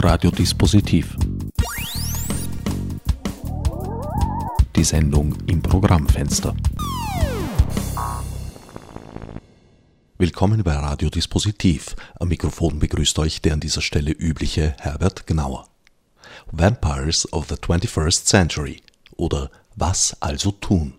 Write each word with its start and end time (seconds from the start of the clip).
Radiodispositiv. 0.00 1.16
Die 4.76 4.84
Sendung 4.84 5.36
im 5.48 5.60
Programmfenster. 5.60 6.54
Willkommen 10.16 10.62
bei 10.62 10.74
Radiodispositiv. 10.74 11.96
Am 12.20 12.28
Mikrofon 12.28 12.78
begrüßt 12.78 13.18
euch 13.18 13.42
der 13.42 13.54
an 13.54 13.60
dieser 13.60 13.82
Stelle 13.82 14.12
übliche 14.12 14.76
Herbert 14.78 15.26
Gnauer. 15.26 15.66
Vampires 16.52 17.30
of 17.32 17.48
the 17.48 17.56
21st 17.56 18.24
Century 18.24 18.80
oder 19.16 19.50
Was 19.74 20.16
also 20.22 20.52
tun? 20.52 20.94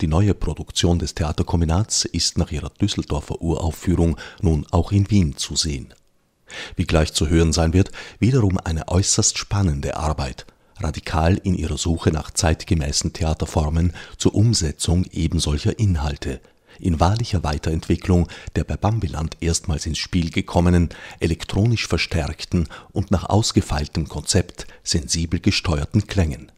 Die 0.00 0.06
neue 0.06 0.32
Produktion 0.32 0.98
des 0.98 1.14
Theaterkombinats 1.14 2.06
ist 2.06 2.38
nach 2.38 2.52
ihrer 2.52 2.70
Düsseldorfer 2.70 3.42
Uraufführung 3.42 4.16
nun 4.40 4.66
auch 4.70 4.92
in 4.92 5.10
Wien 5.10 5.36
zu 5.36 5.56
sehen. 5.56 5.92
Wie 6.76 6.86
gleich 6.86 7.12
zu 7.12 7.28
hören 7.28 7.52
sein 7.52 7.72
wird, 7.72 7.90
wiederum 8.18 8.58
eine 8.58 8.88
äußerst 8.88 9.38
spannende 9.38 9.96
Arbeit, 9.96 10.46
radikal 10.78 11.36
in 11.42 11.54
ihrer 11.54 11.78
Suche 11.78 12.10
nach 12.10 12.30
zeitgemäßen 12.30 13.12
Theaterformen 13.12 13.92
zur 14.16 14.34
Umsetzung 14.34 15.04
ebensolcher 15.12 15.78
Inhalte, 15.78 16.40
in 16.78 17.00
wahrlicher 17.00 17.42
Weiterentwicklung 17.42 18.28
der 18.56 18.64
bei 18.64 18.76
Bambiland 18.76 19.36
erstmals 19.40 19.86
ins 19.86 19.98
Spiel 19.98 20.30
gekommenen, 20.30 20.90
elektronisch 21.20 21.86
verstärkten 21.86 22.68
und 22.92 23.10
nach 23.10 23.28
ausgefeiltem 23.28 24.08
Konzept 24.08 24.66
sensibel 24.82 25.40
gesteuerten 25.40 26.06
Klängen 26.06 26.52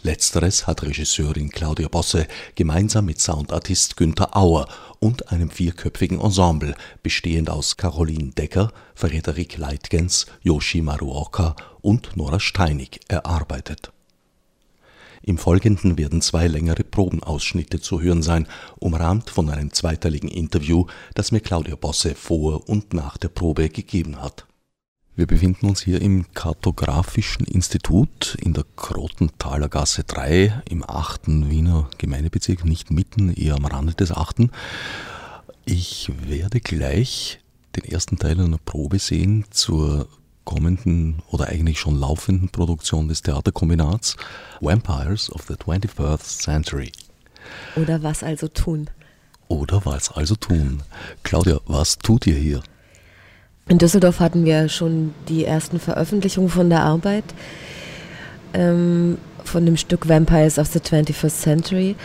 Letzteres 0.00 0.68
hat 0.68 0.84
Regisseurin 0.84 1.50
Claudia 1.50 1.88
Bosse 1.88 2.28
gemeinsam 2.54 3.06
mit 3.06 3.20
Soundartist 3.20 3.96
Günther 3.96 4.36
Auer 4.36 4.68
und 5.00 5.32
einem 5.32 5.50
vierköpfigen 5.50 6.20
Ensemble 6.20 6.76
bestehend 7.02 7.50
aus 7.50 7.76
Caroline 7.76 8.30
Decker, 8.30 8.72
Frederik 8.94 9.58
Leitgens, 9.58 10.26
Yoshi 10.42 10.82
Maruoka 10.82 11.56
und 11.80 12.16
Nora 12.16 12.38
Steinig 12.38 13.00
erarbeitet. 13.08 13.90
Im 15.20 15.36
Folgenden 15.36 15.98
werden 15.98 16.22
zwei 16.22 16.46
längere 16.46 16.84
Probenausschnitte 16.84 17.80
zu 17.80 18.00
hören 18.00 18.22
sein, 18.22 18.46
umrahmt 18.78 19.30
von 19.30 19.50
einem 19.50 19.72
zweiteiligen 19.72 20.28
Interview, 20.28 20.86
das 21.14 21.32
mir 21.32 21.40
Claudia 21.40 21.74
Bosse 21.74 22.14
vor 22.14 22.68
und 22.68 22.94
nach 22.94 23.16
der 23.16 23.30
Probe 23.30 23.68
gegeben 23.68 24.22
hat 24.22 24.47
wir 25.18 25.26
befinden 25.26 25.66
uns 25.66 25.82
hier 25.82 26.00
im 26.00 26.32
Kartografischen 26.32 27.44
Institut 27.44 28.36
in 28.40 28.54
der 28.54 28.64
Krotenthaler 28.76 29.68
Gasse 29.68 30.04
3 30.04 30.62
im 30.70 30.88
8. 30.88 31.26
Wiener 31.26 31.90
Gemeindebezirk, 31.98 32.64
nicht 32.64 32.92
mitten, 32.92 33.32
eher 33.34 33.56
am 33.56 33.64
Rande 33.64 33.94
des 33.94 34.12
8. 34.12 34.48
Ich 35.64 36.12
werde 36.28 36.60
gleich 36.60 37.40
den 37.74 37.82
ersten 37.90 38.18
Teil 38.18 38.40
einer 38.40 38.58
Probe 38.58 39.00
sehen 39.00 39.44
zur 39.50 40.06
kommenden 40.44 41.20
oder 41.32 41.48
eigentlich 41.48 41.80
schon 41.80 41.98
laufenden 41.98 42.50
Produktion 42.50 43.08
des 43.08 43.22
Theaterkombinats 43.22 44.16
Vampires 44.60 45.32
of 45.32 45.46
the 45.48 45.54
21st 45.54 46.42
Century. 46.44 46.92
Oder 47.74 48.04
was 48.04 48.22
also 48.22 48.46
tun? 48.46 48.88
Oder 49.48 49.84
was 49.84 50.12
also 50.12 50.36
tun? 50.36 50.84
Claudia, 51.24 51.58
was 51.66 51.98
tut 51.98 52.28
ihr 52.28 52.36
hier? 52.36 52.62
In 53.68 53.76
Düsseldorf 53.76 54.20
hatten 54.20 54.46
wir 54.46 54.70
schon 54.70 55.14
die 55.28 55.44
ersten 55.44 55.78
Veröffentlichungen 55.78 56.48
von 56.48 56.70
der 56.70 56.80
Arbeit, 56.80 57.24
ähm, 58.54 59.18
von 59.44 59.66
dem 59.66 59.76
Stück 59.76 60.08
Vampires 60.08 60.58
of 60.58 60.68
the 60.68 60.80
21st 60.80 61.40
Century 61.40 61.96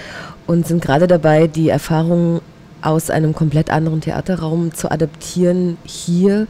und 0.46 0.68
sind 0.68 0.82
gerade 0.82 1.08
dabei, 1.08 1.48
die 1.48 1.70
Erfahrungen 1.70 2.42
aus 2.82 3.10
einem 3.10 3.34
komplett 3.34 3.70
anderen 3.70 4.02
Theaterraum 4.02 4.74
zu 4.74 4.92
adaptieren, 4.92 5.78
hier 5.86 6.48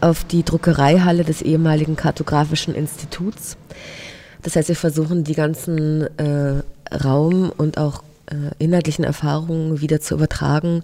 auf 0.00 0.24
die 0.24 0.42
Druckereihalle 0.42 1.22
des 1.22 1.42
ehemaligen 1.42 1.94
Kartografischen 1.94 2.74
Instituts. 2.74 3.56
Das 4.42 4.56
heißt, 4.56 4.68
wir 4.68 4.76
versuchen 4.76 5.22
die 5.22 5.34
ganzen 5.34 6.08
äh, 6.18 6.62
Raum- 7.04 7.52
und 7.56 7.78
auch 7.78 8.02
inhaltlichen 8.58 9.04
Erfahrungen 9.04 9.80
wieder 9.80 10.00
zu 10.00 10.14
übertragen 10.14 10.82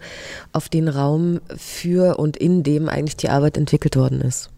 auf 0.53 0.69
den 0.69 0.88
Raum, 0.88 1.41
für 1.56 2.19
und 2.19 2.36
in 2.36 2.62
dem 2.62 2.88
eigentlich 2.88 3.16
die 3.16 3.28
Arbeit 3.28 3.56
entwickelt 3.56 3.97
worden 3.97 4.20
ist. 4.20 4.50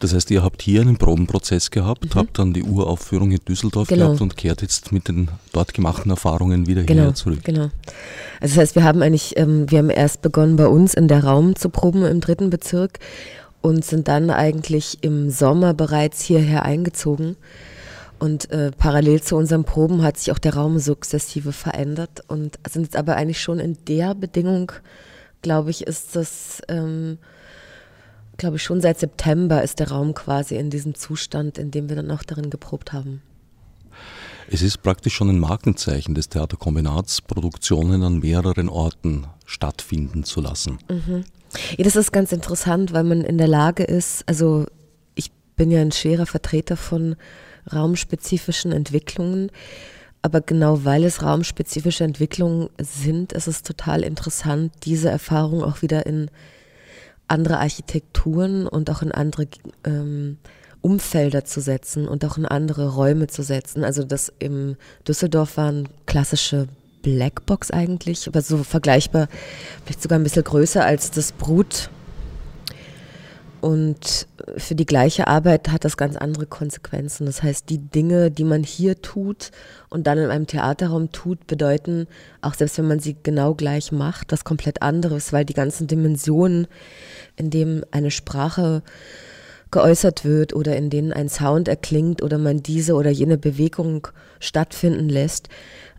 Das 0.00 0.12
heißt, 0.12 0.32
ihr 0.32 0.42
habt 0.42 0.62
hier 0.62 0.80
einen 0.80 0.96
Probenprozess 0.96 1.70
gehabt, 1.70 2.14
mhm. 2.14 2.18
habt 2.18 2.38
dann 2.38 2.52
die 2.52 2.64
Uraufführung 2.64 3.30
in 3.30 3.38
Düsseldorf 3.48 3.86
genau. 3.86 4.06
gehabt 4.06 4.20
und 4.20 4.36
kehrt 4.36 4.60
jetzt 4.60 4.90
mit 4.90 5.06
den 5.06 5.28
dort 5.52 5.74
gemachten 5.74 6.10
Erfahrungen 6.10 6.66
wieder 6.66 6.82
genau, 6.82 7.02
hierher 7.02 7.14
zurück. 7.14 7.44
Genau. 7.44 7.70
Also 8.40 8.54
das 8.54 8.56
heißt, 8.56 8.74
wir 8.74 8.82
haben 8.82 9.00
eigentlich, 9.00 9.36
ähm, 9.36 9.70
wir 9.70 9.78
haben 9.78 9.90
erst 9.90 10.20
begonnen 10.20 10.56
bei 10.56 10.66
uns 10.66 10.94
in 10.94 11.06
der 11.06 11.22
Raum 11.22 11.54
zu 11.54 11.68
proben 11.68 12.04
im 12.04 12.20
dritten 12.20 12.50
Bezirk 12.50 12.98
und 13.60 13.84
sind 13.84 14.08
dann 14.08 14.30
eigentlich 14.30 14.98
im 15.02 15.30
Sommer 15.30 15.72
bereits 15.72 16.22
hierher 16.22 16.64
eingezogen 16.64 17.36
und 18.22 18.52
äh, 18.52 18.70
parallel 18.70 19.20
zu 19.20 19.34
unseren 19.34 19.64
Proben 19.64 20.04
hat 20.04 20.16
sich 20.16 20.30
auch 20.30 20.38
der 20.38 20.54
Raum 20.54 20.78
sukzessive 20.78 21.50
verändert 21.50 22.22
und 22.28 22.56
sind 22.70 22.84
jetzt 22.84 22.94
aber 22.94 23.16
eigentlich 23.16 23.40
schon 23.40 23.58
in 23.58 23.76
der 23.88 24.14
Bedingung, 24.14 24.70
glaube 25.42 25.70
ich, 25.70 25.88
ist 25.88 26.14
das, 26.14 26.62
ähm, 26.68 27.18
glaube 28.36 28.58
ich, 28.58 28.62
schon 28.62 28.80
seit 28.80 29.00
September 29.00 29.64
ist 29.64 29.80
der 29.80 29.90
Raum 29.90 30.14
quasi 30.14 30.54
in 30.54 30.70
diesem 30.70 30.94
Zustand, 30.94 31.58
in 31.58 31.72
dem 31.72 31.88
wir 31.88 31.96
dann 31.96 32.12
auch 32.12 32.22
darin 32.22 32.48
geprobt 32.48 32.92
haben. 32.92 33.22
Es 34.48 34.62
ist 34.62 34.84
praktisch 34.84 35.14
schon 35.14 35.28
ein 35.28 35.40
Markenzeichen 35.40 36.14
des 36.14 36.28
Theaterkombinats, 36.28 37.22
Produktionen 37.22 38.04
an 38.04 38.20
mehreren 38.20 38.68
Orten 38.68 39.26
stattfinden 39.46 40.22
zu 40.22 40.40
lassen. 40.40 40.78
Mhm. 40.88 41.24
Ja, 41.76 41.82
das 41.82 41.96
ist 41.96 42.12
ganz 42.12 42.30
interessant, 42.30 42.92
weil 42.92 43.02
man 43.02 43.22
in 43.22 43.36
der 43.36 43.48
Lage 43.48 43.82
ist, 43.82 44.22
also 44.28 44.66
ich 45.16 45.32
bin 45.56 45.72
ja 45.72 45.80
ein 45.80 45.90
schwerer 45.90 46.26
Vertreter 46.26 46.76
von 46.76 47.16
raumspezifischen 47.70 48.72
Entwicklungen. 48.72 49.50
Aber 50.22 50.40
genau 50.40 50.84
weil 50.84 51.04
es 51.04 51.22
raumspezifische 51.22 52.04
Entwicklungen 52.04 52.68
sind, 52.80 53.32
ist 53.32 53.48
es 53.48 53.62
total 53.62 54.02
interessant, 54.02 54.72
diese 54.84 55.10
Erfahrung 55.10 55.64
auch 55.64 55.82
wieder 55.82 56.06
in 56.06 56.30
andere 57.26 57.58
Architekturen 57.58 58.66
und 58.66 58.88
auch 58.90 59.02
in 59.02 59.10
andere 59.10 59.48
ähm, 59.84 60.38
Umfelder 60.80 61.44
zu 61.44 61.60
setzen 61.60 62.06
und 62.06 62.24
auch 62.24 62.36
in 62.36 62.44
andere 62.44 62.94
Räume 62.94 63.26
zu 63.26 63.42
setzen. 63.42 63.84
Also 63.84 64.04
das 64.04 64.32
im 64.38 64.76
Düsseldorf 65.06 65.56
waren 65.56 65.88
klassische 66.06 66.68
Blackbox 67.02 67.70
eigentlich, 67.70 68.28
aber 68.28 68.42
so 68.42 68.62
vergleichbar, 68.62 69.28
vielleicht 69.84 70.02
sogar 70.02 70.18
ein 70.18 70.24
bisschen 70.24 70.44
größer 70.44 70.84
als 70.84 71.10
das 71.10 71.32
Brut 71.32 71.90
und 73.62 74.26
für 74.56 74.74
die 74.74 74.86
gleiche 74.86 75.28
Arbeit 75.28 75.70
hat 75.70 75.84
das 75.84 75.96
ganz 75.96 76.16
andere 76.16 76.46
Konsequenzen. 76.46 77.26
Das 77.26 77.44
heißt, 77.44 77.70
die 77.70 77.78
Dinge, 77.78 78.32
die 78.32 78.42
man 78.42 78.64
hier 78.64 79.00
tut 79.00 79.52
und 79.88 80.08
dann 80.08 80.18
in 80.18 80.30
einem 80.30 80.48
Theaterraum 80.48 81.12
tut, 81.12 81.46
bedeuten, 81.46 82.08
auch 82.40 82.54
selbst 82.54 82.76
wenn 82.78 82.88
man 82.88 82.98
sie 82.98 83.16
genau 83.22 83.54
gleich 83.54 83.92
macht, 83.92 84.32
was 84.32 84.42
komplett 84.42 84.82
anderes, 84.82 85.32
weil 85.32 85.44
die 85.44 85.54
ganzen 85.54 85.86
Dimensionen, 85.86 86.66
in 87.36 87.50
denen 87.50 87.84
eine 87.92 88.10
Sprache 88.10 88.82
geäußert 89.70 90.24
wird 90.24 90.54
oder 90.54 90.74
in 90.74 90.90
denen 90.90 91.12
ein 91.12 91.28
Sound 91.28 91.68
erklingt 91.68 92.20
oder 92.20 92.38
man 92.38 92.64
diese 92.64 92.94
oder 92.94 93.10
jene 93.10 93.38
Bewegung 93.38 94.08
stattfinden 94.40 95.08
lässt, 95.08 95.48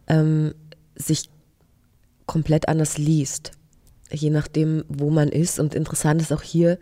ähm, 0.08 0.54
sich 0.96 1.30
komplett 2.26 2.68
anders 2.68 2.98
liest, 2.98 3.52
je 4.14 4.30
nachdem, 4.30 4.84
wo 4.88 5.10
man 5.10 5.30
ist. 5.30 5.60
Und 5.60 5.76
interessant 5.76 6.22
ist 6.22 6.32
auch 6.32 6.42
hier, 6.42 6.78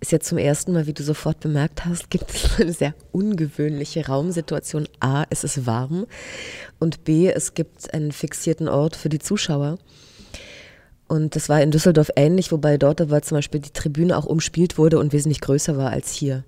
ist 0.00 0.12
jetzt 0.12 0.28
zum 0.28 0.38
ersten 0.38 0.72
Mal, 0.72 0.86
wie 0.86 0.92
du 0.92 1.02
sofort 1.02 1.40
bemerkt 1.40 1.84
hast, 1.84 2.10
gibt 2.10 2.30
es 2.30 2.48
eine 2.60 2.72
sehr 2.72 2.94
ungewöhnliche 3.12 4.06
Raumsituation. 4.06 4.88
A, 5.00 5.24
es 5.30 5.44
ist 5.44 5.66
warm 5.66 6.06
und 6.78 7.04
B, 7.04 7.28
es 7.28 7.54
gibt 7.54 7.92
einen 7.92 8.12
fixierten 8.12 8.68
Ort 8.68 8.96
für 8.96 9.08
die 9.08 9.18
Zuschauer. 9.18 9.78
Und 11.06 11.34
das 11.34 11.48
war 11.48 11.60
in 11.60 11.72
Düsseldorf 11.72 12.10
ähnlich, 12.14 12.52
wobei 12.52 12.78
dort 12.78 13.00
aber 13.00 13.20
zum 13.22 13.38
Beispiel 13.38 13.60
die 13.60 13.72
Tribüne 13.72 14.16
auch 14.16 14.26
umspielt 14.26 14.78
wurde 14.78 14.98
und 15.00 15.12
wesentlich 15.12 15.40
größer 15.40 15.76
war 15.76 15.90
als 15.90 16.12
hier. 16.12 16.44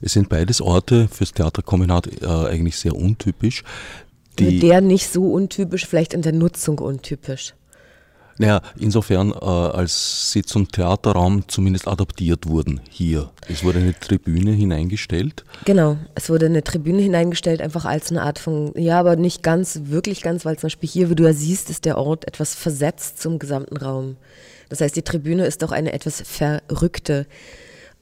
Es 0.00 0.14
sind 0.14 0.28
beides 0.28 0.60
Orte 0.60 1.06
fürs 1.08 1.32
Theaterkombinat 1.32 2.22
äh, 2.22 2.26
eigentlich 2.26 2.76
sehr 2.76 2.96
untypisch. 2.96 3.62
Die 4.38 4.58
der 4.58 4.80
nicht 4.80 5.12
so 5.12 5.30
untypisch, 5.30 5.86
vielleicht 5.86 6.14
in 6.14 6.22
der 6.22 6.32
Nutzung 6.32 6.78
untypisch. 6.78 7.54
Naja, 8.38 8.62
insofern, 8.78 9.32
äh, 9.32 9.44
als 9.44 10.32
sie 10.32 10.42
zum 10.42 10.70
Theaterraum 10.70 11.48
zumindest 11.48 11.86
adaptiert 11.86 12.46
wurden 12.46 12.80
hier. 12.88 13.30
Es 13.48 13.62
wurde 13.62 13.78
eine 13.78 13.98
Tribüne 13.98 14.52
hineingestellt. 14.52 15.44
Genau, 15.64 15.96
es 16.14 16.30
wurde 16.30 16.46
eine 16.46 16.64
Tribüne 16.64 17.02
hineingestellt, 17.02 17.60
einfach 17.60 17.84
als 17.84 18.10
eine 18.10 18.22
Art 18.22 18.38
von, 18.38 18.72
ja, 18.76 18.98
aber 18.98 19.16
nicht 19.16 19.42
ganz, 19.42 19.80
wirklich 19.84 20.22
ganz, 20.22 20.44
weil 20.44 20.56
zum 20.56 20.68
Beispiel 20.68 20.88
hier, 20.88 21.10
wie 21.10 21.14
du 21.14 21.24
ja 21.24 21.32
siehst, 21.32 21.70
ist 21.70 21.84
der 21.84 21.98
Ort 21.98 22.26
etwas 22.26 22.54
versetzt 22.54 23.20
zum 23.20 23.38
gesamten 23.38 23.76
Raum. 23.76 24.16
Das 24.68 24.80
heißt, 24.80 24.96
die 24.96 25.02
Tribüne 25.02 25.44
ist 25.44 25.62
auch 25.64 25.72
eine 25.72 25.92
etwas 25.92 26.22
verrückte 26.22 27.26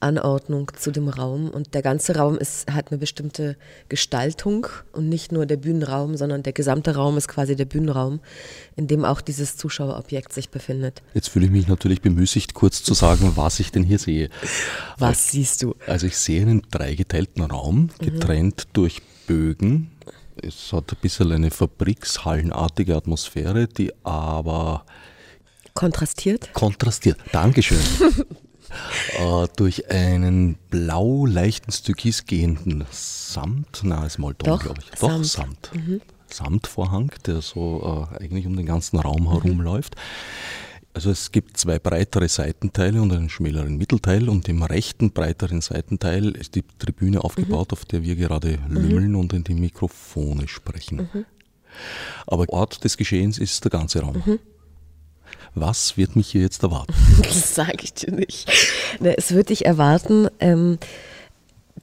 Anordnung 0.01 0.73
zu 0.77 0.91
dem 0.91 1.09
Raum. 1.09 1.51
Und 1.51 1.75
der 1.75 1.83
ganze 1.83 2.17
Raum 2.17 2.39
ist, 2.39 2.71
hat 2.71 2.91
eine 2.91 2.99
bestimmte 2.99 3.57
Gestaltung 3.89 4.67
und 4.93 5.09
nicht 5.09 5.31
nur 5.31 5.47
der 5.47 5.57
Bühnenraum, 5.57 6.17
sondern 6.17 6.43
der 6.43 6.53
gesamte 6.53 6.95
Raum 6.95 7.17
ist 7.17 7.29
quasi 7.29 7.55
der 7.55 7.67
Bühnenraum, 7.67 8.21
in 8.77 8.87
dem 8.87 9.05
auch 9.05 9.21
dieses 9.21 9.57
Zuschauerobjekt 9.57 10.33
sich 10.33 10.49
befindet. 10.49 11.03
Jetzt 11.15 11.29
fühle 11.29 11.47
ich 11.47 11.53
mich 11.53 11.69
natürlich 11.69 12.01
bemüßigt, 12.01 12.55
kurz 12.55 12.83
zu 12.83 12.95
sagen, 12.95 13.33
was 13.37 13.61
ich 13.61 13.71
denn 13.71 13.85
hier 13.85 13.99
sehe. 13.99 14.31
Was 14.99 15.09
also, 15.09 15.31
siehst 15.31 15.63
du? 15.63 15.75
Also 15.87 16.07
ich 16.07 16.17
sehe 16.17 16.43
einen 16.43 16.63
dreigeteilten 16.71 17.45
Raum, 17.45 17.91
mhm. 18.01 18.05
getrennt 18.05 18.67
mhm. 18.67 18.73
durch 18.73 19.03
Bögen. 19.27 19.93
Es 20.43 20.73
hat 20.73 20.91
ein 20.91 20.97
bisschen 21.03 21.33
eine 21.33 21.51
fabrikshallenartige 21.51 22.97
Atmosphäre, 22.97 23.69
die 23.69 23.93
aber 24.05 24.87
kontrastiert. 25.75 26.53
Kontrastiert. 26.55 27.19
Dankeschön. 27.33 27.79
äh, 29.19 29.47
durch 29.57 29.91
einen 29.91 30.57
blau 30.71 31.27
leichten 31.27 31.71
Türkis 31.71 32.27
gehenden 32.27 32.85
Samt, 32.91 33.81
na, 33.83 34.07
ist 34.07 34.19
mal 34.19 34.35
dumm, 34.35 34.59
glaube 34.59 34.81
ich. 34.81 34.91
Doch, 34.99 35.23
Samt. 35.23 35.27
Samt. 35.27 35.71
Mhm. 35.75 36.01
Samtvorhang, 36.33 37.13
der 37.27 37.43
so 37.43 38.09
äh, 38.13 38.23
eigentlich 38.23 38.47
um 38.47 38.57
den 38.57 38.67
ganzen 38.67 38.99
Raum 38.99 39.25
mhm. 39.25 39.31
herumläuft. 39.31 39.97
Also 40.93 41.11
es 41.11 41.31
gibt 41.31 41.57
zwei 41.57 41.79
breitere 41.79 42.29
Seitenteile 42.29 43.01
und 43.01 43.13
einen 43.13 43.29
schmäleren 43.29 43.77
Mittelteil 43.77 44.29
und 44.29 44.49
im 44.49 44.63
rechten 44.65 45.13
breiteren 45.13 45.61
Seitenteil 45.61 46.31
ist 46.31 46.57
die 46.57 46.65
Tribüne 46.79 47.23
aufgebaut, 47.23 47.71
mhm. 47.71 47.73
auf 47.73 47.85
der 47.85 48.03
wir 48.03 48.17
gerade 48.17 48.59
mhm. 48.59 48.75
lümmeln 48.75 49.15
und 49.15 49.33
in 49.33 49.45
die 49.45 49.55
Mikrofone 49.55 50.49
sprechen. 50.49 51.09
Mhm. 51.13 51.25
Aber 52.27 52.49
Ort 52.49 52.83
des 52.83 52.97
Geschehens 52.97 53.39
ist 53.39 53.63
der 53.63 53.71
ganze 53.71 54.01
Raum. 54.01 54.23
Mhm. 54.25 54.39
Was 55.55 55.97
wird 55.97 56.17
mich 56.17 56.29
hier 56.29 56.43
jetzt 56.43 56.63
erwarten? 56.63 56.93
Das 57.23 57.55
sage 57.55 57.79
ich 57.83 57.95
dir 57.95 58.13
nicht. 58.13 58.51
Ne, 59.01 59.17
es 59.17 59.33
wird 59.33 59.51
dich 59.51 59.67
erwarten, 59.67 60.29
ähm, 60.41 60.79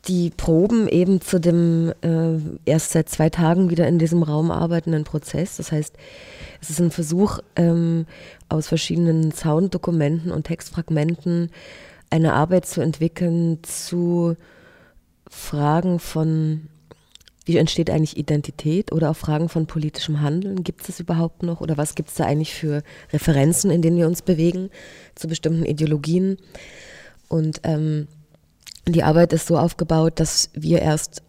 die 0.08 0.30
Proben 0.30 0.88
eben 0.88 1.22
zu 1.22 1.40
dem 1.40 1.94
äh, 2.02 2.40
erst 2.66 2.92
seit 2.92 3.10
zwei 3.10 3.30
Tagen 3.30 3.70
wieder 3.70 3.88
in 3.88 4.00
diesem 4.00 4.24
Raum 4.24 4.52
arbeitenden 4.52 5.04
Prozess. 5.04 5.58
Das 5.58 5.72
heißt, 5.72 5.96
es 6.62 6.70
ist 6.70 6.80
ein 6.80 6.92
Versuch, 6.92 7.40
ähm, 7.56 8.06
aus 8.50 8.68
verschiedenen 8.68 9.32
Sounddokumenten 9.32 10.32
und 10.32 10.46
Textfragmenten 10.46 11.52
eine 12.10 12.34
Arbeit 12.34 12.66
zu 12.66 12.82
entwickeln 12.82 13.60
zu 13.64 14.36
Fragen 15.30 16.00
von 16.00 16.68
wie 17.48 17.56
entsteht 17.56 17.90
eigentlich 17.90 18.18
Identität 18.18 18.92
oder 18.92 19.10
auch 19.10 19.16
Fragen 19.16 19.48
von 19.48 19.68
politischem 19.68 20.20
Handeln? 20.20 20.66
Gibt 20.66 20.82
es 20.82 20.88
das 20.88 21.00
überhaupt 21.00 21.44
noch? 21.44 21.62
Oder 21.62 21.78
was 21.78 21.96
gibt 21.96 22.10
es 22.10 22.16
da 22.16 22.26
eigentlich 22.26 22.54
für 22.54 22.84
Referenzen, 23.14 23.72
in 23.72 23.82
denen 23.82 23.98
wir 23.98 24.06
uns 24.06 24.22
bewegen 24.22 24.70
zu 25.16 25.30
bestimmten 25.30 25.64
Ideologien? 25.64 26.38
Und 27.30 27.62
ähm, 27.64 28.10
die 28.86 29.04
Arbeit 29.04 29.32
ist 29.32 29.48
so 29.48 29.58
aufgebaut, 29.58 30.20
dass 30.20 30.50
wir 30.54 30.82
erst 30.82 31.22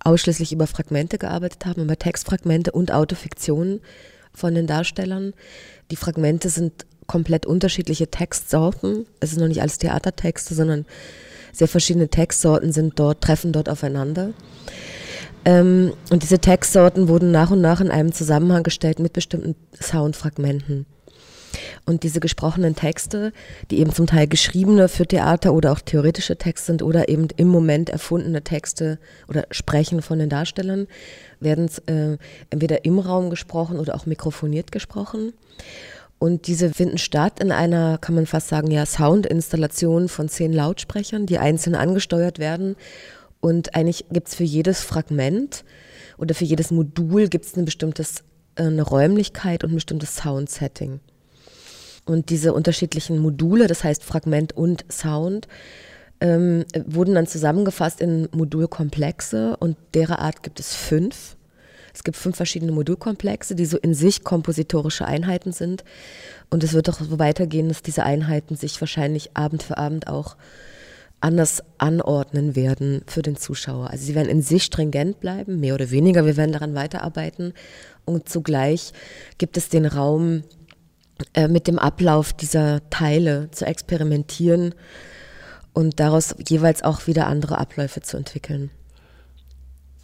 ausschließlich 0.00 0.52
über 0.52 0.66
Fragmente 0.66 1.16
gearbeitet 1.16 1.64
haben, 1.64 1.82
über 1.82 1.98
Textfragmente 1.98 2.72
und 2.72 2.92
Autofiktionen 2.92 3.80
von 4.34 4.54
den 4.54 4.66
Darstellern. 4.66 5.32
Die 5.90 5.96
Fragmente 5.96 6.50
sind 6.50 6.84
komplett 7.06 7.46
unterschiedliche 7.46 8.08
Textsorten. 8.08 9.06
Es 9.20 9.32
ist 9.32 9.38
noch 9.38 9.48
nicht 9.48 9.62
alles 9.62 9.78
Theatertexte, 9.78 10.54
sondern 10.54 10.84
sehr 11.52 11.68
verschiedene 11.68 12.08
Textsorten 12.08 12.72
sind 12.72 12.98
dort, 12.98 13.22
treffen 13.22 13.52
dort 13.52 13.70
aufeinander. 13.70 14.34
Ähm, 15.46 15.92
und 16.10 16.24
diese 16.24 16.40
Textsorten 16.40 17.08
wurden 17.08 17.30
nach 17.30 17.52
und 17.52 17.60
nach 17.60 17.80
in 17.80 17.90
einem 17.90 18.12
Zusammenhang 18.12 18.64
gestellt 18.64 18.98
mit 18.98 19.12
bestimmten 19.12 19.54
Soundfragmenten. 19.80 20.86
Und 21.86 22.02
diese 22.02 22.18
gesprochenen 22.18 22.74
Texte, 22.74 23.32
die 23.70 23.78
eben 23.78 23.92
zum 23.92 24.08
Teil 24.08 24.26
geschriebene 24.26 24.88
für 24.88 25.06
Theater 25.06 25.54
oder 25.54 25.72
auch 25.72 25.80
theoretische 25.80 26.36
Texte 26.36 26.66
sind 26.66 26.82
oder 26.82 27.08
eben 27.08 27.28
im 27.36 27.46
Moment 27.46 27.88
erfundene 27.88 28.42
Texte 28.42 28.98
oder 29.28 29.46
Sprechen 29.52 30.02
von 30.02 30.18
den 30.18 30.28
Darstellern, 30.28 30.88
werden 31.38 31.70
äh, 31.86 32.18
entweder 32.50 32.84
im 32.84 32.98
Raum 32.98 33.30
gesprochen 33.30 33.78
oder 33.78 33.94
auch 33.94 34.04
mikrofoniert 34.04 34.72
gesprochen. 34.72 35.32
Und 36.18 36.48
diese 36.48 36.70
finden 36.70 36.98
statt 36.98 37.40
in 37.40 37.52
einer, 37.52 37.98
kann 37.98 38.16
man 38.16 38.26
fast 38.26 38.48
sagen, 38.48 38.70
ja, 38.70 38.84
Soundinstallation 38.84 40.08
von 40.08 40.28
zehn 40.28 40.52
Lautsprechern, 40.52 41.26
die 41.26 41.38
einzeln 41.38 41.76
angesteuert 41.76 42.38
werden 42.38 42.74
und 43.40 43.74
eigentlich 43.74 44.06
gibt 44.10 44.28
es 44.28 44.34
für 44.34 44.44
jedes 44.44 44.80
Fragment 44.80 45.64
oder 46.18 46.34
für 46.34 46.44
jedes 46.44 46.70
Modul 46.70 47.28
gibt 47.28 47.44
es 47.44 47.54
eine 47.54 47.64
bestimmte 47.64 48.02
äh, 48.56 48.62
eine 48.62 48.82
Räumlichkeit 48.82 49.64
und 49.64 49.70
ein 49.70 49.76
bestimmtes 49.76 50.16
Sound-Setting. 50.16 51.00
Und 52.06 52.30
diese 52.30 52.52
unterschiedlichen 52.52 53.18
Module, 53.18 53.66
das 53.66 53.84
heißt 53.84 54.04
Fragment 54.04 54.52
und 54.56 54.84
Sound, 54.90 55.48
ähm, 56.20 56.64
wurden 56.86 57.14
dann 57.14 57.26
zusammengefasst 57.26 58.00
in 58.00 58.28
Modulkomplexe 58.32 59.56
und 59.58 59.76
derer 59.94 60.20
Art 60.20 60.42
gibt 60.42 60.60
es 60.60 60.74
fünf. 60.74 61.36
Es 61.92 62.04
gibt 62.04 62.16
fünf 62.16 62.36
verschiedene 62.36 62.72
Modulkomplexe, 62.72 63.54
die 63.54 63.66
so 63.66 63.78
in 63.78 63.94
sich 63.94 64.22
kompositorische 64.22 65.06
Einheiten 65.06 65.52
sind. 65.52 65.82
Und 66.50 66.62
es 66.62 66.74
wird 66.74 66.88
auch 66.88 67.00
so 67.00 67.18
weitergehen, 67.18 67.68
dass 67.68 67.82
diese 67.82 68.04
Einheiten 68.04 68.54
sich 68.54 68.80
wahrscheinlich 68.80 69.36
Abend 69.36 69.62
für 69.62 69.78
Abend 69.78 70.06
auch 70.06 70.36
anders 71.20 71.62
anordnen 71.78 72.54
werden 72.56 73.02
für 73.06 73.22
den 73.22 73.36
Zuschauer. 73.36 73.90
Also 73.90 74.04
sie 74.04 74.14
werden 74.14 74.28
in 74.28 74.42
sich 74.42 74.64
stringent 74.64 75.20
bleiben, 75.20 75.60
mehr 75.60 75.74
oder 75.74 75.90
weniger. 75.90 76.26
Wir 76.26 76.36
werden 76.36 76.52
daran 76.52 76.74
weiterarbeiten. 76.74 77.52
Und 78.04 78.28
zugleich 78.28 78.92
gibt 79.38 79.56
es 79.56 79.68
den 79.68 79.86
Raum, 79.86 80.42
äh, 81.34 81.48
mit 81.48 81.66
dem 81.66 81.78
Ablauf 81.78 82.32
dieser 82.32 82.88
Teile 82.90 83.50
zu 83.50 83.64
experimentieren 83.64 84.74
und 85.72 85.98
daraus 85.98 86.34
jeweils 86.48 86.82
auch 86.82 87.06
wieder 87.06 87.26
andere 87.26 87.58
Abläufe 87.58 88.02
zu 88.02 88.16
entwickeln. 88.16 88.70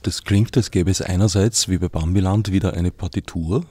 Das 0.02 0.24
klingt, 0.24 0.56
als 0.56 0.70
gäbe 0.70 0.90
es 0.90 1.00
einerseits 1.00 1.68
wie 1.68 1.78
bei 1.78 1.88
Bambiland 1.88 2.50
wieder 2.50 2.74
eine 2.74 2.90
Partitur. 2.90 3.64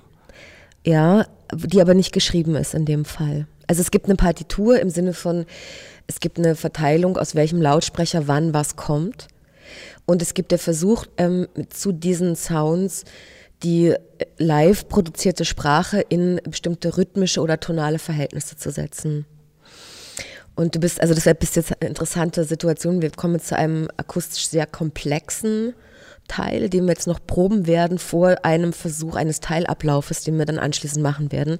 Ja, 0.86 1.26
die 1.54 1.82
aber 1.82 1.94
nicht 1.94 2.14
geschrieben 2.14 2.56
ist 2.56 2.74
in 2.74 2.86
dem 2.86 3.06
Fall. 3.06 3.48
Also 3.68 3.82
es 3.82 3.92
gibt 3.92 4.06
eine 4.06 4.16
Partitur 4.16 4.80
im 4.80 4.90
Sinne 4.90 5.14
von, 5.14 5.46
es 6.12 6.20
gibt 6.20 6.38
eine 6.38 6.56
Verteilung, 6.56 7.18
aus 7.18 7.36
welchem 7.36 7.62
Lautsprecher 7.62 8.28
wann 8.28 8.54
was 8.54 8.76
kommt. 8.76 9.30
Und 10.06 10.22
es 10.22 10.34
gibt 10.34 10.52
der 10.52 10.60
Versuch, 10.60 11.06
ähm, 11.16 11.48
zu 11.70 11.94
diesen 11.94 12.36
Sounds 12.36 13.06
die 13.64 13.94
live 14.38 14.90
produzierte 14.90 15.46
Sprache 15.46 16.02
in 16.02 16.42
bestimmte 16.44 16.98
rhythmische 16.98 17.40
oder 17.40 17.62
tonale 17.62 17.98
Verhältnisse 17.98 18.58
zu 18.58 18.72
setzen. 18.72 19.26
Und 20.56 20.76
du 20.76 20.80
bist, 20.80 21.00
also 21.00 21.14
deshalb 21.14 21.42
ist 21.44 21.56
jetzt 21.56 21.72
eine 21.80 21.88
interessante 21.88 22.44
Situation. 22.44 23.02
Wir 23.02 23.12
kommen 23.12 23.40
zu 23.40 23.56
einem 23.56 23.88
akustisch 23.96 24.50
sehr 24.50 24.66
komplexen 24.66 25.74
Teil, 26.28 26.70
den 26.70 26.86
wir 26.86 26.94
jetzt 26.94 27.08
noch 27.08 27.26
proben 27.26 27.68
werden 27.68 28.00
vor 28.00 28.44
einem 28.44 28.74
Versuch 28.74 29.16
eines 29.16 29.40
Teilablaufes, 29.40 30.24
den 30.24 30.38
wir 30.38 30.46
dann 30.46 30.60
anschließend 30.60 31.02
machen 31.02 31.32
werden. 31.32 31.58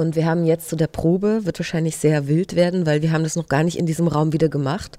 Und 0.00 0.16
wir 0.16 0.24
haben 0.24 0.46
jetzt 0.46 0.64
zu 0.64 0.70
so 0.70 0.76
der 0.76 0.86
Probe, 0.86 1.44
wird 1.44 1.58
wahrscheinlich 1.58 1.98
sehr 1.98 2.26
wild 2.26 2.56
werden, 2.56 2.86
weil 2.86 3.02
wir 3.02 3.12
haben 3.12 3.22
das 3.22 3.36
noch 3.36 3.48
gar 3.48 3.62
nicht 3.62 3.78
in 3.78 3.84
diesem 3.84 4.08
Raum 4.08 4.32
wieder 4.32 4.48
gemacht 4.48 4.96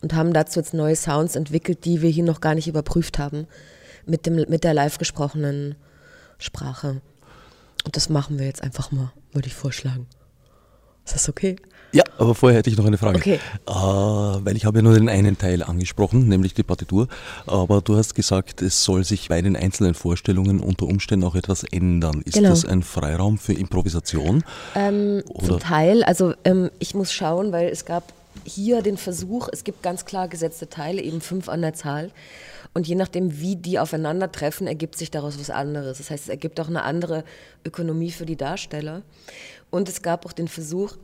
und 0.00 0.14
haben 0.14 0.32
dazu 0.32 0.60
jetzt 0.60 0.74
neue 0.74 0.94
Sounds 0.94 1.34
entwickelt, 1.34 1.84
die 1.84 2.02
wir 2.02 2.10
hier 2.10 2.22
noch 2.22 2.40
gar 2.40 2.54
nicht 2.54 2.68
überprüft 2.68 3.18
haben 3.18 3.48
mit, 4.06 4.26
dem, 4.26 4.36
mit 4.36 4.62
der 4.62 4.72
live 4.72 4.98
gesprochenen 4.98 5.74
Sprache. 6.38 7.00
Und 7.84 7.96
das 7.96 8.08
machen 8.08 8.38
wir 8.38 8.46
jetzt 8.46 8.62
einfach 8.62 8.92
mal, 8.92 9.10
würde 9.32 9.48
ich 9.48 9.54
vorschlagen. 9.54 10.06
Ist 11.04 11.16
das 11.16 11.28
okay? 11.28 11.56
Ja, 11.94 12.02
aber 12.18 12.34
vorher 12.34 12.58
hätte 12.58 12.70
ich 12.70 12.76
noch 12.76 12.86
eine 12.86 12.98
Frage. 12.98 13.18
Okay. 13.18 13.38
Äh, 13.66 13.72
weil 13.72 14.56
ich 14.56 14.64
habe 14.64 14.78
ja 14.78 14.82
nur 14.82 14.94
den 14.94 15.08
einen 15.08 15.38
Teil 15.38 15.62
angesprochen, 15.62 16.26
nämlich 16.26 16.52
die 16.52 16.64
Partitur. 16.64 17.06
Aber 17.46 17.80
du 17.80 17.96
hast 17.96 18.16
gesagt, 18.16 18.62
es 18.62 18.82
soll 18.82 19.04
sich 19.04 19.28
bei 19.28 19.40
den 19.40 19.56
einzelnen 19.56 19.94
Vorstellungen 19.94 20.58
unter 20.58 20.86
Umständen 20.86 21.24
auch 21.24 21.36
etwas 21.36 21.62
ändern. 21.62 22.22
Ist 22.24 22.34
genau. 22.34 22.48
das 22.48 22.64
ein 22.64 22.82
Freiraum 22.82 23.38
für 23.38 23.52
Improvisation? 23.52 24.42
Ähm, 24.74 25.22
zum 25.46 25.60
Teil. 25.60 26.02
Also 26.02 26.34
ähm, 26.44 26.70
ich 26.80 26.96
muss 26.96 27.12
schauen, 27.12 27.52
weil 27.52 27.68
es 27.68 27.84
gab 27.84 28.12
hier 28.42 28.82
den 28.82 28.96
Versuch, 28.96 29.48
es 29.52 29.62
gibt 29.62 29.84
ganz 29.84 30.04
klar 30.04 30.26
gesetzte 30.26 30.68
Teile, 30.68 31.00
eben 31.00 31.20
fünf 31.20 31.48
an 31.48 31.62
der 31.62 31.74
Zahl. 31.74 32.10
Und 32.72 32.88
je 32.88 32.96
nachdem, 32.96 33.38
wie 33.38 33.54
die 33.54 33.78
aufeinandertreffen, 33.78 34.66
ergibt 34.66 34.98
sich 34.98 35.12
daraus 35.12 35.38
was 35.38 35.50
anderes. 35.50 35.98
Das 35.98 36.10
heißt, 36.10 36.24
es 36.24 36.28
ergibt 36.28 36.58
auch 36.58 36.66
eine 36.66 36.82
andere 36.82 37.22
Ökonomie 37.64 38.10
für 38.10 38.26
die 38.26 38.34
Darsteller. 38.34 39.02
Und 39.70 39.88
es 39.88 40.02
gab 40.02 40.26
auch 40.26 40.32
den 40.32 40.48
Versuch, 40.48 40.96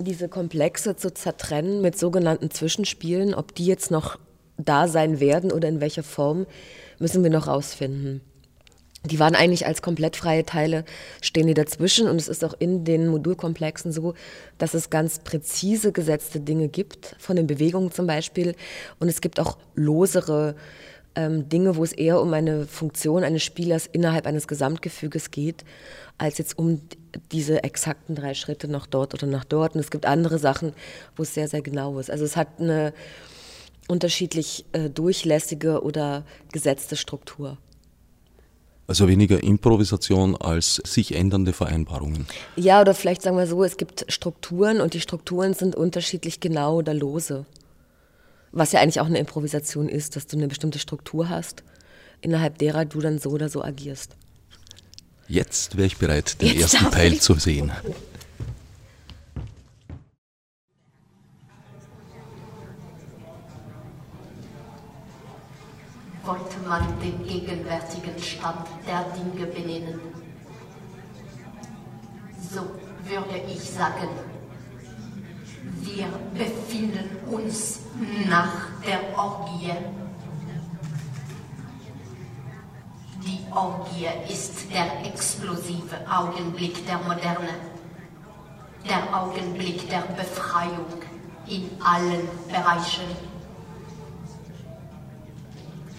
diese 0.00 0.28
Komplexe 0.28 0.96
zu 0.96 1.12
zertrennen 1.12 1.80
mit 1.80 1.98
sogenannten 1.98 2.50
Zwischenspielen, 2.50 3.34
ob 3.34 3.54
die 3.54 3.66
jetzt 3.66 3.90
noch 3.90 4.18
da 4.56 4.88
sein 4.88 5.20
werden 5.20 5.52
oder 5.52 5.68
in 5.68 5.80
welcher 5.80 6.02
Form, 6.02 6.46
müssen 6.98 7.22
wir 7.22 7.30
noch 7.30 7.46
rausfinden. 7.46 8.20
Die 9.04 9.18
waren 9.18 9.34
eigentlich 9.34 9.66
als 9.66 9.80
komplett 9.80 10.16
freie 10.16 10.44
Teile, 10.44 10.84
stehen 11.22 11.46
die 11.46 11.54
dazwischen 11.54 12.06
und 12.06 12.16
es 12.16 12.28
ist 12.28 12.44
auch 12.44 12.52
in 12.58 12.84
den 12.84 13.08
Modulkomplexen 13.08 13.92
so, 13.92 14.12
dass 14.58 14.74
es 14.74 14.90
ganz 14.90 15.20
präzise 15.20 15.92
gesetzte 15.92 16.38
Dinge 16.40 16.68
gibt, 16.68 17.16
von 17.18 17.36
den 17.36 17.46
Bewegungen 17.46 17.92
zum 17.92 18.06
Beispiel, 18.06 18.54
und 18.98 19.08
es 19.08 19.22
gibt 19.22 19.40
auch 19.40 19.56
losere 19.74 20.54
ähm, 21.14 21.48
Dinge, 21.48 21.76
wo 21.76 21.84
es 21.84 21.92
eher 21.92 22.20
um 22.20 22.32
eine 22.34 22.66
Funktion 22.66 23.24
eines 23.24 23.42
Spielers 23.42 23.86
innerhalb 23.86 24.26
eines 24.26 24.46
Gesamtgefüges 24.46 25.30
geht, 25.30 25.64
als 26.18 26.38
jetzt 26.38 26.58
um 26.58 26.80
diese 27.32 27.64
exakten 27.64 28.14
drei 28.14 28.34
Schritte 28.34 28.68
nach 28.68 28.86
dort 28.86 29.14
oder 29.14 29.26
nach 29.26 29.44
dort. 29.44 29.74
Und 29.74 29.80
es 29.80 29.90
gibt 29.90 30.06
andere 30.06 30.38
Sachen, 30.38 30.72
wo 31.16 31.22
es 31.22 31.34
sehr, 31.34 31.48
sehr 31.48 31.62
genau 31.62 31.98
ist. 31.98 32.10
Also 32.10 32.24
es 32.24 32.36
hat 32.36 32.60
eine 32.60 32.92
unterschiedlich 33.88 34.64
äh, 34.72 34.88
durchlässige 34.88 35.82
oder 35.82 36.24
gesetzte 36.52 36.96
Struktur. 36.96 37.58
Also 38.86 39.06
weniger 39.06 39.42
Improvisation 39.42 40.36
als 40.36 40.80
sich 40.84 41.14
ändernde 41.14 41.52
Vereinbarungen. 41.52 42.26
Ja, 42.56 42.80
oder 42.80 42.92
vielleicht 42.92 43.22
sagen 43.22 43.36
wir 43.36 43.46
so, 43.46 43.62
es 43.62 43.76
gibt 43.76 44.04
Strukturen 44.08 44.80
und 44.80 44.94
die 44.94 45.00
Strukturen 45.00 45.54
sind 45.54 45.76
unterschiedlich 45.76 46.40
genau 46.40 46.78
oder 46.78 46.92
lose. 46.92 47.46
Was 48.52 48.72
ja 48.72 48.80
eigentlich 48.80 49.00
auch 49.00 49.06
eine 49.06 49.18
Improvisation 49.18 49.88
ist, 49.88 50.16
dass 50.16 50.26
du 50.26 50.36
eine 50.36 50.48
bestimmte 50.48 50.78
Struktur 50.78 51.28
hast, 51.28 51.62
innerhalb 52.20 52.58
derer 52.58 52.84
du 52.84 53.00
dann 53.00 53.18
so 53.18 53.30
oder 53.30 53.48
so 53.48 53.62
agierst. 53.62 54.16
Jetzt 55.28 55.76
wäre 55.76 55.86
ich 55.86 55.96
bereit, 55.96 56.42
den 56.42 56.58
Jetzt 56.58 56.74
ersten 56.74 56.90
Teil 56.90 57.18
zu 57.20 57.34
sehen. 57.34 57.70
Wollte 66.24 66.58
man 66.68 67.00
den 67.00 67.24
gegenwärtigen 67.26 68.18
Stand 68.20 68.66
der 68.86 69.04
Dinge 69.14 69.46
benennen, 69.46 70.00
so 72.52 72.62
würde 73.08 73.40
ich 73.48 73.60
sagen, 73.60 74.08
wir 75.62 76.06
befinden 76.34 77.16
uns 77.30 77.80
nach 78.28 78.68
der 78.86 79.00
Orgie. 79.16 79.72
Die 83.24 83.40
Orgie 83.52 84.08
ist 84.28 84.72
der 84.72 85.04
explosive 85.06 85.96
Augenblick 86.10 86.86
der 86.86 86.98
Moderne, 86.98 87.54
der 88.88 89.14
Augenblick 89.14 89.88
der 89.90 90.00
Befreiung 90.16 90.86
in 91.46 91.70
allen 91.82 92.28
Bereichen. 92.48 93.04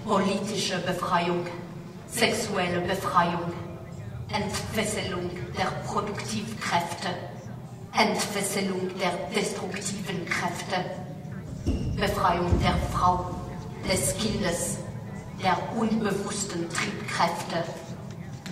Politische 0.04 0.80
Befreiung, 0.80 1.46
sexuelle 2.08 2.82
Befreiung, 2.82 3.54
Entfesselung 4.30 5.30
der 5.56 5.66
Produktivkräfte 5.86 7.10
Entfesselung 7.94 8.90
der 8.98 9.12
destruktiven 9.36 10.26
Kräfte, 10.26 10.86
Befreiung 11.96 12.60
der 12.62 12.76
Frau, 12.92 13.36
des 13.88 14.18
Kindes, 14.18 14.80
der 15.44 15.58
unbewussten 15.76 16.68
Triebkräfte, 16.70 17.64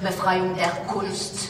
Befreiung 0.02 0.56
der 0.56 0.70
Kunst, 0.88 1.50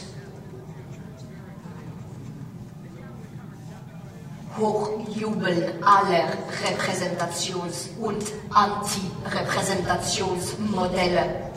Hochjubeln 4.58 5.82
aller 5.82 6.32
Repräsentations- 6.62 7.88
und 7.98 8.22
Anti-Repräsentationsmodelle. 8.50 11.50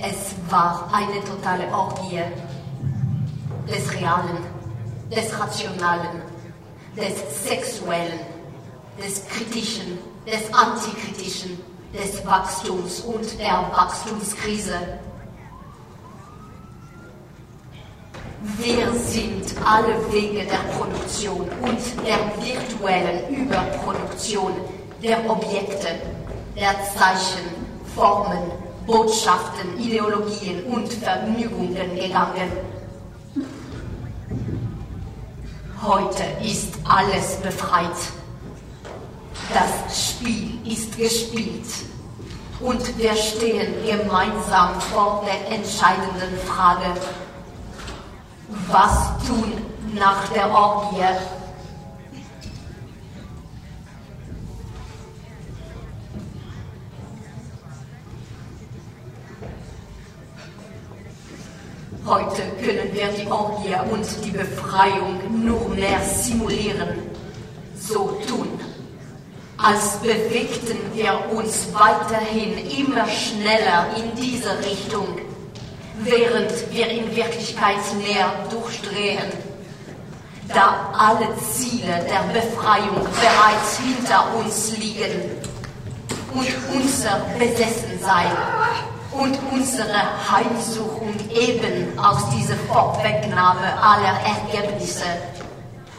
Es 0.00 0.27
war 0.50 0.88
eine 0.92 1.22
totale 1.24 1.66
Orgie 1.72 2.22
des 3.66 3.92
Realen, 3.94 4.38
des 5.10 5.38
Rationalen, 5.38 6.22
des 6.96 7.44
Sexuellen, 7.44 8.20
des 9.02 9.26
Kritischen, 9.28 9.98
des 10.26 10.52
Antikritischen, 10.52 11.58
des 11.92 12.24
Wachstums 12.26 13.00
und 13.00 13.38
der 13.38 13.70
Wachstumskrise. 13.72 14.98
Wir 18.56 18.92
sind 18.92 19.54
alle 19.64 20.12
Wege 20.12 20.46
der 20.46 20.78
Produktion 20.78 21.48
und 21.60 22.06
der 22.06 22.18
virtuellen 22.44 23.34
Überproduktion 23.34 24.52
der 25.02 25.28
Objekte, 25.28 25.88
der 26.56 26.74
Zeichen, 26.94 27.44
Formen, 27.94 28.67
Botschaften, 28.88 29.78
Ideologien 29.78 30.64
und 30.64 30.90
Vergnügungen 30.90 31.94
gegangen. 31.94 32.50
Heute 35.82 36.22
ist 36.42 36.72
alles 36.88 37.36
befreit. 37.36 37.98
Das 39.52 40.08
Spiel 40.08 40.58
ist 40.66 40.96
gespielt. 40.96 41.66
Und 42.60 42.96
wir 42.96 43.14
stehen 43.14 43.74
gemeinsam 43.84 44.80
vor 44.80 45.22
der 45.26 45.54
entscheidenden 45.54 46.38
Frage, 46.46 46.98
was 48.68 49.10
tun 49.26 49.52
nach 49.94 50.26
der 50.30 50.50
Orgie? 50.50 51.04
Heute 62.08 62.40
können 62.64 62.88
wir 62.94 63.08
die 63.08 63.30
Orgie 63.30 63.74
und 63.90 64.06
die 64.24 64.30
Befreiung 64.30 65.44
nur 65.44 65.68
mehr 65.68 66.00
simulieren, 66.00 67.02
so 67.78 68.18
tun, 68.26 68.58
als 69.58 69.98
bewegten 69.98 70.78
wir 70.94 71.20
uns 71.30 71.68
weiterhin 71.74 72.66
immer 72.66 73.06
schneller 73.08 73.88
in 73.94 74.14
diese 74.16 74.58
Richtung, 74.60 75.18
während 75.98 76.50
wir 76.72 76.88
in 76.88 77.14
Wirklichkeit 77.14 77.76
mehr 77.98 78.32
durchdrehen, 78.50 79.30
da 80.48 80.90
alle 80.96 81.28
Ziele 81.52 82.06
der 82.08 82.40
Befreiung 82.40 83.04
bereits 83.20 83.80
hinter 83.80 84.34
uns 84.34 84.74
liegen 84.78 85.30
und 86.32 86.48
unser 86.74 87.20
Besessensein 87.38 88.32
und 89.18 89.36
unsere 89.52 90.30
Heimsuchung 90.30 91.14
eben 91.30 91.98
aus 91.98 92.30
dieser 92.30 92.54
Vorwegnahme 92.56 93.76
aller 93.82 94.20
Ergebnisse, 94.20 95.06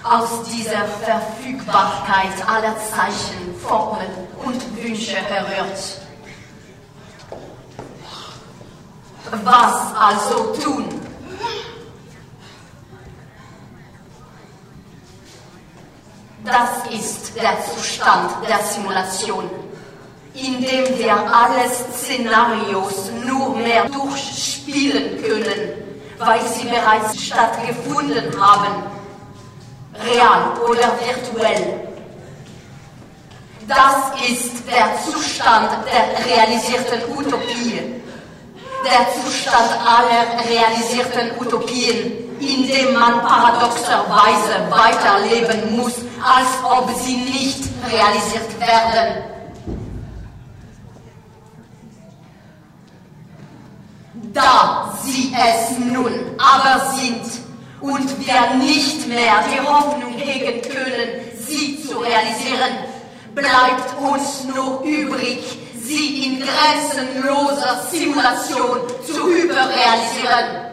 aus 0.04 0.44
dieser 0.50 0.86
Verfügbarkeit 0.86 2.48
aller 2.48 2.76
Zeichen, 2.78 3.54
Formen 3.62 4.08
und 4.44 4.82
Wünsche 4.82 5.18
herrührt. 5.18 6.02
Was 9.44 9.96
also 9.96 10.54
tun? 10.54 10.86
Das 16.46 16.90
ist 16.90 17.36
der 17.36 17.58
Zustand 17.66 18.32
der 18.48 18.60
Simulation 18.60 19.50
indem 20.34 20.98
wir 20.98 21.14
alle 21.14 21.70
Szenarios 21.70 23.12
nur 23.26 23.56
mehr 23.56 23.86
durchspielen 23.86 25.22
können, 25.24 25.74
weil 26.18 26.42
sie 26.48 26.68
bereits 26.68 27.22
stattgefunden 27.22 28.40
haben, 28.40 28.84
real 30.06 30.54
oder 30.68 30.94
virtuell. 31.06 31.90
Das 33.68 34.30
ist 34.30 34.64
der 34.68 34.98
Zustand 35.06 35.70
der 35.86 36.26
realisierten 36.26 37.02
Utopie, 37.16 38.02
der 38.84 39.08
Zustand 39.14 39.70
aller 39.86 40.44
realisierten 40.50 41.40
Utopien, 41.40 42.30
in 42.40 42.68
dem 42.68 42.94
man 42.94 43.22
paradoxerweise 43.22 44.66
weiterleben 44.70 45.76
muss, 45.76 45.94
als 46.24 46.48
ob 46.64 46.90
sie 47.06 47.18
nicht 47.18 47.64
realisiert 47.92 48.60
werden. 48.60 49.39
Da 54.34 54.98
sie 55.04 55.34
es 55.34 55.78
nun 55.80 56.14
aber 56.38 56.94
sind 56.96 57.24
und 57.82 58.10
wir 58.26 58.56
nicht 58.58 59.08
mehr 59.08 59.44
die 59.52 59.60
Hoffnung 59.66 60.14
hegen 60.14 60.62
können, 60.62 61.10
sie 61.38 61.82
zu 61.82 61.98
realisieren, 62.00 62.78
bleibt 63.34 63.98
uns 64.02 64.44
nur 64.54 64.84
übrig, 64.84 65.40
sie 65.82 66.26
in 66.26 66.44
grenzenloser 66.46 67.82
Simulation 67.90 68.80
zu 69.06 69.28
überrealisieren. 69.28 70.70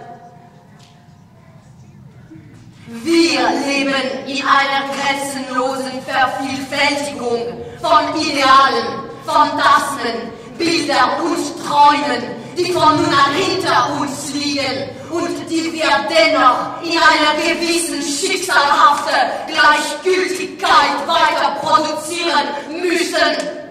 Wir 2.89 3.41
leben 3.67 3.95
in 4.27 4.43
einer 4.47 4.87
grenzenlosen 4.95 6.03
Vervielfältigung 6.07 7.65
von 7.81 8.21
Idealen, 8.21 9.11
Phantasmen, 9.25 10.31
Bildern 10.59 11.21
und 11.21 11.67
Träumen, 11.67 12.46
die 12.57 12.73
von 12.73 12.97
nun 12.97 13.13
an 13.13 13.35
hinter 13.35 14.01
uns 14.01 14.33
liegen 14.33 14.89
und 15.11 15.51
die 15.51 15.73
wir 15.73 15.91
dennoch 16.09 16.83
in 16.83 16.99
einer 16.99 17.35
gewissen 17.43 18.03
schicksalhaften 18.03 19.15
Gleichgültigkeit 19.47 21.07
weiter 21.07 21.57
produzieren 21.61 22.49
müssen. 22.71 23.67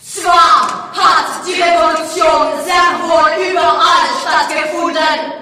Zwar 0.00 0.90
hat 0.94 1.46
die 1.46 1.60
Revolution 1.60 2.48
sehr 2.64 2.88
wohl 3.02 3.50
überall 3.50 4.06
stattgefunden, 4.22 5.32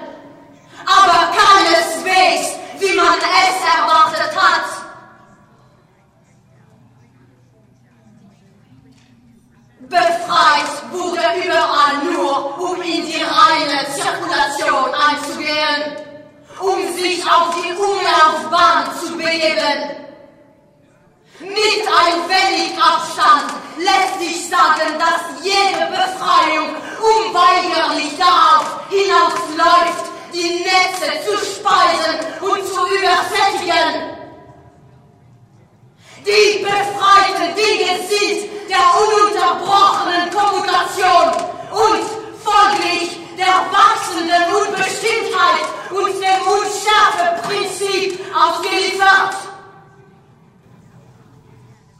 aber 0.85 1.31
keineswegs, 1.31 2.55
wie 2.79 2.95
man 2.95 3.17
es 3.17 3.77
erwartet 3.77 4.35
hat. 4.35 4.84
Befreit 9.89 10.91
wurde 10.91 11.21
überall 11.45 11.97
nur, 12.11 12.59
um 12.59 12.81
in 12.81 13.05
die 13.05 13.21
reine 13.21 13.85
Zirkulation 13.93 14.93
einzugehen, 14.93 15.97
um 16.59 16.95
sich 16.95 17.23
auf 17.23 17.55
die 17.55 17.71
Umlaufbahn 17.71 18.89
zu 18.99 19.11
begeben. 19.15 20.05
Mit 21.39 21.83
ein 22.01 22.29
wenig 22.29 22.81
Abstand 22.81 23.53
lässt 23.77 24.19
sich 24.19 24.49
sagen, 24.49 24.97
dass 24.97 25.43
jede 25.43 25.85
Befreiung 25.91 26.75
unweigerlich 27.01 28.17
darauf 28.17 28.79
hinausläuft, 28.89 30.05
die 30.33 30.63
Netze 30.63 31.11
zu 31.25 31.37
speisen 31.45 32.15
und 32.41 32.65
zu 32.65 32.81
übersättigen. 32.87 34.24
Die 36.25 36.57
befreiten 36.57 37.53
Dinge 37.53 37.99
sind 38.09 38.49
der 38.67 38.81
ununterbrochenen 38.97 40.31
Kommunikation 40.33 41.29
und 41.69 42.03
folglich 42.43 43.19
der 43.37 43.61
wachsenden 43.69 44.43
Unbestimmtheit 44.55 45.67
und 45.91 46.19
dem 46.19 46.41
Unschärfeprinzip 46.49 48.19
ausgeliefert. 48.33 49.35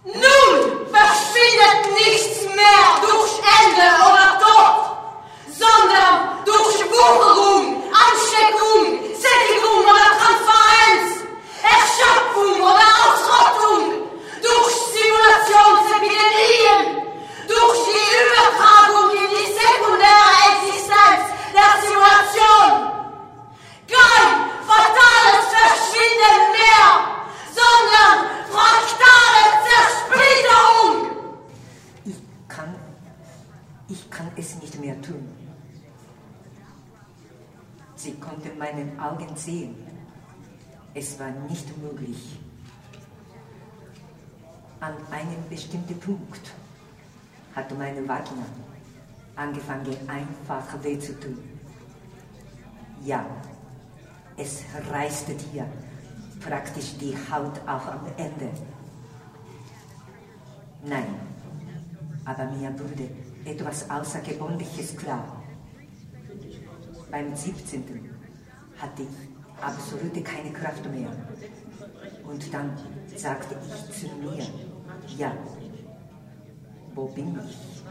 Nun 0.05 0.88
verschwindet 0.89 2.00
nichts 2.00 2.46
mehr 2.46 2.86
durch 3.01 3.32
Ende 3.62 3.88
oder 4.10 4.39
Tod, 4.41 4.75
sondern 5.53 6.44
durch 6.46 6.77
Wucherung, 6.89 7.84
Ansteckung, 7.94 9.03
Sättigung 9.13 9.84
oder 9.84 10.10
Transparenz, 10.17 11.25
Erschöpfung 11.62 12.60
oder 12.60 12.89
Ausrottung, 13.05 14.05
durch 14.42 14.74
Simulationsepidemien, 14.96 16.82
durch 17.48 17.80
die 17.88 18.06
Übertragung 18.24 19.08
in 19.12 19.27
die 19.32 19.48
sekundäre 19.54 20.34
Existenz 20.51 21.22
der 21.54 21.70
Simulation. 21.82 22.70
Kein 23.88 24.30
fatales 24.65 25.46
Verschwinden 25.54 26.42
mehr, 26.58 26.89
sondern 27.54 28.15
fraktale 28.51 29.44
Zersplitterung. 29.65 30.96
Ich 32.06 32.20
kann, 32.48 32.72
ich 33.88 34.10
kann 34.10 34.32
es 34.36 34.56
nicht 34.56 34.80
mehr 34.80 35.00
tun. 35.01 35.30
Sie 37.96 38.13
konnten 38.20 38.58
meinen 38.58 39.00
Augen 39.00 39.36
sehen. 39.36 39.75
Es 40.94 41.20
war 41.20 41.32
nicht 41.50 41.77
möglich. 41.77 42.39
An 44.79 44.94
einem 45.12 45.50
bestimmten 45.50 46.00
Punkt 46.00 46.51
hat 47.55 47.77
meine 47.77 48.08
Wagner 48.08 48.46
angefangen, 49.36 49.96
einfach 50.08 50.84
weh 50.84 51.00
zu 51.00 51.20
tun. 51.20 51.38
Ja, 53.03 53.25
es 54.38 54.63
reißte 54.91 55.34
dir 55.36 55.65
praktisch 56.41 56.98
die 56.98 57.15
Haut 57.32 57.60
auch 57.65 57.88
am 57.88 58.05
Ende. 58.17 58.51
Nein, 60.84 61.15
aber 62.25 62.46
mir 62.46 62.74
wurde 62.77 63.10
etwas 63.46 63.89
Außergewöhnliches 63.89 64.98
klar. 64.98 65.44
Beim 67.10 67.36
17. 67.36 68.10
hatte 68.77 69.03
ich 69.03 69.63
absolut 69.63 70.25
keine 70.25 70.51
Kraft 70.51 70.86
mehr. 70.91 71.12
Und 72.27 72.53
dann 72.53 72.72
sagte 73.15 73.55
ich 73.65 74.00
zu 74.00 74.08
mir, 74.15 74.46
ja, 75.17 75.32
wo 76.94 77.05
bin 77.08 77.38
ich? 77.48 77.84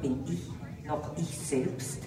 Bin 0.00 0.24
ich 0.26 0.86
noch 0.86 1.16
ich 1.16 1.38
selbst? 1.38 2.02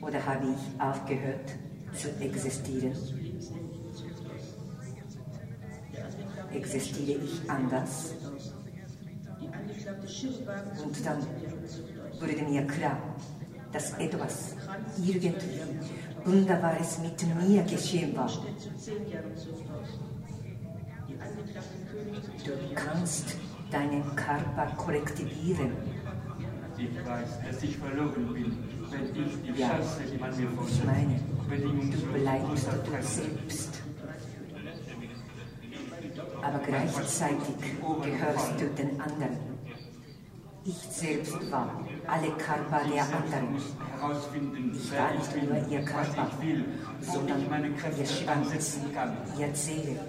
Oder 0.00 0.26
habe 0.26 0.46
ich 0.46 0.80
aufgehört 0.80 1.54
zu 1.94 2.08
existieren? 2.20 2.96
Existiere 6.52 7.22
ich 7.22 7.50
anders? 7.50 8.14
Und 10.84 11.06
dann 11.06 11.26
wurde 12.20 12.42
mir 12.42 12.66
klar, 12.66 12.98
dass 13.72 13.92
etwas 13.94 14.54
irgendwie 15.02 15.60
Wunderbares 16.24 16.98
mit 16.98 17.20
mir 17.36 17.62
geschehen 17.64 18.16
war. 18.16 18.30
Du 22.44 22.74
kannst 22.74 23.36
deinen 23.70 24.04
Körper 24.16 24.66
kollektivieren. 24.76 25.72
Ich 26.78 27.06
weiß, 27.06 27.28
dass 27.46 27.62
ich 27.62 27.76
verloren 27.76 28.32
bin, 28.32 28.58
wenn 28.90 29.24
ich 29.24 29.54
die 29.54 29.60
Ja, 29.60 29.68
Chance, 29.68 30.00
die 30.12 30.18
man 30.18 30.36
mir 30.36 30.48
ich 30.66 30.84
meine, 30.84 31.90
du 31.90 32.00
bleibst 32.12 32.66
du 32.66 33.02
selbst. 33.02 33.82
Aber 36.42 36.58
gleichzeitig 36.58 37.54
gehörst 38.02 38.60
du 38.60 38.66
den 38.70 39.00
anderen. 39.00 39.51
Ich 40.64 40.76
selbst 40.76 41.50
war 41.50 41.68
alle 42.06 42.30
Körper 42.32 42.80
der 42.88 43.02
anderen. 43.02 43.56
Ich 43.56 44.92
war 44.92 45.10
ich 45.14 45.34
nicht 45.34 45.48
nur 45.48 45.68
ihr 45.68 45.82
Körper, 45.84 46.30
sondern 47.00 47.42
ich 47.42 47.50
meine 47.50 47.68
ihr 47.68 48.06
Schwanz, 48.06 48.78
ihr 49.38 49.54
Seele, 49.54 50.00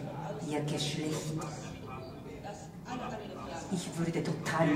ihr 0.48 0.60
Geschlecht. 0.62 1.34
Ich 3.72 3.90
würde 3.98 4.24
total. 4.24 4.68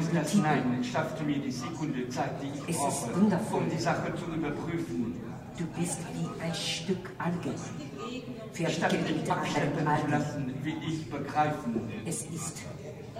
Nein 0.42 0.84
schaffte 0.84 1.24
mir 1.24 1.38
die 1.40 1.52
Sekunde 1.52 2.10
Zeit, 2.10 2.32
die 2.42 2.48
ich 2.72 2.76
Es 2.76 2.94
ist 2.94 3.16
wundervoll. 3.16 3.62
um 3.62 3.70
die 3.70 3.78
Sache 3.80 4.14
zu 4.16 4.26
überprüfen, 4.34 5.22
Du 5.58 5.66
bist 5.80 5.98
wie 6.14 6.44
ein 6.44 6.54
Stück 6.54 7.10
Alge, 7.18 7.56
verwickelt 8.54 9.18
mit 9.18 9.30
anderen 9.32 9.88
Algen. 9.88 10.12
lassen, 10.12 10.54
wie 10.62 10.76
ich 10.88 11.10
begreifen. 11.10 11.82
Es 12.06 12.22
ist 12.26 12.58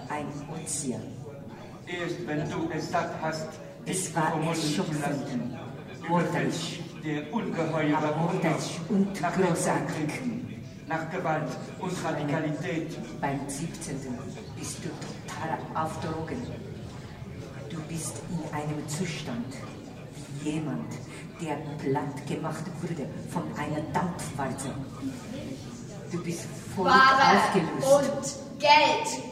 ein 0.08 0.26
Ozean. 0.54 1.17
Erst 1.88 2.26
wenn 2.26 2.50
du 2.50 2.68
es 2.76 2.90
satt 2.90 3.10
hast, 3.22 3.48
Es 3.86 4.04
dich 4.04 4.16
war 4.16 4.30
vermollen 4.30 4.60
zu 4.60 4.82
lassen, 5.00 5.58
überfällt 6.06 6.54
der 7.04 7.32
ungeheure 7.32 8.20
Hunger 8.20 8.56
nach 9.22 9.34
großartig. 9.34 9.94
Trinken, 9.96 10.64
nach 10.86 11.10
Gewalt 11.10 11.48
und 11.78 11.92
Radikalität. 12.04 12.90
Beim 13.20 13.40
17. 13.48 13.96
bist 14.58 14.78
du 14.84 14.88
total 14.90 15.58
auf 15.82 15.98
Drogen. 16.00 16.42
Du 17.70 17.80
bist 17.88 18.16
in 18.30 18.54
einem 18.54 18.86
Zustand 18.88 19.46
wie 20.42 20.50
jemand, 20.50 20.92
der 21.40 21.56
platt 21.82 22.26
gemacht 22.26 22.64
wurde 22.82 23.08
von 23.30 23.42
einer 23.56 23.80
Dampfwalze. 23.94 24.68
Du 26.10 26.22
bist 26.22 26.44
voll 26.74 26.86
Ware 26.86 27.38
aufgelöst. 27.38 28.36
und 28.56 28.60
Geld. 28.60 29.22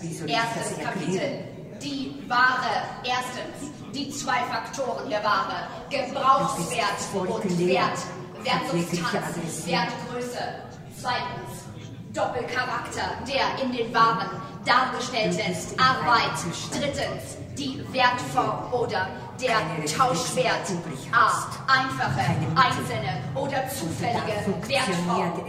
Wie 0.00 0.14
soll 0.14 0.30
ich 0.30 0.34
das 0.36 0.44
Erstes 0.44 0.78
erklären? 0.78 0.94
Kapitel. 0.94 1.49
Die 1.82 2.14
Ware. 2.28 2.84
Erstens. 3.04 3.70
Die 3.94 4.10
zwei 4.10 4.38
Faktoren 4.44 5.08
der 5.10 5.22
Ware. 5.24 5.66
Gebrauchswert 5.90 7.00
und. 7.14 7.58
Wert. 7.58 7.98
Wertsubstanz. 8.42 9.66
Wertgröße. 9.66 10.38
Zweitens. 11.00 11.64
Doppelcharakter 12.12 13.02
der 13.26 13.64
in 13.64 13.72
den 13.72 13.94
Waren 13.94 14.28
dargestellten 14.64 15.38
in 15.38 15.44
einem 15.46 15.78
Arbeit. 15.78 16.38
Drittens. 16.72 17.36
Die 17.56 17.84
Wertform 17.92 18.72
oder 18.72 19.08
der 19.40 19.58
Tauschwert. 19.96 20.72
A. 21.12 21.30
Einfache, 21.66 22.20
einzelne 22.56 23.22
oder 23.34 23.68
zufällige 23.68 24.44
Wertform. 24.68 25.42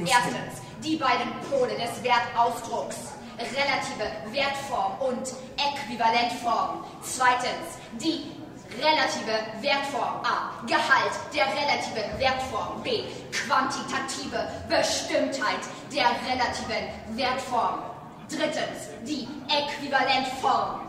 Erstens 0.00 0.60
die 0.82 0.96
beiden 0.96 1.28
Pole 1.50 1.74
des 1.74 2.02
Wertausdrucks, 2.02 2.96
relative 3.38 4.32
Wertform 4.32 5.00
und 5.00 5.32
Äquivalentform. 5.56 6.84
Zweitens, 7.02 7.78
die 8.00 8.38
Relative 8.76 9.62
Wertform 9.62 10.20
A. 10.22 10.52
Gehalt 10.66 11.12
der 11.34 11.46
relativen 11.46 12.18
Wertform 12.18 12.82
B. 12.82 13.02
Quantitative 13.32 14.46
Bestimmtheit 14.68 15.60
der 15.90 16.10
relativen 16.28 17.16
Wertform. 17.16 17.80
Drittens, 18.28 18.88
die 19.04 19.26
Äquivalentform. 19.48 20.80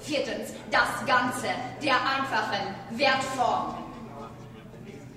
Viertens, 0.00 0.52
das 0.70 1.06
Ganze 1.06 1.48
der 1.82 1.94
einfachen 1.94 2.74
Wertform. 2.90 3.74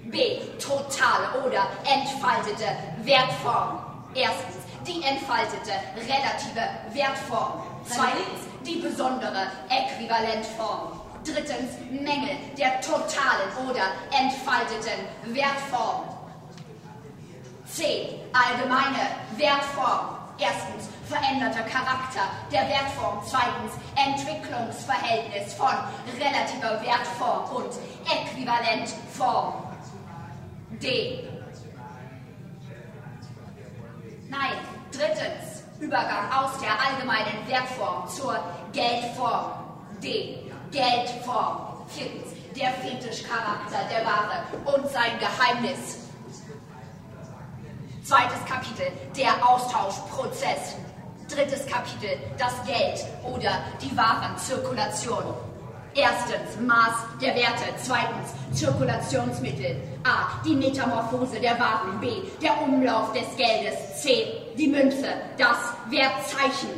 B. 0.06 0.40
Totale 0.60 1.46
oder 1.46 1.68
entfaltete 1.84 2.72
Wertform. 3.04 3.80
Erstens, 4.14 4.65
die 4.88 5.04
entfaltete 5.04 5.74
relative 5.96 6.70
Wertform. 6.94 7.64
Zweitens, 7.88 8.42
die 8.66 8.78
besondere 8.78 9.48
Äquivalentform. 9.70 11.02
Drittens, 11.24 11.74
Mängel 11.90 12.38
der 12.58 12.82
totalen 12.82 13.50
oder 13.68 13.86
entfalteten 14.12 15.06
Wertform. 15.26 16.04
C. 17.66 18.20
Allgemeine 18.32 19.10
Wertform. 19.38 20.18
Erstens, 20.38 20.90
veränderter 21.08 21.64
Charakter 21.64 22.28
der 22.52 22.68
Wertform. 22.68 23.22
Zweitens, 23.26 23.74
Entwicklungsverhältnis 23.96 25.54
von 25.54 25.74
relativer 26.20 26.82
Wertform 26.84 27.56
und 27.56 27.72
Äquivalentform. 28.06 29.64
D. 30.82 31.28
Nein, 34.30 34.75
drittens, 34.98 35.64
Übergang 35.80 36.32
aus 36.32 36.52
der 36.62 36.72
allgemeinen 36.72 37.48
Wertform 37.48 38.08
zur 38.08 38.40
Geldform. 38.72 39.52
D. 40.02 40.38
Geldform. 40.72 41.86
Viertens, 41.88 42.34
der 42.56 42.72
Fetischcharakter 42.72 43.84
der 43.92 44.06
Ware 44.06 44.78
und 44.78 44.90
sein 44.90 45.20
Geheimnis. 45.20 46.00
Zweites 48.04 48.44
Kapitel, 48.46 48.92
der 49.18 49.32
Austauschprozess. 49.48 50.76
Drittes 51.30 51.66
Kapitel, 51.66 52.18
das 52.38 52.54
Geld 52.66 53.04
oder 53.24 53.60
die 53.82 53.96
Warenzirkulation. 53.98 55.24
Erstens 55.96 56.60
Maß 56.62 56.94
der 57.22 57.36
Werte, 57.36 57.74
zweitens 57.82 58.34
Zirkulationsmittel, 58.54 59.78
A. 60.04 60.42
Die 60.46 60.56
Metamorphose 60.56 61.40
der 61.40 61.60
Waren, 61.60 62.00
B. 62.00 62.08
Der 62.42 62.62
Umlauf 62.62 63.12
des 63.14 63.36
Geldes, 63.38 64.02
C. 64.02 64.45
Die 64.58 64.68
Münze, 64.68 65.08
das 65.38 65.58
Wertzeichen. 65.90 66.70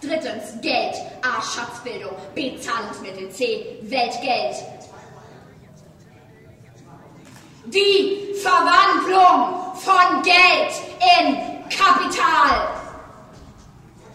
Drittens 0.00 0.60
Geld, 0.62 0.94
A. 1.22 1.42
Schatzbildung, 1.42 2.12
B. 2.34 2.58
Zahlungsmittel, 2.58 3.30
C. 3.30 3.78
Weltgeld. 3.82 4.56
Die 7.66 8.34
Verwandlung 8.42 9.74
von 9.76 10.22
Geld 10.22 10.72
in 11.18 11.36
Kapital. 11.70 12.68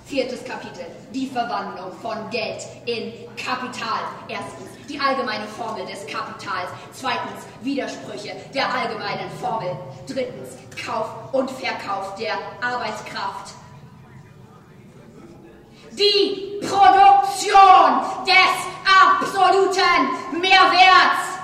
Viertes 0.05 0.43
Kapitel. 0.43 0.85
Die 1.13 1.27
Verwandlung 1.27 1.91
von 2.01 2.29
Geld 2.31 2.63
in 2.85 3.13
Kapital. 3.35 4.01
Erstens 4.27 4.78
die 4.89 4.99
allgemeine 4.99 5.45
Formel 5.47 5.85
des 5.85 6.05
Kapitals. 6.07 6.69
Zweitens 6.93 7.45
Widersprüche 7.61 8.35
der 8.53 8.73
allgemeinen 8.73 9.29
Formel. 9.39 9.75
Drittens 10.07 10.49
Kauf 10.83 11.07
und 11.31 11.49
Verkauf 11.51 12.15
der 12.15 12.33
Arbeitskraft. 12.61 13.53
Die 15.91 16.59
Produktion 16.61 18.01
des 18.25 18.69
absoluten 18.85 20.41
Mehrwerts. 20.41 21.39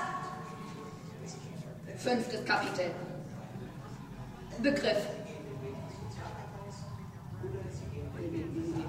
Fünftes 1.98 2.44
Kapitel. 2.44 2.90
Begriff. 4.62 5.15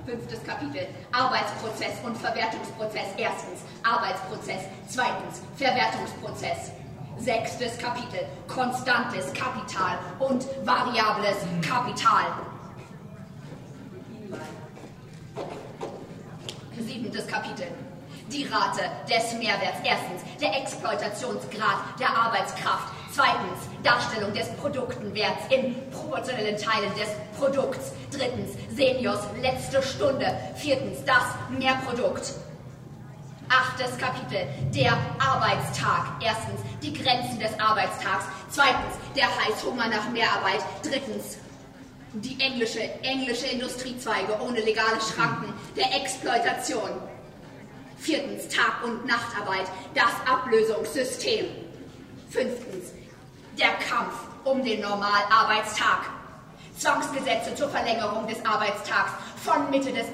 Fünftes 0.07 0.41
Kapitel. 0.45 0.87
Arbeitsprozess 1.11 1.95
und 2.05 2.15
Verwertungsprozess. 2.15 3.07
Erstens 3.17 3.59
Arbeitsprozess. 3.83 4.61
Zweitens 4.87 5.41
Verwertungsprozess. 5.57 6.71
Sechstes 7.17 7.77
Kapitel. 7.77 8.25
Konstantes 8.47 9.33
Kapital 9.33 9.99
und 10.19 10.45
variables 10.65 11.35
Kapital. 11.61 12.23
Siebentes 16.79 17.27
Kapitel. 17.27 17.67
Die 18.31 18.45
Rate 18.45 18.89
des 19.09 19.33
Mehrwerts. 19.33 19.79
Erstens 19.83 20.21
der 20.39 20.55
Exploitationsgrad 20.57 21.99
der 21.99 22.17
Arbeitskraft. 22.17 22.93
Zweitens 23.17 23.57
Darstellung 23.81 24.31
des 24.31 24.47
Produktenwerts 24.57 25.51
in 25.51 25.73
proportionellen 25.89 26.55
Teilen 26.55 26.93
des 26.93 27.07
Produkts. 27.35 27.91
Drittens 28.11 28.51
Seniors 28.75 29.21
letzte 29.41 29.81
Stunde. 29.81 30.37
Viertens 30.55 30.99
das 31.03 31.23
Mehrprodukt. 31.49 32.33
Achtes 33.49 33.97
Kapitel, 33.97 34.45
der 34.71 34.95
Arbeitstag. 35.17 36.21
Erstens, 36.23 36.61
die 36.83 36.93
Grenzen 36.93 37.39
des 37.39 37.59
Arbeitstags. 37.59 38.25
Zweitens, 38.51 38.93
der 39.15 39.25
Heißhunger 39.25 39.87
nach 39.87 40.11
Mehrarbeit. 40.11 40.63
Drittens, 40.83 41.39
die 42.13 42.39
englische, 42.39 42.81
englische 43.01 43.47
Industriezweige 43.47 44.39
ohne 44.41 44.59
legale 44.59 45.01
Schranken 45.01 45.55
der 45.75 45.91
Exploitation. 45.99 46.91
Viertens, 47.97 48.47
Tag- 48.49 48.83
und 48.85 49.07
Nachtarbeit, 49.07 49.65
das 49.95 50.13
Ablösungssystem. 50.31 51.47
Fünftens, 52.29 52.91
der 53.57 53.73
Kampf 53.73 54.13
um 54.43 54.63
den 54.63 54.81
Normalarbeitstag. 54.81 56.01
Zwangsgesetze 56.77 57.55
zur 57.55 57.69
Verlängerung 57.69 58.27
des 58.27 58.43
Arbeitstags 58.45 59.11
von 59.43 59.69
Mitte 59.69 59.91
des 59.91 60.05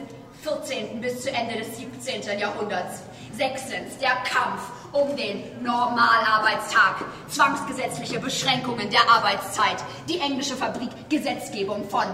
14. 0.43 1.01
bis 1.01 1.23
zu 1.23 1.31
Ende 1.31 1.55
des 1.57 1.77
17. 1.77 2.39
Jahrhunderts. 2.39 3.03
Sechstens, 3.33 3.97
der 3.97 4.15
Kampf 4.23 4.61
um 4.91 5.15
den 5.15 5.63
Normalarbeitstag. 5.63 7.03
Zwangsgesetzliche 7.29 8.19
Beschränkungen 8.19 8.89
der 8.89 9.01
Arbeitszeit. 9.09 9.83
Die 10.07 10.19
englische 10.19 10.55
Fabrikgesetzgebung 10.55 11.89
von 11.89 12.05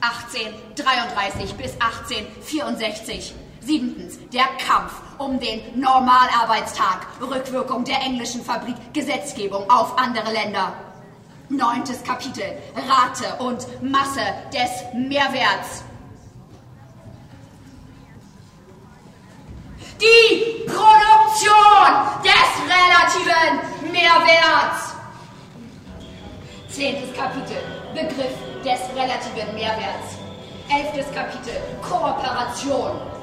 1833 0.00 1.54
bis 1.54 1.72
1864. 1.80 3.34
Siebtens, 3.64 4.18
der 4.32 4.44
Kampf 4.66 4.92
um 5.18 5.38
den 5.40 5.80
Normalarbeitstag. 5.80 7.06
Rückwirkung 7.20 7.84
der 7.84 8.00
englischen 8.00 8.44
Fabrikgesetzgebung 8.44 9.68
auf 9.70 9.96
andere 9.98 10.32
Länder. 10.32 10.74
Neuntes 11.48 12.02
Kapitel, 12.02 12.44
Rate 12.74 13.42
und 13.42 13.66
Masse 13.82 14.20
des 14.52 14.70
Mehrwerts. 14.94 15.84
Die 20.00 20.64
Produktion 20.66 22.22
des 22.22 22.50
relativen 22.68 23.92
Mehrwerts. 23.92 24.94
Zehntes 26.68 27.16
Kapitel, 27.16 27.62
Begriff 27.94 28.34
des 28.64 28.80
relativen 28.96 29.54
Mehrwerts. 29.54 30.18
Elftes 30.68 31.14
Kapitel, 31.14 31.60
Kooperation. 31.82 33.13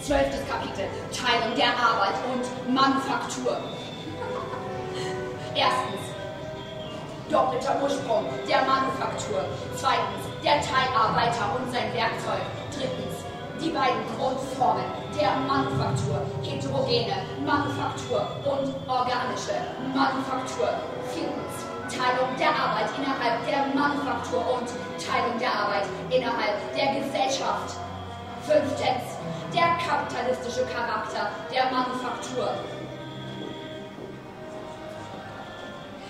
Zwölftes 0.00 0.40
Kapitel, 0.48 0.86
Teilung 1.14 1.54
der 1.56 1.68
Arbeit 1.68 2.14
und 2.32 2.74
Manufaktur. 2.74 3.56
Erstens, 5.54 6.02
doppelter 7.30 7.80
Ursprung 7.82 8.26
der 8.48 8.62
Manufaktur. 8.62 9.44
Zweitens, 9.76 10.26
der 10.42 10.60
Teilarbeiter 10.60 11.54
und 11.56 11.72
sein 11.72 11.94
Werkzeug. 11.94 12.42
Drittens, 12.74 13.24
die 13.62 13.70
beiden 13.70 14.02
Grundformen 14.18 14.84
der 15.14 15.36
Manufaktur, 15.46 16.18
heterogene 16.42 17.22
Manufaktur 17.46 18.26
und 18.44 18.74
organische 18.90 19.54
Manufaktur. 19.94 20.68
Viertens, 21.14 21.54
Teilung 21.88 22.34
der 22.38 22.50
Arbeit 22.50 22.90
innerhalb 22.98 23.46
der 23.46 23.66
Manufaktur 23.74 24.42
und 24.58 24.68
Teilung 24.98 25.38
der 25.38 25.52
Arbeit 25.52 25.86
innerhalb 26.10 26.58
der 26.74 27.00
Gesellschaft. 27.00 27.76
Fünftens, 28.46 29.04
der 29.54 29.76
kapitalistische 29.86 30.66
Charakter 30.66 31.30
der 31.52 31.70
Manufaktur. 31.70 32.54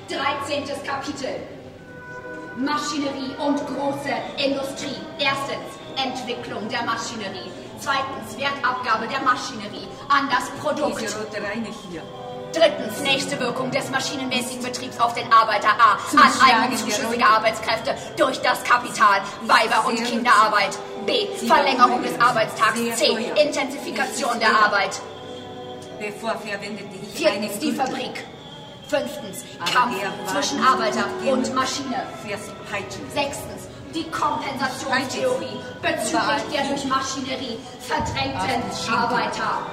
Dreizehntes 0.08 0.82
Kapitel. 0.82 1.36
Maschinerie 2.56 3.34
und 3.38 3.58
große 3.66 4.12
Industrie. 4.36 4.96
Erstens, 5.18 5.78
Entwicklung 5.96 6.68
der 6.68 6.82
Maschinerie. 6.82 7.50
Zweitens, 7.78 8.38
Wertabgabe 8.38 9.08
der 9.08 9.20
Maschinerie 9.20 9.88
an 10.08 10.28
das 10.30 10.48
Produkt. 10.62 11.00
Diese 11.00 11.18
rote 11.18 11.36
Reine 11.36 11.68
hier. 11.90 12.02
Drittens, 12.52 13.00
nächste 13.00 13.40
Wirkung 13.40 13.70
des 13.70 13.90
maschinenmäßigen 13.90 14.62
Betriebs 14.62 15.00
auf 15.00 15.14
den 15.14 15.32
Arbeiter 15.32 15.68
A. 15.68 15.98
Aneignung 16.12 16.70
der 16.70 16.78
zuschüssiger 16.78 17.24
Rolle. 17.24 17.36
Arbeitskräfte 17.36 17.94
durch 18.18 18.40
das 18.42 18.62
Kapital, 18.64 19.22
Weiber- 19.46 19.86
und 19.86 19.96
Kinderarbeit. 20.04 20.78
B. 21.06 21.26
Verlängerung 21.46 22.02
des 22.02 22.18
Arbeitstags. 22.20 22.78
C. 22.96 23.16
Intensifikation 23.40 24.38
der 24.38 24.50
Arbeit. 24.50 25.00
Viertens 27.14 27.58
die 27.58 27.72
Fabrik. 27.72 28.24
Fünftens 28.88 29.44
Kampf 29.72 29.96
zwischen 30.26 30.62
Arbeiter 30.62 31.06
und 31.30 31.54
Maschine. 31.54 32.06
Sechstens 33.14 33.68
die 33.94 34.04
Kompensationstheorie 34.10 35.60
bezüglich 35.80 36.42
der 36.52 36.64
durch 36.64 36.84
Maschinerie 36.86 37.58
verdrängten 37.80 38.62
Arbeiter. 38.92 39.66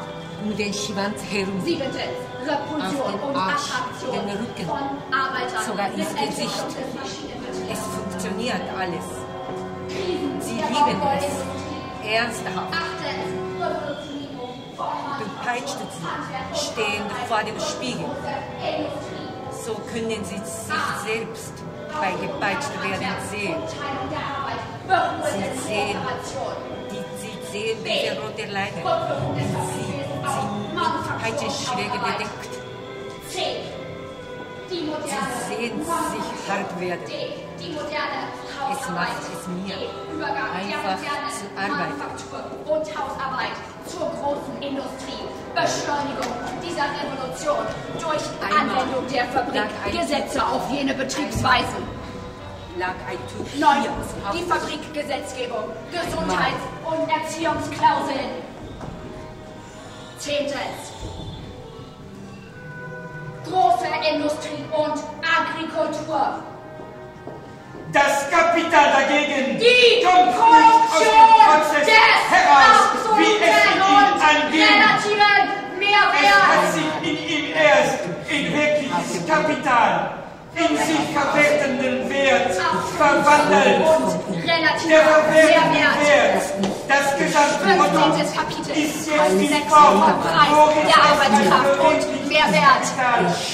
Um 0.43 0.55
den 0.55 0.73
Schwanz 0.73 1.21
herum. 1.29 1.61
Siebentens 1.63 2.29
Repulsion 2.45 3.13
und 3.19 3.35
Attraktion 3.35 4.29
von 4.65 5.13
Arbeitern 5.13 5.65
sogar 5.67 5.91
ins 5.93 6.15
Gesicht. 6.15 6.65
Es 7.71 7.79
funktioniert 7.79 8.61
alles. 8.77 9.18
Sie 10.39 10.55
lieben 10.55 11.01
es. 11.17 11.59
Ernsthaft. 12.05 12.73
Achtens 12.73 13.29
Revolutionierung 13.59 14.55
von 14.75 14.87
Du 15.19 15.25
peitscht 15.45 15.77
sie, 15.77 16.71
stehend 16.71 17.11
vor 17.27 17.43
dem 17.43 17.59
Spiegel. 17.59 18.05
So 19.65 19.73
können 19.91 20.23
sie 20.23 20.37
sich 20.37 20.43
selbst 21.05 21.53
bei 21.99 22.11
gepeitscht 22.25 22.73
werden 22.81 23.15
sehen. 23.29 23.55
Sie 25.25 25.49
sehen, 25.67 25.97
die, 26.89 27.03
sie 27.19 27.35
sehen 27.51 27.77
diese 27.83 28.11
rote 28.21 28.45
Leine. 28.51 28.81
Sie, 29.75 29.89
sie 30.23 30.47
mit 30.73 31.05
Peitschenschläge 31.21 31.99
bedeckt. 31.99 32.53
Sie 33.29 34.79
sehen 35.49 35.77
sich 35.85 36.27
hart 36.49 36.71
werden. 36.79 37.07
Es 38.71 38.89
macht 38.89 39.23
es 39.33 39.47
mir. 39.47 39.75
Übergang 40.13 40.51
einfach 40.53 40.97
zu 40.97 41.45
arbeiten. 41.55 41.77
Manufaktur 41.77 42.39
und 42.65 42.85
Hausarbeit 42.97 43.55
zur 43.87 44.09
großen 44.09 44.61
Industrie. 44.61 45.23
Beschleunigung 45.55 46.33
dieser 46.63 46.85
Revolution 47.01 47.65
durch 47.99 48.23
Einmal 48.41 48.77
Anwendung 48.79 49.07
der 49.11 49.25
Fabrik. 49.25 49.55
lag 49.55 49.67
ein- 49.85 49.97
Gesetze 49.99 50.45
auf 50.45 50.69
jene 50.71 50.93
Betriebsweisen. 50.93 51.99
Lag 52.77 52.93
ein 53.09 53.17
Tuch 53.35 53.51
die 54.33 54.43
Fabrikgesetzgebung. 54.43 55.63
Gesundheits- 55.91 56.67
und 56.85 57.09
Erziehungsklauseln. 57.09 58.29
Zehntens 60.19 60.93
große 63.45 63.87
Industrie 64.13 64.63
und 64.71 65.01
Agrikultur. 65.25 66.43
Das 67.91 68.29
Kapital 68.29 68.91
dagegen 68.93 69.57
Die 69.57 70.05
kommt 70.05 70.27
nicht 70.27 70.37
aus 70.37 70.99
dem 70.99 71.09
Prozess 71.41 71.87
heraus, 72.29 72.79
wie 73.17 73.33
es 73.41 73.57
in 73.65 73.81
ihm 73.81 74.07
anging. 74.21 74.69
Es 76.21 76.37
hat 76.45 76.73
sich 76.73 76.91
in 77.01 77.17
ihm 77.27 77.47
erst 77.55 77.99
in 78.29 78.53
wirkliches 78.53 79.25
Kapital, 79.27 80.11
in 80.55 80.77
sich 80.77 81.03
verwertenden 81.13 82.09
Wert 82.09 82.53
verwandelt. 82.95 83.81
Der 84.87 85.01
verwertende. 85.01 85.79
Wert, 86.05 86.78
das 86.89 87.13
15. 87.13 87.31
Kapitel. 88.33 88.71
ist 88.73 89.05
jetzt 89.05 89.37
die 89.39 89.69
Form, 89.69 90.01
worin 90.01 90.87
der 90.89 90.97
Arbeitskraft 90.97 91.77
und 91.85 92.01
Mehrwert. 92.27 92.85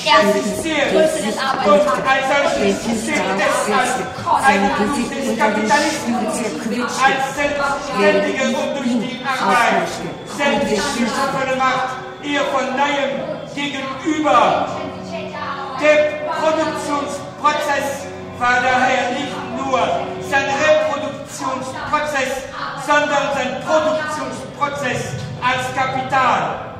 Erstens. 0.05 0.63
Größe 0.63 1.19
des 1.27 1.35
Und 1.35 1.43
Arbeitskrafts. 1.43 2.07
als 2.07 2.25
solches 2.31 3.05
zählt 3.05 3.35
es 3.37 3.55
als 3.75 3.91
Flucht 4.15 5.11
des 5.11 5.27
Kapitalismus, 5.37 6.35
als 7.03 7.23
selbstständige 7.35 8.43
und 8.57 8.69
durch 8.77 8.93
die 9.03 9.19
Arbeit 9.25 9.91
selbstgeschaffene 10.37 11.55
Macht 11.57 11.89
ihr 12.23 12.41
von 12.45 12.65
neuem 12.71 13.13
gegenüber. 13.53 14.67
Der 15.81 15.97
Produktionsprozess 16.39 18.07
war 18.39 18.61
daher 18.61 19.11
nicht 19.11 19.33
nur 19.57 19.79
sein 20.29 20.45
Reproduktionsprozess, 20.45 22.43
sondern 22.85 23.33
sein 23.33 23.61
Produktionsprozess 23.65 25.13
als 25.41 25.73
Kapital. 25.75 26.75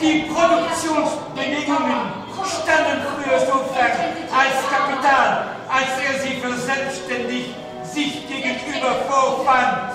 Die 0.00 0.30
Produktionsbedingungen 0.32 2.24
standen 2.44 3.02
früher 3.04 3.38
sofern 3.40 3.92
als 4.32 4.56
Kapital, 4.70 5.46
als 5.68 5.90
er 6.02 6.20
sie 6.20 6.40
verselbstständigt 6.40 7.54
sich 7.84 8.26
gegenüber 8.26 8.96
vorfand. 9.08 9.92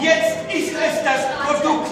Jetzt 0.00 0.52
ist 0.52 0.72
es 0.74 1.04
das 1.04 1.26
Produkt 1.44 1.90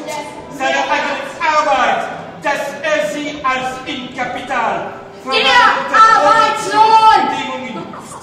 seiner 0.56 0.84
eigenen 0.90 1.26
Arbeit, 1.40 2.06
dass 2.42 2.60
er 2.82 3.10
sie 3.10 3.40
als 3.44 3.78
in 3.86 4.16
Kapital 4.16 5.01
verwandelte 5.22 5.96
Arbeitslohn! 6.16 7.22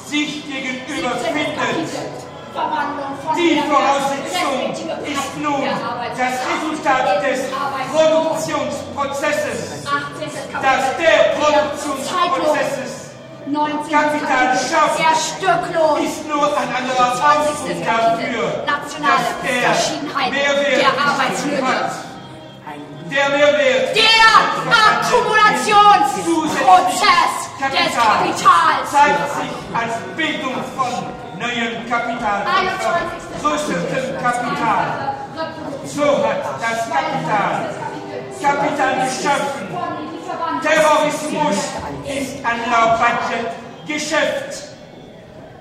Sich 0.05 0.43
gegenüber 0.45 1.11
17. 1.19 1.33
findet. 1.33 2.19
Die 3.37 3.61
Voraussetzung 3.69 4.73
ist 5.05 5.37
nun 5.37 5.61
der 5.61 5.77
das 6.17 6.35
Resultat 6.49 7.23
des. 7.23 7.39
Produktionsprozesses, 7.93 9.85
18. 9.85 10.51
Kapitel. 10.51 10.61
dass 10.61 10.97
der 10.97 11.17
Produktionsprozesses 11.39 12.91
19. 13.47 13.91
Kapital 13.91 14.57
schafft, 14.57 14.99
Der 14.99 15.11
ist 16.05 16.27
nur 16.27 16.45
ein 16.57 16.69
anderer 16.75 17.15
20. 17.15 17.49
Ausdruck 17.49 17.85
dafür, 17.85 18.65
dass 18.65 18.95
er 19.43 19.73
Verschiedenheit 19.73 20.31
Mehrwert 20.33 20.81
der 20.81 20.89
Arbeitslöhne. 20.89 21.67
hat. 21.67 22.08
Der 23.09 23.29
Mehrwert 23.29 23.95
Der 23.95 24.03
Akkumulationsprozess 24.69 27.49
des 27.59 27.95
Kapitals. 27.95 28.91
zeigt 28.91 29.33
sich 29.35 29.51
als 29.73 29.93
Bildung 30.15 30.55
von 30.75 30.91
neuem 31.39 31.89
Kapital, 31.89 32.43
21. 32.45 33.41
vergrößertem 33.41 34.05
Kapital. 34.21 35.15
So 35.85 36.03
hat 36.23 36.43
das 36.61 36.79
Kapital 36.89 37.69
Kapital 38.41 38.93
geschaffen. 38.95 39.67
Terrorismus 40.61 41.57
ist 42.05 42.45
ein 42.45 42.59
Low-Budget-Geschäft. 42.71 44.51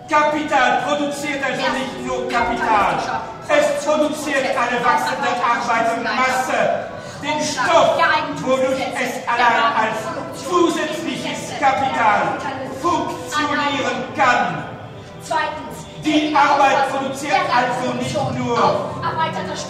Kapital 0.08 0.82
produziert 0.86 1.42
also 1.44 1.66
nicht 1.72 2.06
nur 2.06 2.28
Kapital. 2.28 2.94
Es 3.48 3.84
produziert 3.84 4.44
eine 4.44 4.78
wachsende 4.84 5.28
Arbeitermasse. 5.42 6.58
Den 7.22 7.42
Stoff, 7.42 7.98
wodurch 8.42 8.78
es 8.94 9.26
allein 9.26 9.72
als 9.74 9.98
zusätzliches 10.40 11.58
Kapital 11.58 12.38
funktionieren 12.80 14.04
kann. 14.16 14.64
Zweitens. 15.22 15.68
Die 16.04 16.34
Arbeit 16.34 16.90
produziert 16.90 17.42
also 17.52 17.92
nicht 17.94 18.14
nur 18.14 18.88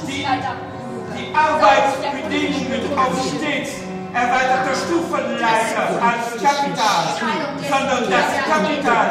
die, 0.06 0.26
die 1.16 1.34
Arbeitsbedingungen 1.34 2.98
auf 2.98 3.14
stets 3.26 3.70
erweiterter 4.12 4.74
Stufenleiter 4.74 5.88
als 6.00 6.42
Kapital, 6.42 7.04
sondern 7.68 8.10
das 8.10 8.28
Kapital 8.46 9.08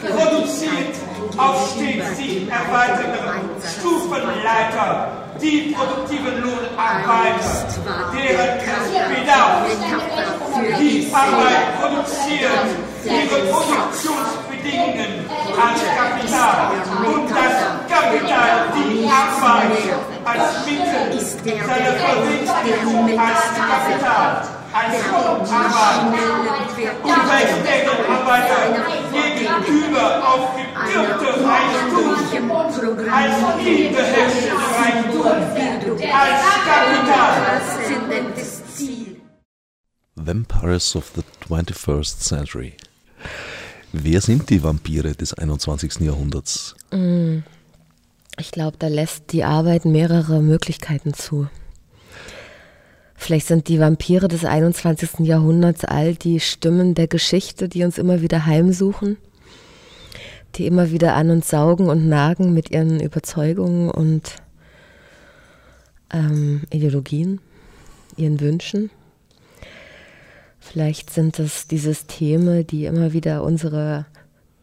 produziert 0.00 0.96
auf 1.36 1.72
stets 1.72 2.16
sich 2.16 2.48
erweiternden 2.48 3.50
Stufenleiter 3.78 5.22
die 5.40 5.74
produktiven 5.74 6.42
Lohnarbeiter, 6.42 7.66
deren 8.12 8.58
Bedarf 9.08 9.66
die 10.78 11.10
Arbeit 11.12 11.80
produziert, 11.80 12.66
ihre 13.04 13.40
Produktionsbedingungen 13.50 15.26
als 15.56 15.80
Kapital 15.96 16.72
und 17.06 17.30
das 17.30 17.54
Kapital 17.88 18.68
die 18.76 19.08
Arbeit 19.08 19.72
als 20.24 20.66
Mittel 20.66 21.02
seiner 21.42 21.92
Verwirklichung 21.94 23.18
als 23.18 23.42
Kapital, 23.56 24.42
als 24.72 24.92
wächst 27.32 27.60
deren 27.66 28.00
Arbeiter 28.10 28.58
gegenüber 29.38 30.06
auf 30.26 30.56
gebürgte 30.56 31.30
Reichtum 31.44 32.12
als 33.12 33.36
nie 33.64 33.88
beherrschte 33.88 34.52
Reichtum, 34.78 35.26
als 35.26 36.42
Kapital. 36.66 37.32
Vampires 40.14 40.96
of 40.96 41.12
the 41.14 41.22
21st 41.48 42.20
Century. 42.20 42.74
Wer 43.92 44.20
sind 44.20 44.48
die 44.50 44.62
Vampire 44.62 45.14
des 45.14 45.34
21. 45.34 46.00
Jahrhunderts? 46.00 46.74
Ich 48.38 48.50
glaube, 48.50 48.76
da 48.78 48.88
lässt 48.88 49.32
die 49.32 49.44
Arbeit 49.44 49.84
mehrere 49.84 50.40
Möglichkeiten 50.40 51.12
zu. 51.12 51.48
Vielleicht 53.22 53.46
sind 53.46 53.68
die 53.68 53.78
Vampire 53.78 54.26
des 54.26 54.44
21. 54.44 55.20
Jahrhunderts 55.20 55.84
all 55.84 56.16
die 56.16 56.40
Stimmen 56.40 56.96
der 56.96 57.06
Geschichte, 57.06 57.68
die 57.68 57.84
uns 57.84 57.96
immer 57.96 58.20
wieder 58.20 58.46
heimsuchen. 58.46 59.16
die 60.56 60.66
immer 60.66 60.90
wieder 60.90 61.14
an 61.14 61.30
uns 61.30 61.48
saugen 61.48 61.88
und 61.88 62.08
nagen 62.08 62.52
mit 62.52 62.72
ihren 62.72 62.98
Überzeugungen 62.98 63.92
und 63.92 64.34
ähm, 66.12 66.62
Ideologien, 66.70 67.40
ihren 68.16 68.40
Wünschen. 68.40 68.90
Vielleicht 70.58 71.10
sind 71.10 71.38
es 71.38 71.68
die 71.68 71.78
Systeme, 71.78 72.64
die 72.64 72.86
immer 72.86 73.12
wieder 73.12 73.44
unsere 73.44 74.04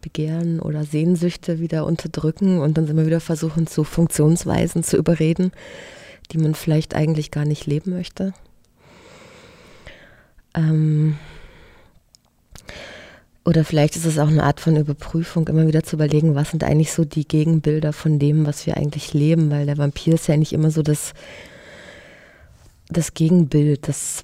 Begehren 0.01 0.59
oder 0.59 0.83
Sehnsüchte 0.83 1.61
wieder 1.61 1.85
unterdrücken 1.85 2.59
und 2.59 2.77
uns 2.77 2.89
immer 2.89 3.05
wieder 3.05 3.21
versuchen, 3.21 3.67
zu 3.67 3.85
Funktionsweisen 3.85 4.83
zu 4.83 4.97
überreden, 4.97 5.53
die 6.33 6.39
man 6.39 6.55
vielleicht 6.55 6.93
eigentlich 6.93 7.31
gar 7.31 7.45
nicht 7.45 7.65
leben 7.65 7.91
möchte. 7.91 8.33
Ähm, 10.53 11.17
oder 13.45 13.65
vielleicht 13.65 13.95
ist 13.95 14.05
es 14.05 14.19
auch 14.19 14.27
eine 14.27 14.43
Art 14.43 14.59
von 14.59 14.75
Überprüfung, 14.75 15.47
immer 15.47 15.65
wieder 15.65 15.83
zu 15.83 15.95
überlegen, 15.95 16.35
was 16.35 16.51
sind 16.51 16.63
eigentlich 16.63 16.91
so 16.91 17.03
die 17.03 17.27
Gegenbilder 17.27 17.93
von 17.93 18.19
dem, 18.19 18.45
was 18.45 18.65
wir 18.67 18.77
eigentlich 18.77 19.13
leben, 19.13 19.49
weil 19.49 19.65
der 19.65 19.77
Vampir 19.77 20.13
ist 20.13 20.27
ja 20.27 20.37
nicht 20.37 20.53
immer 20.53 20.69
so 20.69 20.83
das, 20.83 21.13
das 22.89 23.13
Gegenbild, 23.13 23.87
das 23.87 24.23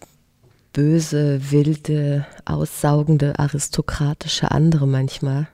böse, 0.73 1.39
wilde, 1.51 2.27
aussaugende, 2.43 3.39
aristokratische 3.39 4.51
andere 4.51 4.87
manchmal 4.87 5.47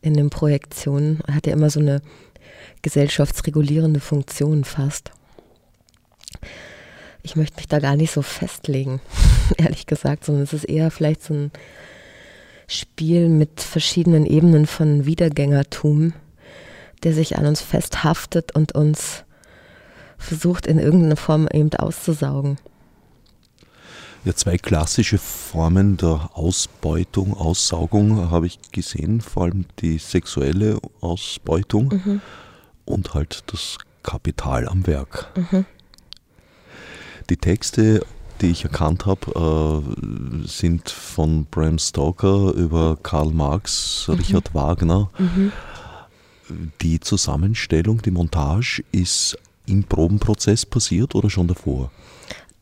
in 0.00 0.14
den 0.14 0.28
Projektionen. 0.28 1.20
Er 1.26 1.36
hat 1.36 1.46
ja 1.46 1.52
immer 1.52 1.70
so 1.70 1.80
eine 1.80 2.02
gesellschaftsregulierende 2.82 4.00
Funktion 4.00 4.64
fast. 4.64 5.12
Ich 7.22 7.36
möchte 7.36 7.56
mich 7.56 7.68
da 7.68 7.78
gar 7.78 7.96
nicht 7.96 8.12
so 8.12 8.20
festlegen, 8.20 9.00
ehrlich 9.58 9.86
gesagt, 9.86 10.24
sondern 10.24 10.44
es 10.44 10.52
ist 10.52 10.64
eher 10.64 10.90
vielleicht 10.90 11.22
so 11.22 11.34
ein 11.34 11.50
Spiel 12.66 13.28
mit 13.28 13.60
verschiedenen 13.60 14.26
Ebenen 14.26 14.66
von 14.66 15.04
Wiedergängertum, 15.04 16.14
der 17.02 17.12
sich 17.12 17.36
an 17.36 17.46
uns 17.46 17.60
festhaftet 17.60 18.54
und 18.54 18.72
uns 18.72 19.24
versucht 20.18 20.66
in 20.66 20.78
irgendeiner 20.78 21.16
Form 21.16 21.48
eben 21.52 21.72
auszusaugen. 21.74 22.58
Ja, 24.24 24.34
zwei 24.34 24.56
klassische 24.56 25.18
Formen 25.18 25.96
der 25.96 26.30
Ausbeutung, 26.34 27.34
Aussaugung 27.34 28.30
habe 28.30 28.46
ich 28.46 28.60
gesehen, 28.70 29.20
vor 29.20 29.44
allem 29.44 29.64
die 29.80 29.98
sexuelle 29.98 30.78
Ausbeutung 31.00 31.88
mhm. 31.88 32.20
und 32.84 33.14
halt 33.14 33.42
das 33.48 33.78
Kapital 34.04 34.68
am 34.68 34.86
Werk. 34.86 35.32
Mhm. 35.36 35.66
Die 37.30 37.36
Texte 37.36 38.06
die 38.40 38.50
ich 38.50 38.64
erkannt 38.64 39.06
habe, 39.06 39.82
äh, 40.44 40.46
sind 40.46 40.90
von 40.90 41.46
Bram 41.46 41.78
Stoker 41.78 42.52
über 42.54 42.98
Karl 43.02 43.30
Marx, 43.30 44.06
mhm. 44.08 44.14
Richard 44.14 44.54
Wagner. 44.54 45.10
Mhm. 45.18 45.52
Die 46.80 47.00
Zusammenstellung, 47.00 48.02
die 48.02 48.10
Montage 48.10 48.82
ist 48.92 49.38
im 49.66 49.84
Probenprozess 49.84 50.66
passiert 50.66 51.14
oder 51.14 51.30
schon 51.30 51.48
davor? 51.48 51.90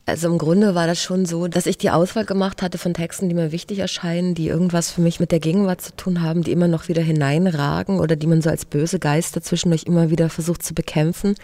Also 0.06 0.28
im 0.28 0.38
Grunde 0.38 0.74
war 0.74 0.86
das 0.86 1.00
schon 1.00 1.24
so, 1.24 1.46
dass 1.46 1.66
ich 1.66 1.78
die 1.78 1.90
Auswahl 1.90 2.24
gemacht 2.24 2.62
hatte 2.62 2.78
von 2.78 2.94
Texten, 2.94 3.28
die 3.28 3.34
mir 3.34 3.52
wichtig 3.52 3.78
erscheinen, 3.78 4.34
die 4.34 4.48
irgendwas 4.48 4.90
für 4.90 5.00
mich 5.00 5.20
mit 5.20 5.30
der 5.30 5.38
Gegenwart 5.38 5.80
zu 5.80 5.94
tun 5.94 6.20
haben, 6.20 6.42
die 6.42 6.50
immer 6.50 6.66
noch 6.66 6.88
wieder 6.88 7.02
hineinragen 7.02 8.00
oder 8.00 8.16
die 8.16 8.26
man 8.26 8.42
so 8.42 8.50
als 8.50 8.64
böse 8.64 8.98
Geister 8.98 9.40
zwischendurch 9.40 9.84
immer 9.84 10.10
wieder 10.10 10.28
versucht 10.28 10.64
zu 10.64 10.74
bekämpfen. 10.74 11.36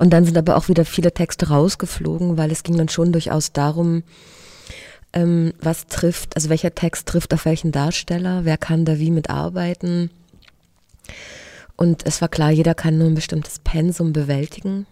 Und 0.00 0.14
dann 0.14 0.24
sind 0.24 0.38
aber 0.38 0.56
auch 0.56 0.68
wieder 0.68 0.86
viele 0.86 1.12
Texte 1.12 1.50
rausgeflogen, 1.50 2.38
weil 2.38 2.50
es 2.50 2.62
ging 2.62 2.78
dann 2.78 2.88
schon 2.88 3.12
durchaus 3.12 3.52
darum, 3.52 4.02
ähm, 5.12 5.52
was 5.60 5.88
trifft, 5.88 6.36
also 6.36 6.48
welcher 6.48 6.74
Text 6.74 7.06
trifft 7.06 7.34
auf 7.34 7.44
welchen 7.44 7.70
Darsteller, 7.70 8.46
wer 8.46 8.56
kann 8.56 8.86
da 8.86 8.98
wie 8.98 9.10
mitarbeiten. 9.10 10.08
Und 11.76 12.06
es 12.06 12.22
war 12.22 12.30
klar, 12.30 12.50
jeder 12.50 12.74
kann 12.74 12.96
nur 12.96 13.08
ein 13.08 13.14
bestimmtes 13.14 13.58
Pensum 13.58 14.14
bewältigen. 14.14 14.86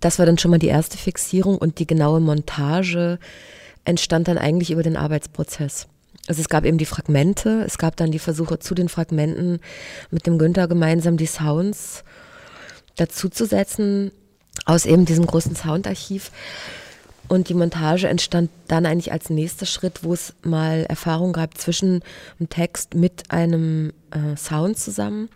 Das 0.00 0.18
war 0.18 0.24
dann 0.24 0.38
schon 0.38 0.50
mal 0.50 0.58
die 0.58 0.68
erste 0.68 0.96
Fixierung 0.96 1.58
und 1.58 1.78
die 1.78 1.86
genaue 1.86 2.20
Montage 2.20 3.18
entstand 3.84 4.28
dann 4.28 4.38
eigentlich 4.38 4.70
über 4.70 4.82
den 4.82 4.96
Arbeitsprozess. 4.96 5.88
Also 6.26 6.40
es 6.40 6.48
gab 6.48 6.64
eben 6.64 6.78
die 6.78 6.86
Fragmente, 6.86 7.64
es 7.66 7.76
gab 7.76 7.96
dann 7.96 8.12
die 8.12 8.18
Versuche 8.18 8.60
zu 8.60 8.74
den 8.74 8.88
Fragmenten 8.88 9.60
mit 10.10 10.26
dem 10.26 10.38
Günther 10.38 10.68
gemeinsam 10.68 11.18
die 11.18 11.26
Sounds 11.26 12.02
dazuzusetzen 12.96 14.12
aus 14.64 14.86
eben 14.86 15.04
diesem 15.04 15.26
großen 15.26 15.56
Soundarchiv. 15.56 16.30
Und 17.28 17.48
die 17.48 17.54
Montage 17.54 18.08
entstand 18.08 18.50
dann 18.66 18.86
eigentlich 18.86 19.12
als 19.12 19.30
nächster 19.30 19.66
Schritt, 19.66 20.02
wo 20.02 20.12
es 20.12 20.34
mal 20.42 20.84
Erfahrung 20.88 21.32
gab 21.32 21.56
zwischen 21.56 22.02
einem 22.38 22.48
Text 22.48 22.94
mit 22.94 23.30
einem 23.30 23.92
äh, 24.10 24.36
Sound 24.36 24.78
zusammen. 24.78 25.28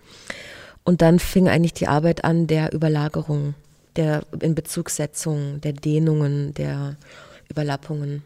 Und 0.83 1.03
dann 1.03 1.21
fing 1.21 1.49
eigentlich 1.49 1.73
die 1.73 1.87
Arbeit 1.87 2.25
an 2.25 2.49
der 2.49 2.75
Überlagerung, 2.75 3.55
der 3.95 4.23
Inbezugssetzung, 4.41 5.61
der 5.61 5.73
Dehnungen, 5.73 6.53
der 6.55 6.97
Überlappungen. 7.49 8.25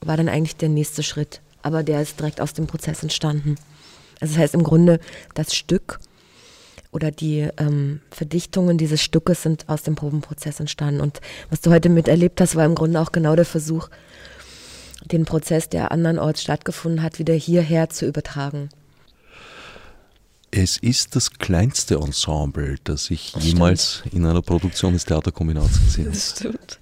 War 0.00 0.16
dann 0.16 0.30
eigentlich 0.30 0.56
der 0.56 0.70
nächste 0.70 1.02
Schritt. 1.02 1.42
Aber 1.60 1.82
der 1.82 2.00
ist 2.00 2.18
direkt 2.18 2.40
aus 2.40 2.54
dem 2.54 2.66
Prozess 2.66 3.02
entstanden. 3.02 3.56
Also 4.20 4.34
das 4.34 4.42
heißt 4.42 4.54
im 4.54 4.64
Grunde, 4.64 5.00
das 5.34 5.54
Stück 5.54 6.00
oder 6.92 7.10
die 7.10 7.48
ähm, 7.56 8.00
Verdichtungen 8.10 8.78
dieses 8.78 9.02
Stückes 9.02 9.42
sind 9.42 9.68
aus 9.68 9.82
dem 9.82 9.94
Probenprozess 9.94 10.60
entstanden. 10.60 11.00
Und 11.00 11.20
was 11.50 11.62
du 11.62 11.70
heute 11.70 11.88
miterlebt 11.88 12.40
hast, 12.40 12.54
war 12.54 12.66
im 12.66 12.74
Grunde 12.74 13.00
auch 13.00 13.12
genau 13.12 13.34
der 13.34 13.46
Versuch, 13.46 13.88
den 15.06 15.24
Prozess, 15.24 15.68
der 15.68 15.90
andernorts 15.90 16.42
stattgefunden 16.42 17.02
hat, 17.02 17.18
wieder 17.18 17.34
hierher 17.34 17.88
zu 17.88 18.06
übertragen. 18.06 18.68
Es 20.50 20.76
ist 20.76 21.16
das 21.16 21.30
kleinste 21.30 21.94
Ensemble, 21.94 22.76
das 22.84 23.10
ich 23.10 23.32
das 23.32 23.42
jemals 23.42 24.00
stimmt. 24.00 24.14
in 24.14 24.26
einer 24.26 24.42
Produktion 24.42 24.92
des 24.92 25.06
Theaterkombinats 25.06 25.80
gesehen 25.82 26.04
habe. 26.04 26.14
Das 26.14 26.30
stimmt. 26.36 26.78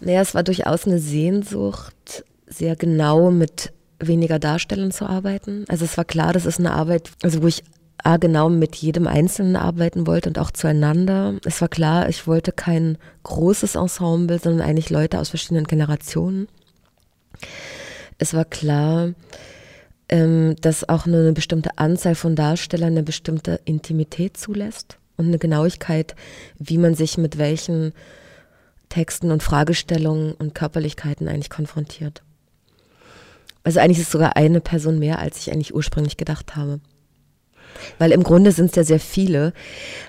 Naja, 0.00 0.22
es 0.22 0.34
war 0.34 0.42
durchaus 0.42 0.86
eine 0.86 0.98
Sehnsucht, 0.98 2.24
sehr 2.48 2.74
genau 2.74 3.30
mit 3.30 3.72
weniger 4.00 4.40
Darstellern 4.40 4.90
zu 4.90 5.06
arbeiten. 5.06 5.66
Also 5.68 5.84
es 5.84 5.96
war 5.96 6.04
klar, 6.04 6.32
das 6.32 6.46
ist 6.46 6.58
eine 6.58 6.72
Arbeit, 6.72 7.12
also 7.22 7.42
wo 7.42 7.46
ich 7.46 7.62
A, 8.04 8.16
genau 8.16 8.48
mit 8.48 8.76
jedem 8.76 9.06
Einzelnen 9.06 9.56
arbeiten 9.56 10.06
wollte 10.06 10.28
und 10.28 10.38
auch 10.38 10.50
zueinander. 10.50 11.34
Es 11.44 11.60
war 11.60 11.68
klar, 11.68 12.08
ich 12.08 12.26
wollte 12.26 12.52
kein 12.52 12.98
großes 13.22 13.74
Ensemble, 13.74 14.38
sondern 14.38 14.66
eigentlich 14.66 14.90
Leute 14.90 15.18
aus 15.18 15.30
verschiedenen 15.30 15.64
Generationen. 15.64 16.48
Es 18.18 18.34
war 18.34 18.44
klar, 18.44 19.14
ähm, 20.08 20.56
dass 20.60 20.88
auch 20.88 21.06
eine 21.06 21.32
bestimmte 21.32 21.78
Anzahl 21.78 22.14
von 22.14 22.36
Darstellern 22.36 22.92
eine 22.92 23.02
bestimmte 23.02 23.60
Intimität 23.64 24.36
zulässt 24.36 24.98
und 25.16 25.26
eine 25.26 25.38
Genauigkeit, 25.38 26.14
wie 26.58 26.78
man 26.78 26.94
sich 26.94 27.16
mit 27.16 27.38
welchen 27.38 27.92
Texten 28.88 29.30
und 29.30 29.42
Fragestellungen 29.42 30.32
und 30.32 30.54
Körperlichkeiten 30.54 31.28
eigentlich 31.28 31.50
konfrontiert. 31.50 32.22
Also 33.62 33.78
eigentlich 33.78 33.98
ist 33.98 34.06
es 34.06 34.12
sogar 34.12 34.36
eine 34.36 34.60
Person 34.60 34.98
mehr, 34.98 35.18
als 35.18 35.38
ich 35.38 35.52
eigentlich 35.52 35.74
ursprünglich 35.74 36.16
gedacht 36.16 36.56
habe. 36.56 36.80
Weil 37.98 38.12
im 38.12 38.22
Grunde 38.22 38.52
sind 38.52 38.70
es 38.70 38.76
ja 38.76 38.84
sehr 38.84 39.00
viele, 39.00 39.52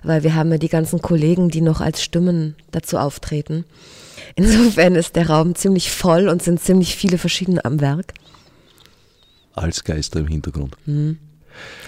weil 0.04 0.24
wir 0.24 0.36
haben 0.36 0.52
ja 0.52 0.58
die 0.58 0.70
ganzen 0.70 1.02
Kollegen, 1.02 1.50
die 1.50 1.62
noch 1.62 1.82
als 1.82 2.04
Stimmen 2.04 2.56
dazu 2.72 2.98
auftreten. 2.98 3.66
Insofern 4.36 4.96
ist 4.96 5.16
der 5.16 5.30
Raum 5.30 5.56
ziemlich 5.56 5.92
voll 5.92 6.28
und 6.28 6.42
sind 6.42 6.62
ziemlich 6.62 6.96
viele 6.96 7.18
verschiedene 7.18 7.64
am 7.66 7.82
Werk. 7.82 8.14
Als 9.54 9.84
Geister 9.84 10.20
im 10.20 10.28
Hintergrund. 10.28 10.78
Mhm. 10.86 11.18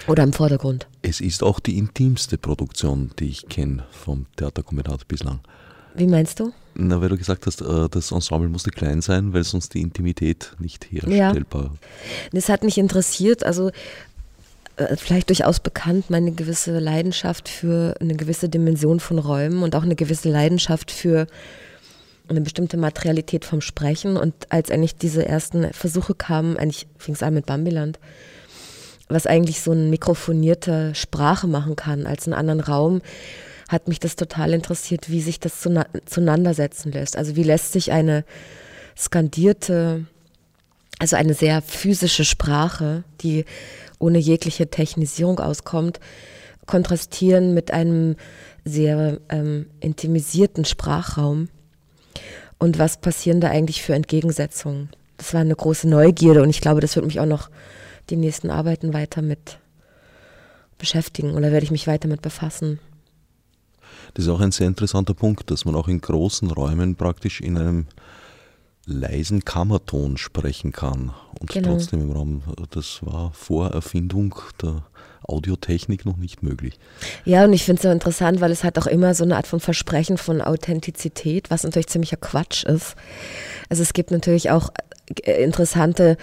Oder 0.07 0.23
im 0.23 0.33
Vordergrund. 0.33 0.87
Es 1.01 1.21
ist 1.21 1.43
auch 1.43 1.59
die 1.59 1.77
intimste 1.77 2.37
Produktion, 2.37 3.11
die 3.19 3.29
ich 3.29 3.47
kenne 3.47 3.85
vom 3.91 4.25
Theaterkombinat 4.35 5.07
bislang. 5.07 5.39
Wie 5.95 6.07
meinst 6.07 6.39
du? 6.39 6.51
Na, 6.75 6.99
weil 7.01 7.09
du 7.09 7.17
gesagt 7.17 7.45
hast, 7.45 7.61
äh, 7.61 7.87
das 7.89 8.11
Ensemble 8.11 8.49
musste 8.49 8.71
klein 8.71 9.01
sein, 9.01 9.31
weil 9.33 9.43
sonst 9.43 9.73
die 9.75 9.81
Intimität 9.81 10.55
nicht 10.57 10.91
herstellbar. 10.91 11.63
Ja. 11.65 11.71
Das 12.31 12.49
hat 12.49 12.63
mich 12.63 12.77
interessiert. 12.77 13.45
Also 13.45 13.71
vielleicht 14.95 15.29
durchaus 15.29 15.59
bekannt, 15.59 16.09
meine 16.09 16.31
gewisse 16.31 16.79
Leidenschaft 16.79 17.47
für 17.47 17.95
eine 17.99 18.15
gewisse 18.15 18.49
Dimension 18.49 18.99
von 18.99 19.19
Räumen 19.19 19.63
und 19.63 19.75
auch 19.75 19.83
eine 19.83 19.95
gewisse 19.95 20.29
Leidenschaft 20.29 20.91
für 20.91 21.27
eine 22.27 22.41
bestimmte 22.41 22.77
Materialität 22.77 23.45
vom 23.45 23.61
Sprechen. 23.61 24.17
Und 24.17 24.33
als 24.49 24.71
eigentlich 24.71 24.95
diese 24.95 25.25
ersten 25.25 25.71
Versuche 25.73 26.15
kamen, 26.15 26.57
eigentlich 26.57 26.87
fing 26.97 27.13
es 27.13 27.23
an 27.23 27.33
mit 27.33 27.45
Bambiland, 27.45 27.99
was 29.09 29.27
eigentlich 29.27 29.61
so 29.61 29.71
eine 29.71 29.89
mikrofonierte 29.89 30.95
Sprache 30.95 31.47
machen 31.47 31.75
kann 31.75 32.07
als 32.07 32.25
einen 32.25 32.33
anderen 32.33 32.61
Raum, 32.61 33.01
hat 33.69 33.87
mich 33.87 33.99
das 33.99 34.15
total 34.15 34.53
interessiert, 34.53 35.09
wie 35.09 35.21
sich 35.21 35.39
das 35.39 35.61
zueinander 36.05 36.53
setzen 36.53 36.91
lässt. 36.91 37.17
Also 37.17 37.35
wie 37.35 37.43
lässt 37.43 37.73
sich 37.73 37.91
eine 37.91 38.23
skandierte, 38.97 40.05
also 40.99 41.15
eine 41.15 41.33
sehr 41.33 41.61
physische 41.61 42.25
Sprache, 42.25 43.03
die 43.21 43.45
ohne 43.99 44.19
jegliche 44.19 44.69
Technisierung 44.69 45.39
auskommt, 45.39 45.99
kontrastieren 46.65 47.53
mit 47.53 47.71
einem 47.71 48.15
sehr 48.65 49.19
ähm, 49.29 49.67
intimisierten 49.79 50.65
Sprachraum. 50.65 51.49
Und 52.57 52.79
was 52.79 52.97
passieren 52.97 53.41
da 53.41 53.49
eigentlich 53.49 53.81
für 53.81 53.93
Entgegensetzungen? 53.93 54.89
Das 55.17 55.33
war 55.33 55.41
eine 55.41 55.55
große 55.55 55.87
Neugierde 55.87 56.41
und 56.41 56.49
ich 56.49 56.61
glaube, 56.61 56.81
das 56.81 56.95
wird 56.95 57.05
mich 57.05 57.19
auch 57.19 57.25
noch 57.25 57.49
die 58.09 58.15
nächsten 58.15 58.49
Arbeiten 58.49 58.93
weiter 58.93 59.21
mit 59.21 59.59
beschäftigen 60.77 61.33
oder 61.33 61.51
werde 61.51 61.63
ich 61.63 61.71
mich 61.71 61.87
weiter 61.87 62.07
damit 62.07 62.21
befassen. 62.21 62.79
Das 64.13 64.25
ist 64.25 64.29
auch 64.29 64.41
ein 64.41 64.51
sehr 64.51 64.67
interessanter 64.67 65.13
Punkt, 65.13 65.49
dass 65.49 65.65
man 65.65 65.75
auch 65.75 65.87
in 65.87 66.01
großen 66.01 66.51
Räumen 66.51 66.95
praktisch 66.95 67.41
in 67.41 67.57
einem 67.57 67.87
leisen 68.85 69.45
Kammerton 69.45 70.17
sprechen 70.17 70.71
kann 70.71 71.13
und 71.39 71.49
genau. 71.49 71.71
trotzdem 71.71 72.01
im 72.01 72.11
Raum. 72.11 72.43
Das 72.71 72.99
war 73.01 73.31
vor 73.33 73.71
Erfindung 73.71 74.35
der 74.61 74.83
Audiotechnik 75.23 76.05
noch 76.05 76.17
nicht 76.17 76.43
möglich. 76.43 76.77
Ja, 77.23 77.45
und 77.45 77.53
ich 77.53 77.63
finde 77.63 77.79
es 77.79 77.83
so 77.83 77.89
interessant, 77.89 78.41
weil 78.41 78.51
es 78.51 78.63
hat 78.63 78.77
auch 78.77 78.87
immer 78.87 79.13
so 79.13 79.23
eine 79.23 79.37
Art 79.37 79.47
von 79.47 79.61
Versprechen 79.61 80.17
von 80.17 80.41
Authentizität, 80.41 81.49
was 81.49 81.63
natürlich 81.63 81.87
ziemlicher 81.87 82.17
Quatsch 82.17 82.65
ist. 82.65 82.95
Also 83.69 83.83
es 83.83 83.93
gibt 83.93 84.11
natürlich 84.11 84.49
auch 84.51 84.69
äh, 85.23 85.43
interessante, 85.43 86.17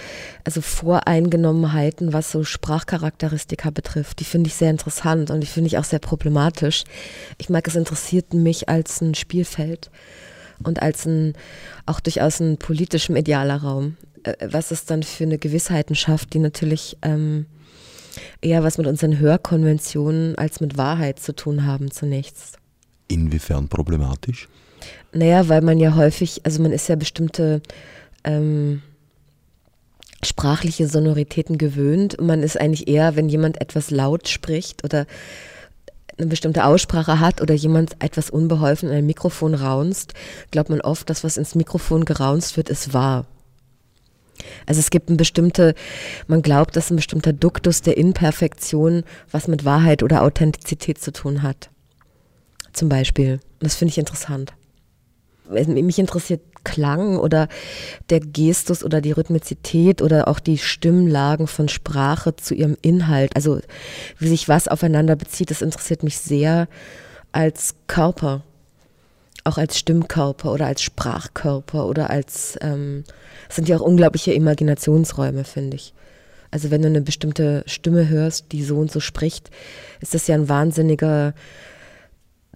also 0.44 0.60
Voreingenommenheiten, 0.60 2.12
was 2.12 2.30
so 2.30 2.44
Sprachcharakteristika 2.44 3.70
betrifft. 3.70 4.20
Die 4.20 4.24
finde 4.24 4.48
ich 4.48 4.54
sehr 4.54 4.70
interessant 4.70 5.30
und 5.30 5.40
die 5.40 5.46
finde 5.46 5.68
ich 5.68 5.78
auch 5.78 5.84
sehr 5.84 5.98
problematisch. 5.98 6.84
Ich 7.38 7.48
mag, 7.48 7.66
es 7.66 7.76
interessiert 7.76 8.34
mich 8.34 8.68
als 8.68 9.00
ein 9.00 9.14
Spielfeld 9.14 9.90
und 10.62 10.82
als 10.82 11.06
ein, 11.06 11.34
auch 11.86 12.00
durchaus 12.00 12.40
ein 12.40 12.56
politisch 12.56 13.08
medialer 13.08 13.56
Raum. 13.56 13.96
Äh, 14.24 14.34
was 14.50 14.70
es 14.70 14.84
dann 14.84 15.02
für 15.02 15.24
eine 15.24 15.38
Gewissheiten 15.38 15.94
schafft, 15.94 16.34
die 16.34 16.38
natürlich 16.38 16.96
ähm, 17.02 17.46
eher 18.40 18.62
was 18.62 18.78
mit 18.78 18.86
unseren 18.86 19.18
Hörkonventionen 19.18 20.36
als 20.36 20.60
mit 20.60 20.76
Wahrheit 20.76 21.20
zu 21.20 21.34
tun 21.34 21.64
haben 21.66 21.90
zunächst. 21.90 22.58
Inwiefern 23.08 23.68
problematisch? 23.68 24.48
Naja, 25.12 25.48
weil 25.48 25.62
man 25.62 25.78
ja 25.78 25.96
häufig, 25.96 26.42
also 26.44 26.62
man 26.62 26.72
ist 26.72 26.88
ja 26.88 26.96
bestimmte 26.96 27.60
ähm, 28.24 28.82
sprachliche 30.22 30.86
Sonoritäten 30.86 31.58
gewöhnt. 31.58 32.20
Man 32.20 32.42
ist 32.42 32.60
eigentlich 32.60 32.88
eher, 32.88 33.16
wenn 33.16 33.28
jemand 33.28 33.60
etwas 33.60 33.90
laut 33.90 34.28
spricht 34.28 34.84
oder 34.84 35.06
eine 36.18 36.26
bestimmte 36.26 36.64
Aussprache 36.64 37.20
hat 37.20 37.40
oder 37.40 37.54
jemand 37.54 37.96
etwas 38.00 38.30
unbeholfen 38.30 38.88
in 38.88 38.94
ein 38.94 39.06
Mikrofon 39.06 39.54
raunst, 39.54 40.14
glaubt 40.50 40.70
man 40.70 40.80
oft, 40.80 41.08
dass 41.10 41.24
was 41.24 41.36
ins 41.36 41.54
Mikrofon 41.54 42.04
geraunzt 42.04 42.56
wird, 42.56 42.68
ist 42.68 42.92
wahr. 42.92 43.26
Also 44.66 44.80
es 44.80 44.90
gibt 44.90 45.10
ein 45.10 45.16
bestimmte, 45.16 45.74
man 46.26 46.42
glaubt, 46.42 46.76
dass 46.76 46.90
ein 46.90 46.96
bestimmter 46.96 47.32
Duktus 47.32 47.82
der 47.82 47.96
Imperfektion 47.96 49.04
was 49.30 49.48
mit 49.48 49.64
Wahrheit 49.64 50.02
oder 50.02 50.22
Authentizität 50.22 50.98
zu 50.98 51.12
tun 51.12 51.42
hat. 51.42 51.70
Zum 52.72 52.88
Beispiel. 52.88 53.40
Das 53.58 53.74
finde 53.74 53.90
ich 53.90 53.98
interessant. 53.98 54.54
Mich 55.48 55.98
interessiert 55.98 56.40
Klang 56.64 57.18
oder 57.18 57.48
der 58.10 58.20
Gestus 58.20 58.84
oder 58.84 59.00
die 59.00 59.12
Rhythmizität 59.12 60.02
oder 60.02 60.28
auch 60.28 60.40
die 60.40 60.58
Stimmlagen 60.58 61.46
von 61.46 61.68
Sprache 61.68 62.36
zu 62.36 62.54
ihrem 62.54 62.76
Inhalt. 62.82 63.34
Also 63.34 63.60
wie 64.18 64.28
sich 64.28 64.48
was 64.48 64.68
aufeinander 64.68 65.16
bezieht, 65.16 65.50
das 65.50 65.62
interessiert 65.62 66.02
mich 66.02 66.18
sehr 66.18 66.68
als 67.32 67.74
Körper, 67.86 68.42
auch 69.44 69.58
als 69.58 69.78
Stimmkörper 69.78 70.52
oder 70.52 70.66
als 70.66 70.82
Sprachkörper 70.82 71.86
oder 71.86 72.10
als, 72.10 72.58
ähm, 72.60 73.04
sind 73.48 73.68
ja 73.68 73.76
auch 73.76 73.82
unglaubliche 73.82 74.32
Imaginationsräume, 74.32 75.44
finde 75.44 75.76
ich. 75.76 75.94
Also 76.50 76.70
wenn 76.70 76.82
du 76.82 76.88
eine 76.88 77.00
bestimmte 77.00 77.62
Stimme 77.66 78.08
hörst, 78.08 78.52
die 78.52 78.64
so 78.64 78.78
und 78.78 78.90
so 78.90 79.00
spricht, 79.00 79.50
ist 80.00 80.14
das 80.14 80.26
ja 80.26 80.34
ein 80.34 80.48
wahnsinniger, 80.48 81.34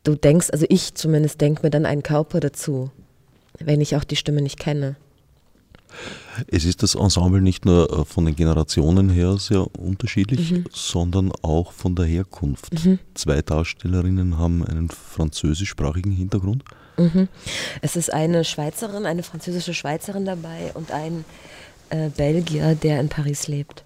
du 0.03 0.17
denkst, 0.17 0.51
also 0.51 0.67
ich 0.69 0.95
zumindest 0.95 1.41
denke 1.41 1.63
mir 1.63 1.71
dann 1.71 1.87
einen 1.87 2.03
Körper 2.03 2.41
dazu 2.41 2.91
wenn 3.59 3.81
ich 3.81 3.97
auch 3.97 4.05
die 4.05 4.17
Stimme 4.17 4.43
nicht 4.43 4.59
kenne. 4.59 4.97
Es 6.49 6.65
ist 6.65 6.83
das 6.83 6.95
Ensemble 6.95 7.41
nicht 7.41 7.65
nur 7.65 8.01
äh, 8.01 8.05
von 8.05 8.25
den 8.25 8.35
Generationen 8.35 9.09
her 9.09 9.37
sehr 9.39 9.67
unterschiedlich, 9.79 10.51
mhm. 10.51 10.65
sondern 10.73 11.31
auch 11.43 11.73
von 11.73 11.95
der 11.95 12.07
Herkunft. 12.07 12.85
Mhm. 12.85 12.99
Zwei 13.15 13.43
Darstellerinnen 13.43 14.39
haben 14.39 14.65
einen 14.65 14.89
französischsprachigen 14.89 16.13
Hintergrund. 16.13 16.65
Mhm. 16.97 17.29
Es 17.83 17.97
ist 17.97 18.13
eine 18.13 18.45
Schweizerin, 18.45 19.07
eine 19.07 19.23
französische 19.23 19.75
Schweizerin 19.75 20.25
dabei 20.25 20.73
und 20.75 20.91
ein 20.91 21.25
äh, 21.91 22.09
Belgier, 22.11 22.75
der 22.75 23.01
in 23.01 23.09
Paris 23.09 23.49
lebt. 23.49 23.85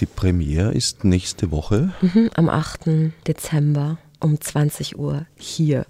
Die 0.00 0.06
Premiere 0.06 0.72
ist 0.72 1.04
nächste 1.04 1.50
Woche. 1.50 1.92
Mhm, 2.00 2.30
am 2.34 2.48
8. 2.48 3.12
Dezember 3.26 3.98
um 4.20 4.40
20 4.40 4.98
Uhr 4.98 5.26
hier. 5.36 5.86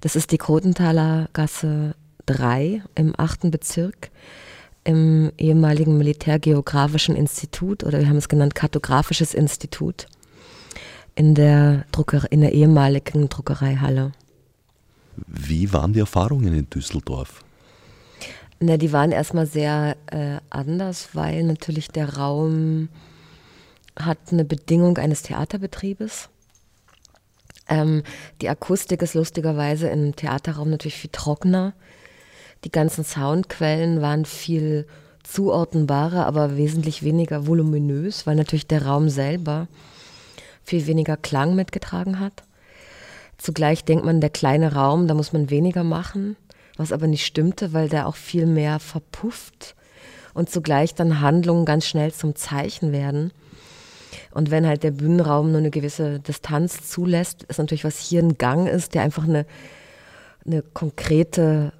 Das 0.00 0.16
ist 0.16 0.32
die 0.32 0.38
Krotenthaler 0.38 1.28
Gasse 1.32 1.94
3 2.26 2.82
im 2.94 3.14
8. 3.16 3.50
Bezirk 3.50 4.10
im 4.84 5.32
ehemaligen 5.38 5.96
Militärgeografischen 5.96 7.14
Institut 7.14 7.84
oder 7.84 8.00
wir 8.00 8.08
haben 8.08 8.16
es 8.16 8.28
genannt 8.28 8.54
Kartografisches 8.54 9.34
Institut 9.34 10.06
in 11.14 11.34
der, 11.34 11.84
Drucker, 11.92 12.30
in 12.30 12.40
der 12.40 12.52
ehemaligen 12.52 13.28
Druckereihalle. 13.28 14.12
Wie 15.26 15.72
waren 15.72 15.92
die 15.92 16.00
Erfahrungen 16.00 16.54
in 16.54 16.68
Düsseldorf? 16.70 17.44
Na, 18.60 18.76
die 18.76 18.92
waren 18.92 19.12
erstmal 19.12 19.46
sehr 19.46 19.96
äh, 20.06 20.38
anders, 20.48 21.10
weil 21.14 21.42
natürlich 21.42 21.88
der 21.88 22.16
Raum 22.16 22.88
hat 23.98 24.18
eine 24.30 24.44
Bedingung 24.44 24.98
eines 24.98 25.22
Theaterbetriebes. 25.22 26.28
Ähm, 27.68 28.02
die 28.40 28.48
Akustik 28.48 29.02
ist 29.02 29.14
lustigerweise 29.14 29.88
im 29.88 30.16
Theaterraum 30.16 30.70
natürlich 30.70 30.96
viel 30.96 31.10
trockener. 31.12 31.74
Die 32.64 32.70
ganzen 32.70 33.04
Soundquellen 33.04 34.00
waren 34.00 34.24
viel 34.24 34.86
zuordnenbarer, 35.24 36.26
aber 36.26 36.56
wesentlich 36.56 37.02
weniger 37.02 37.46
voluminös, 37.46 38.26
weil 38.26 38.36
natürlich 38.36 38.66
der 38.66 38.86
Raum 38.86 39.08
selber 39.08 39.68
viel 40.62 40.86
weniger 40.86 41.16
Klang 41.16 41.54
mitgetragen 41.54 42.20
hat. 42.20 42.44
Zugleich 43.38 43.84
denkt 43.84 44.04
man, 44.04 44.20
der 44.20 44.30
kleine 44.30 44.74
Raum, 44.74 45.08
da 45.08 45.14
muss 45.14 45.32
man 45.32 45.50
weniger 45.50 45.82
machen, 45.82 46.36
was 46.76 46.92
aber 46.92 47.06
nicht 47.06 47.26
stimmte, 47.26 47.72
weil 47.72 47.88
der 47.88 48.06
auch 48.06 48.16
viel 48.16 48.46
mehr 48.46 48.78
verpufft 48.78 49.74
und 50.34 50.48
zugleich 50.50 50.94
dann 50.94 51.20
Handlungen 51.20 51.64
ganz 51.64 51.86
schnell 51.86 52.12
zum 52.12 52.36
Zeichen 52.36 52.92
werden. 52.92 53.32
Und 54.30 54.50
wenn 54.50 54.66
halt 54.66 54.82
der 54.82 54.92
Bühnenraum 54.92 55.50
nur 55.50 55.58
eine 55.58 55.70
gewisse 55.70 56.20
Distanz 56.20 56.88
zulässt, 56.88 57.42
ist 57.44 57.58
natürlich, 57.58 57.84
was 57.84 57.98
hier 57.98 58.22
ein 58.22 58.38
Gang 58.38 58.68
ist, 58.68 58.94
der 58.94 59.02
einfach 59.02 59.24
eine, 59.24 59.46
eine 60.46 60.62
konkrete 60.62 61.72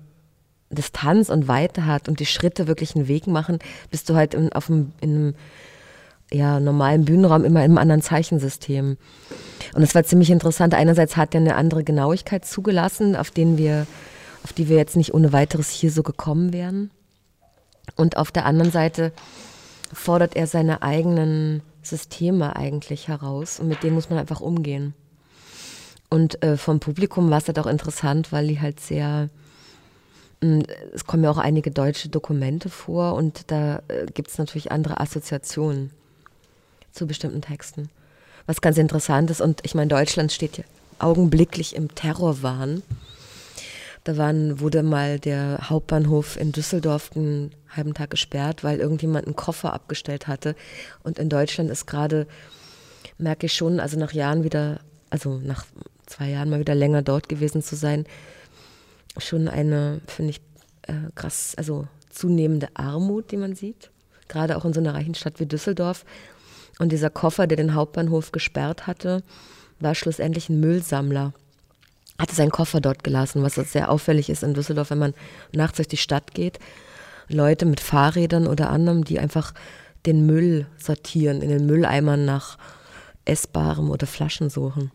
Distanz 0.73 1.29
und 1.29 1.49
Weite 1.49 1.87
hat 1.87 2.09
und 2.09 2.21
die 2.21 2.27
Schritte 2.27 2.67
wirklich 2.67 2.97
einen 2.97 3.09
Weg 3.09 3.27
machen, 3.27 3.59
bist 3.91 4.09
du 4.09 4.15
halt 4.15 4.35
in, 4.35 4.53
auf 4.53 4.71
einem, 4.71 4.93
in 5.01 5.11
einem 5.11 5.35
ja, 6.33 6.61
normalen 6.61 7.05
Bühnenraum 7.05 7.45
immer 7.45 7.61
in 7.61 7.71
einem 7.73 7.79
anderen 7.79 8.03
Zeichensystem. 8.03 8.97
Und 9.75 9.83
es 9.83 9.95
war 9.95 10.05
ziemlich 10.05 10.31
interessant. 10.31 10.75
Einerseits 10.75 11.17
hat 11.17 11.35
er 11.35 11.41
eine 11.41 11.57
andere 11.57 11.85
Genauigkeit 11.85 12.45
zugelassen, 12.45 13.17
auf, 13.17 13.31
denen 13.31 13.59
wir, 13.59 13.87
auf 14.43 14.53
die 14.53 14.69
wir 14.69 14.77
jetzt 14.77 14.97
nicht 14.97 15.15
ohne 15.15 15.33
weiteres 15.33 15.71
hier 15.71 15.91
so 15.91 16.03
gekommen 16.03 16.53
wären. 16.53 16.91
Und 17.97 18.17
auf 18.17 18.31
der 18.31 18.47
anderen 18.47 18.73
Seite 18.73 19.13
fordert 19.93 20.37
er 20.37 20.47
seine 20.47 20.83
eigenen 20.83 21.63
Systeme 21.83 22.57
eigentlich 22.57 23.09
heraus 23.09 23.61
und 23.61 23.69
mit 23.69 23.83
denen 23.83 23.95
muss 23.95 24.09
man 24.09 24.19
einfach 24.19 24.41
umgehen. 24.41 24.95
Und 26.09 26.43
äh, 26.43 26.57
vom 26.57 26.81
Publikum 26.81 27.31
war 27.31 27.39
es 27.39 27.47
halt 27.47 27.59
auch 27.59 27.67
interessant, 27.67 28.33
weil 28.33 28.49
die 28.49 28.61
halt 28.61 28.81
sehr 28.81 29.29
es 30.93 31.07
kommen 31.07 31.23
ja 31.25 31.31
auch 31.31 31.39
einige 31.39 31.71
deutsche 31.71 32.09
Dokumente 32.09 32.69
vor 32.69 33.15
und 33.15 33.51
da 33.51 33.83
äh, 33.89 34.07
gibt 34.13 34.29
es 34.29 34.39
natürlich 34.39 34.73
andere 34.73 35.01
Assoziationen 35.01 35.91
zu 36.91 37.07
bestimmten 37.07 37.43
Texten. 37.43 37.91
Was 38.47 38.61
ganz 38.61 38.77
interessant 38.77 39.31
ist, 39.31 39.41
und 39.41 39.61
ich 39.63 39.75
meine, 39.75 39.89
Deutschland 39.89 40.33
steht 40.33 40.59
ja 40.59 40.65
augenblicklich 40.99 41.77
im 41.77 41.95
Terrorwahn. 41.95 42.83
Da 44.05 44.17
waren, 44.17 44.59
wurde 44.59 44.83
mal 44.83 45.21
der 45.21 45.71
Hauptbahnhof 45.71 46.37
in 46.37 46.51
Düsseldorf 46.51 47.11
einen 47.15 47.53
halben 47.69 47.95
Tag 47.95 48.11
gesperrt, 48.11 48.65
weil 48.65 48.81
irgendjemand 48.81 49.27
einen 49.27 49.37
Koffer 49.37 49.73
abgestellt 49.73 50.27
hatte. 50.27 50.57
Und 51.05 51.21
in 51.21 51.29
Deutschland 51.29 51.71
ist 51.71 51.87
gerade, 51.87 52.27
merke 53.17 53.47
ich 53.47 53.53
schon, 53.53 53.79
also 53.79 53.97
nach 53.97 54.13
Jahren 54.13 54.43
wieder, 54.43 54.81
also 55.11 55.39
nach 55.39 55.67
zwei 56.07 56.31
Jahren 56.31 56.51
mal 56.51 56.59
wieder 56.59 56.75
länger 56.75 57.03
dort 57.03 57.29
gewesen 57.29 57.63
zu 57.63 57.77
sein, 57.77 58.07
schon 59.19 59.49
eine, 59.49 60.01
finde 60.07 60.31
ich, 60.31 60.41
äh, 60.83 61.11
krass, 61.15 61.55
also 61.57 61.87
zunehmende 62.11 62.69
Armut, 62.75 63.31
die 63.31 63.37
man 63.37 63.55
sieht. 63.55 63.91
Gerade 64.29 64.57
auch 64.57 64.65
in 64.65 64.73
so 64.73 64.81
einer 64.81 64.95
reichen 64.95 65.15
Stadt 65.15 65.41
wie 65.41 65.47
Düsseldorf. 65.47 66.05
Und 66.79 66.93
dieser 66.93 67.11
Koffer, 67.11 67.47
der 67.47 67.57
den 67.57 67.75
Hauptbahnhof 67.75 68.33
gesperrt 68.33 68.87
hatte, 68.87 69.23
war 69.81 69.95
schlussendlich 69.95 70.49
ein 70.49 70.61
Müllsammler. 70.61 71.33
Hatte 72.19 72.35
seinen 72.35 72.51
Koffer 72.51 72.81
dort 72.81 73.05
gelassen, 73.05 73.43
was 73.43 73.55
sehr 73.55 73.91
auffällig 73.91 74.31
ist 74.31 74.43
in 74.43 74.55
Düsseldorf, 74.55 74.91
wenn 74.91 74.99
man 74.99 75.15
nachts 75.55 75.77
durch 75.77 75.89
die 75.89 75.97
Stadt 75.97 76.35
geht. 76.35 76.59
Leute 77.29 77.67
mit 77.67 77.81
Fahrrädern 77.81 78.47
oder 78.47 78.71
anderem, 78.71 79.05
die 79.05 79.19
einfach 79.19 79.55
den 80.07 80.27
Müll 80.27 80.67
sortieren, 80.79 81.43
in 81.43 81.49
den 81.49 81.67
Mülleimern 81.67 82.25
nach 82.25 82.59
Essbarem 83.25 83.91
oder 83.91 84.07
Flaschen 84.07 84.51
suchen. 84.51 84.91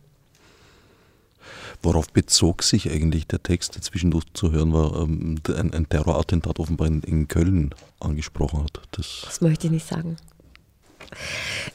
Worauf 1.82 2.12
bezog 2.12 2.64
sich 2.64 2.90
eigentlich 2.90 3.28
der 3.28 3.44
Text, 3.44 3.76
der 3.76 3.82
zwischendurch 3.82 4.26
zu 4.34 4.52
hören 4.52 4.74
war, 4.74 5.02
ähm, 5.02 5.36
ein, 5.50 5.74
ein 5.74 5.90
Terrorattentat 5.90 6.60
offenbar 6.60 6.88
in, 6.88 7.02
in, 7.04 7.28
Köln 7.28 7.74
angesprochen 8.00 8.64
hat? 8.64 8.82
Das, 8.92 9.22
das 9.26 9.42
möchte 9.42 9.68
ich 9.68 9.72
nicht 9.72 9.88
sagen. 9.88 10.18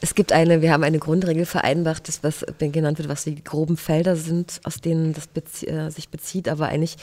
Es 0.01 0.13
gibt 0.13 0.31
eine, 0.31 0.61
wir 0.61 0.71
haben 0.71 0.83
eine 0.83 0.99
Grundregel 0.99 1.45
vereinbart, 1.45 2.07
das 2.07 2.23
was 2.23 2.45
genannt 2.59 2.99
wird, 2.99 3.09
was 3.09 3.23
die 3.23 3.43
groben 3.43 3.77
Felder 3.77 4.15
sind, 4.15 4.61
aus 4.63 4.77
denen 4.77 5.13
das 5.13 5.27
bezie 5.27 5.67
äh, 5.67 5.89
sich 5.89 6.09
bezieht, 6.09 6.47
aber 6.47 6.67
eigentlich 6.67 6.97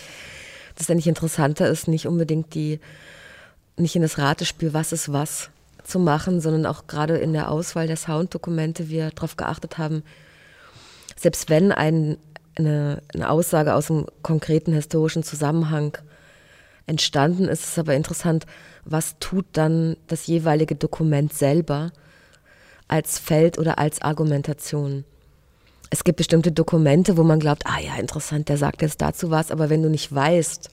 das 0.77 0.91
eigentlich 0.91 1.09
interessanter 1.09 1.69
ist, 1.69 1.89
nicht 1.89 2.07
unbedingt 2.07 2.55
die, 2.55 2.81
nicht 3.77 3.97
in 3.97 4.03
das 4.03 4.19
Ratespiel, 4.19 4.73
was 4.73 4.93
ist 4.93 5.13
was 5.13 5.51
zu 5.85 5.99
machen, 5.99 6.41
sondern 6.41 6.67
auch 6.67 6.87
gerade 6.87 7.17
in 7.17 7.33
der 7.33 7.51
Auswahl 7.51 7.87
der 7.87 7.97
Sounddokumente 7.97 8.89
wir 8.89 9.11
darauf 9.11 9.37
geachtet 9.37 9.79
haben, 9.79 10.03
selbst 11.17 11.51
wenn 11.51 11.73
ein, 11.73 12.17
eine, 12.61 13.03
eine 13.15 13.31
Aussage 13.31 13.75
aus 13.75 13.91
einem 13.91 14.07
konkreten 14.23 14.73
historischen 14.73 15.23
Zusammenhang 15.23 15.97
entstanden 16.87 17.45
ist, 17.45 17.63
ist 17.63 17.73
es 17.73 17.79
aber 17.79 17.95
interessant, 17.95 18.47
was 18.85 19.17
tut 19.21 19.47
dann 19.53 19.97
das 20.07 20.27
jeweilige 20.27 20.75
Dokument 20.75 21.33
selber 21.33 21.93
als 22.89 23.19
Feld 23.19 23.59
oder 23.59 23.79
als 23.79 24.03
Argumentation. 24.03 25.05
Es 25.91 26.05
gibt 26.05 26.19
bestimmte 26.19 26.53
Dokumente, 26.53 27.17
wo 27.17 27.23
man 27.23 27.41
glaubt, 27.41 27.65
ah 27.67 27.81
ja, 27.81 27.97
interessant, 27.97 28.49
der 28.49 28.57
sagt 28.57 28.83
jetzt 28.83 29.01
dazu 29.01 29.31
was, 29.31 29.51
aber 29.51 29.71
wenn 29.71 29.83
du 29.83 29.89
nicht 29.89 30.13
weißt, 30.13 30.71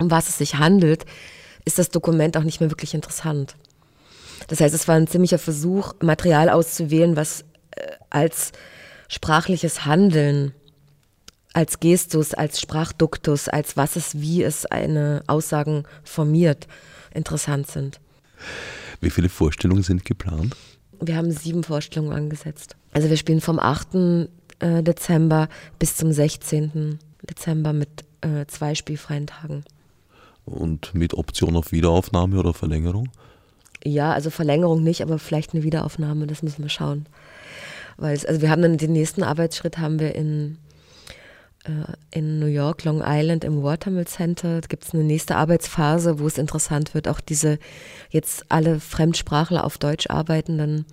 um 0.00 0.10
was 0.10 0.28
es 0.28 0.38
sich 0.38 0.56
handelt, 0.56 1.04
ist 1.64 1.78
das 1.78 1.90
Dokument 1.90 2.36
auch 2.36 2.42
nicht 2.42 2.60
mehr 2.60 2.70
wirklich 2.70 2.94
interessant. 2.94 3.56
Das 4.48 4.60
heißt, 4.60 4.74
es 4.74 4.88
war 4.88 4.96
ein 4.96 5.06
ziemlicher 5.06 5.38
Versuch, 5.38 5.94
Material 6.00 6.50
auszuwählen, 6.50 7.16
was 7.16 7.42
äh, 7.70 7.92
als 8.10 8.52
sprachliches 9.08 9.84
Handeln, 9.84 10.54
als 11.54 11.80
Gestus, 11.80 12.34
als 12.34 12.60
Sprachduktus, 12.60 13.48
als 13.48 13.76
was 13.76 13.96
es, 13.96 14.20
wie 14.20 14.42
es 14.42 14.66
eine 14.66 15.22
Aussagen 15.26 15.84
formiert, 16.02 16.66
interessant 17.14 17.68
sind. 17.68 18.00
Wie 19.00 19.10
viele 19.10 19.28
Vorstellungen 19.28 19.82
sind 19.82 20.04
geplant? 20.04 20.54
Wir 21.00 21.16
haben 21.16 21.30
sieben 21.30 21.64
Vorstellungen 21.64 22.12
angesetzt. 22.12 22.76
Also 22.92 23.08
wir 23.08 23.16
spielen 23.16 23.40
vom 23.40 23.58
8. 23.58 24.28
Äh, 24.60 24.82
Dezember 24.82 25.48
bis 25.78 25.96
zum 25.96 26.12
16. 26.12 26.98
Dezember 27.22 27.72
mit 27.72 28.04
äh, 28.20 28.46
zwei 28.46 28.74
spielfreien 28.74 29.26
Tagen. 29.26 29.64
Und 30.44 30.94
mit 30.94 31.14
Option 31.14 31.56
auf 31.56 31.72
Wiederaufnahme 31.72 32.38
oder 32.38 32.52
Verlängerung? 32.52 33.08
Ja, 33.82 34.12
also 34.12 34.30
Verlängerung 34.30 34.82
nicht, 34.82 35.02
aber 35.02 35.18
vielleicht 35.18 35.54
eine 35.54 35.62
Wiederaufnahme, 35.62 36.26
das 36.26 36.42
müssen 36.42 36.62
wir 36.62 36.68
schauen. 36.68 37.06
Weil 37.96 38.14
es, 38.14 38.24
also 38.24 38.40
wir 38.40 38.50
haben 38.50 38.62
dann 38.62 38.78
den 38.78 38.92
nächsten 38.92 39.22
Arbeitsschritt 39.22 39.78
haben 39.78 40.00
wir 40.00 40.14
in, 40.14 40.58
in 42.10 42.38
New 42.40 42.46
York, 42.46 42.84
Long 42.84 43.02
Island 43.04 43.42
im 43.42 43.62
Watermill 43.62 44.06
Center. 44.06 44.60
Da 44.60 44.66
gibt 44.66 44.84
es 44.84 44.92
eine 44.92 45.02
nächste 45.02 45.36
Arbeitsphase, 45.36 46.18
wo 46.18 46.26
es 46.26 46.36
interessant 46.36 46.92
wird, 46.92 47.08
auch 47.08 47.20
diese 47.20 47.58
jetzt 48.10 48.44
alle 48.50 48.80
Fremdsprachler 48.80 49.64
auf 49.64 49.78
Deutsch 49.78 50.08
arbeitenden 50.10 50.84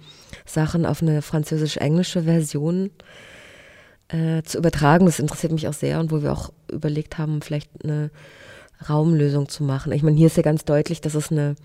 Sachen 0.45 0.85
auf 0.85 1.01
eine 1.01 1.21
französisch-englische 1.21 2.23
Version 2.23 2.89
äh, 4.07 4.43
zu 4.43 4.57
übertragen. 4.57 5.05
Das 5.05 5.19
interessiert 5.19 5.51
mich 5.51 5.67
auch 5.67 5.73
sehr 5.73 5.99
und 5.99 6.11
wo 6.11 6.21
wir 6.21 6.31
auch 6.31 6.53
überlegt 6.71 7.17
haben, 7.17 7.41
vielleicht 7.41 7.69
eine 7.83 8.09
Raumlösung 8.87 9.49
zu 9.49 9.63
machen. 9.63 9.91
Ich 9.91 10.03
meine, 10.03 10.17
hier 10.17 10.27
ist 10.27 10.37
ja 10.37 10.43
ganz 10.43 10.63
deutlich, 10.63 11.01
dass 11.01 11.15
es 11.15 11.31
eine 11.31 11.55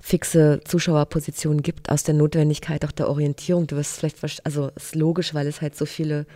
fixe 0.00 0.60
Zuschauerposition 0.64 1.62
gibt, 1.62 1.90
aus 1.90 2.02
der 2.02 2.14
Notwendigkeit 2.14 2.84
auch 2.84 2.92
der 2.92 3.08
Orientierung. 3.08 3.68
Du 3.68 3.76
wirst 3.76 3.98
vielleicht, 3.98 4.44
also 4.44 4.70
es 4.74 4.86
ist 4.86 4.94
logisch, 4.96 5.32
weil 5.32 5.46
es 5.46 5.60
halt 5.60 5.76
so 5.76 5.86
viele 5.86 6.26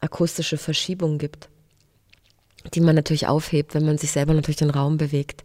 akustische 0.00 0.58
Verschiebungen 0.58 1.18
gibt, 1.18 1.48
die 2.74 2.80
man 2.80 2.94
natürlich 2.94 3.26
aufhebt, 3.26 3.74
wenn 3.74 3.86
man 3.86 3.98
sich 3.98 4.12
selber 4.12 4.34
natürlich 4.34 4.56
den 4.56 4.70
Raum 4.70 4.96
bewegt. 4.96 5.44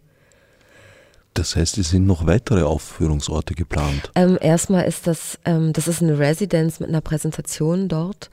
Das 1.34 1.56
heißt, 1.56 1.78
es 1.78 1.90
sind 1.90 2.06
noch 2.06 2.26
weitere 2.26 2.62
Aufführungsorte 2.62 3.54
geplant? 3.54 4.10
Ähm, 4.14 4.36
erstmal 4.40 4.84
ist 4.84 5.06
das, 5.06 5.38
ähm, 5.44 5.72
das 5.72 5.88
ist 5.88 6.02
eine 6.02 6.18
Residenz 6.18 6.78
mit 6.78 6.90
einer 6.90 7.00
Präsentation 7.00 7.88
dort 7.88 8.30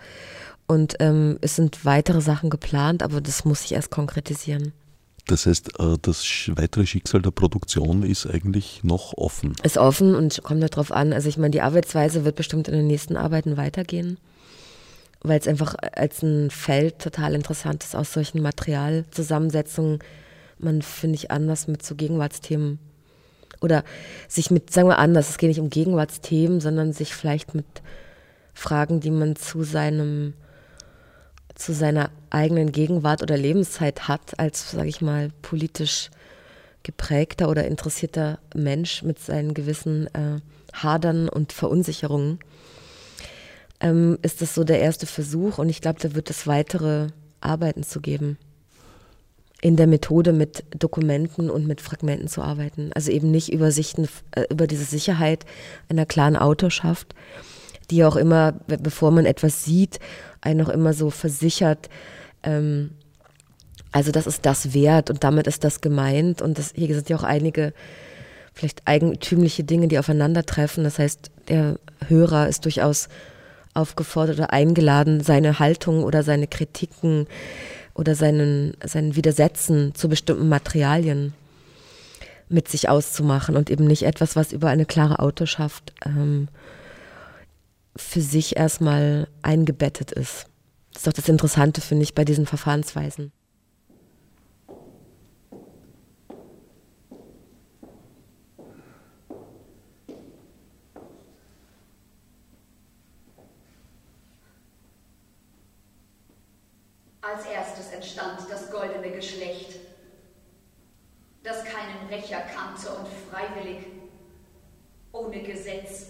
und 0.68 0.96
ähm, 1.00 1.38
es 1.42 1.56
sind 1.56 1.86
weitere 1.86 2.22
Sachen 2.22 2.50
geplant, 2.50 3.02
aber 3.02 3.22
das 3.22 3.46
muss 3.46 3.62
sich 3.62 3.72
erst 3.74 3.90
konkretisieren. 3.90 4.74
Das 5.28 5.46
heißt, 5.46 5.80
äh, 5.80 5.98
das 6.02 6.26
weitere 6.56 6.86
Schicksal 6.86 7.22
der 7.22 7.32
Produktion 7.32 8.04
ist 8.04 8.26
eigentlich 8.26 8.84
noch 8.84 9.14
offen. 9.16 9.54
Ist 9.64 9.78
offen 9.78 10.16
und 10.16 10.42
kommt 10.44 10.64
darauf 10.64 10.92
an. 10.92 11.14
Also 11.14 11.30
ich 11.30 11.38
meine, 11.38 11.52
die 11.52 11.62
Arbeitsweise 11.62 12.26
wird 12.26 12.36
bestimmt 12.36 12.68
in 12.68 12.74
den 12.74 12.88
nächsten 12.88 13.16
Arbeiten 13.16 13.56
weitergehen, 13.56 14.18
weil 15.22 15.40
es 15.40 15.48
einfach 15.48 15.76
als 15.96 16.24
ein 16.24 16.50
Feld 16.50 17.00
total 17.00 17.36
interessant 17.36 17.84
ist, 17.84 17.96
aus 17.96 18.14
solchen 18.14 18.42
Materialzusammensetzungen 18.42 20.00
man, 20.58 20.82
finde 20.82 21.16
ich, 21.16 21.32
anders 21.32 21.68
mit 21.68 21.84
so 21.84 21.96
Gegenwartsthemen 21.96 22.80
oder 23.62 23.84
sich 24.28 24.52
mit, 24.52 24.72
sagen 24.72 24.90
wir 24.90 24.98
anders, 24.98 25.30
es 25.30 25.38
geht 25.38 25.50
nicht 25.50 25.60
um 25.60 25.70
Gegenwartsthemen, 25.70 26.60
sondern 26.60 26.94
sich 26.94 27.14
vielleicht 27.14 27.56
mit 27.56 27.66
Fragen, 28.54 29.00
die 29.00 29.12
man 29.12 29.36
zu 29.36 29.64
seinem 29.64 30.34
zu 31.56 31.74
seiner 31.74 32.10
eigenen 32.30 32.72
Gegenwart 32.72 33.22
oder 33.22 33.36
Lebenszeit 33.36 34.08
hat, 34.08 34.40
als, 34.40 34.72
sage 34.72 34.88
ich 34.88 35.02
mal, 35.02 35.30
politisch 35.42 36.10
geprägter 36.84 37.50
oder 37.50 37.66
interessierter 37.66 38.40
Mensch 38.56 39.04
mit 39.04 39.20
seinen 39.20 39.54
gewissen 39.54 40.08
äh, 40.16 40.40
Hadern 40.74 41.28
und 41.28 41.52
Verunsicherungen, 41.52 42.40
ähm, 43.80 44.18
ist 44.22 44.42
das 44.42 44.56
so 44.56 44.64
der 44.64 44.80
erste 44.80 45.06
Versuch 45.06 45.58
und 45.58 45.70
ich 45.70 45.82
glaube, 45.82 46.00
da 46.00 46.16
wird 46.16 46.30
es 46.30 46.48
weitere 46.48 47.08
Arbeiten 47.42 47.84
zu 47.84 48.02
geben. 48.02 48.38
In 49.62 49.76
der 49.76 49.88
Methode 49.88 50.32
mit 50.32 50.64
Dokumenten 50.78 51.50
und 51.50 51.68
mit 51.68 51.82
Fragmenten 51.82 52.30
zu 52.30 52.42
arbeiten. 52.42 52.92
Also 52.94 53.12
eben 53.12 53.30
nicht 53.30 53.52
Übersichten 53.52 54.08
äh, 54.32 54.46
über 54.50 54.68
diese 54.68 54.86
Sicherheit 54.86 55.46
einer 55.90 56.06
klaren 56.06 56.38
Autorschaft, 56.38 57.14
die 57.92 58.06
auch 58.06 58.16
immer, 58.16 58.54
bevor 58.68 59.12
man 59.12 59.26
etwas 59.26 59.66
sieht, 59.66 60.00
einen 60.42 60.66
auch 60.66 60.70
immer 60.70 60.94
so 60.94 61.10
versichert, 61.10 61.90
ähm, 62.44 62.92
also 63.92 64.12
das 64.12 64.28
ist 64.28 64.46
das 64.46 64.74
wert 64.74 65.10
und 65.10 65.24
damit 65.24 65.48
ist 65.48 65.64
das 65.64 65.82
gemeint. 65.82 66.42
Und 66.42 66.58
das, 66.58 66.74
hier 66.76 66.94
sind 66.94 67.10
ja 67.10 67.18
auch 67.18 67.24
einige 67.24 67.74
vielleicht 68.54 68.82
eigentümliche 68.86 69.64
Dinge, 69.64 69.88
die 69.88 70.00
aufeinandertreffen. 70.00 70.84
Das 70.84 71.00
heißt, 71.00 71.32
der 71.48 71.80
Hörer 72.08 72.48
ist 72.48 72.66
durchaus 72.66 73.10
aufgefordert 73.74 74.38
oder 74.38 74.54
eingeladen, 74.54 75.22
seine 75.22 75.60
Haltung 75.60 76.04
oder 76.04 76.24
seine 76.24 76.48
Kritiken 76.48 77.28
oder 77.94 78.16
seinen, 78.16 78.76
seinen 78.84 79.16
Widersetzen 79.16 79.94
zu 79.96 80.10
bestimmten 80.10 80.50
Materialien 80.50 81.34
mit 82.48 82.68
sich 82.68 82.90
auszumachen 82.90 83.56
und 83.56 83.70
eben 83.70 83.86
nicht 83.86 84.04
etwas, 84.04 84.36
was 84.36 84.52
über 84.54 84.70
eine 84.70 84.86
klare 84.86 85.20
Autorschaft 85.20 85.94
ähm, 86.06 86.48
für 87.96 88.22
sich 88.22 88.58
erstmal 88.58 89.28
eingebettet 89.42 90.12
ist. 90.12 90.48
Das 90.94 91.02
ist 91.02 91.08
doch 91.08 91.14
das 91.14 91.30
Interessante, 91.30 91.82
finde 91.82 92.04
ich, 92.04 92.16
bei 92.16 92.26
diesen 92.26 92.46
Verfahrensweisen. 92.46 93.32
Als 107.32 107.46
erstes 107.46 107.92
entstand 107.92 108.50
das 108.50 108.72
goldene 108.72 109.12
Geschlecht, 109.12 109.80
das 111.44 111.64
keinen 111.64 112.08
Rächer 112.10 112.42
kannte 112.42 112.90
und 112.90 113.08
freiwillig, 113.30 113.86
ohne 115.12 115.44
Gesetz, 115.44 116.08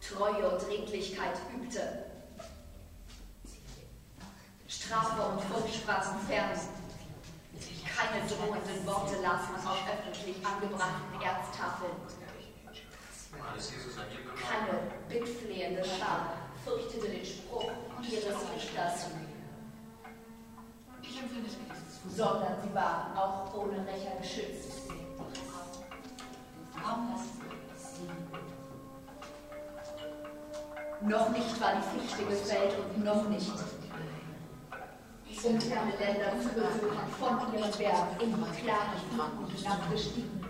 Treue 0.00 0.50
und 0.50 0.68
Redlichkeit 0.68 1.34
übte. 1.54 2.06
Strafe 4.66 5.22
und 5.22 5.40
Furcht 5.42 5.76
fern. 5.76 6.60
Keine 7.96 8.26
drohenden 8.26 8.86
Worte 8.86 9.22
las 9.22 9.42
man 9.52 9.66
auf 9.66 9.78
öffentlich 9.86 10.44
angebrachten 10.44 11.22
Erztafeln. 11.22 11.92
Keine 14.50 14.78
bittflehende 15.08 15.84
Schar 15.84 16.34
fürchtete 16.64 17.08
den 17.08 17.24
Spruch 17.24 17.70
ihres 18.02 18.36
Richters, 18.54 19.06
sondern 22.16 22.54
sie 22.62 22.74
waren 22.74 23.16
auch 23.16 23.54
ohne 23.54 23.78
Rächer 23.86 24.16
geschützt. 24.20 24.90
Noch 31.02 31.30
nicht 31.30 31.60
war 31.60 31.72
die 31.74 32.00
Fichte 32.00 32.24
gefällt 32.24 32.74
und 32.78 33.04
noch 33.04 33.28
nicht 33.28 33.50
um 35.44 35.60
ferne 35.60 35.92
Länder 35.98 36.40
zu 36.40 36.48
besuchen, 36.50 36.98
von 37.18 37.52
ihren 37.52 37.72
Bergen 37.72 38.20
in 38.20 38.30
die 38.32 38.62
klaren 38.62 38.98
Fluten 39.10 39.56
hinabgestiegen. 39.56 40.46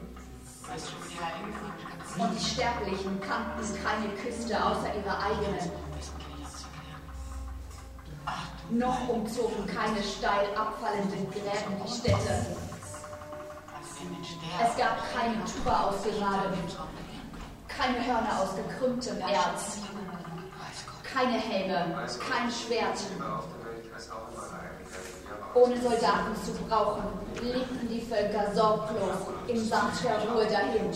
Und 2.18 2.30
die 2.34 2.44
Sterblichen 2.44 3.20
kannten 3.20 3.82
keine 3.82 4.08
Küste 4.16 4.62
außer 4.62 4.94
ihrer 4.94 5.18
eigenen. 5.22 5.91
Noch 8.70 9.08
umzogen 9.08 9.66
keine 9.66 10.02
steil 10.02 10.48
abfallenden 10.56 11.30
Gräben 11.30 11.82
die 11.84 11.92
Städte. 11.92 12.46
Es 14.64 14.76
gab 14.76 14.96
keine 15.14 15.36
Tour 15.44 15.88
ausgeladen, 15.88 16.58
keine 17.68 18.06
Hörner 18.06 18.40
aus 18.40 18.56
gekrümmtem 18.56 19.18
Erz, 19.20 19.78
keine 21.12 21.38
Helme, 21.38 22.06
kein 22.30 22.50
Schwert. 22.50 22.98
Ohne 25.54 25.80
Soldaten 25.80 26.34
zu 26.44 26.52
brauchen, 26.66 27.02
lebten 27.42 27.88
die 27.88 28.00
Völker 28.00 28.54
sorglos 28.54 29.16
im 29.48 29.64
Sand 29.68 29.92
der 30.02 30.30
Ruhe 30.30 30.46
dahin. 30.46 30.90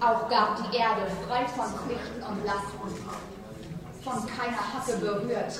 Auch 0.00 0.28
gab 0.28 0.56
die 0.56 0.76
Erde 0.76 1.02
frei 1.26 1.46
von 1.48 1.66
Pflichten 1.66 2.22
und 2.22 2.44
Lasten, 2.44 3.37
von 4.10 4.26
keiner 4.26 4.74
Hacke 4.74 4.96
berührt, 4.96 5.52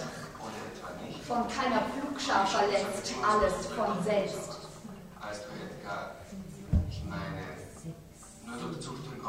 von 1.26 1.46
keiner 1.48 1.82
Pflugschar 1.82 2.46
verletzt, 2.46 3.14
alles 3.22 3.66
von 3.66 4.02
selbst. 4.02 4.68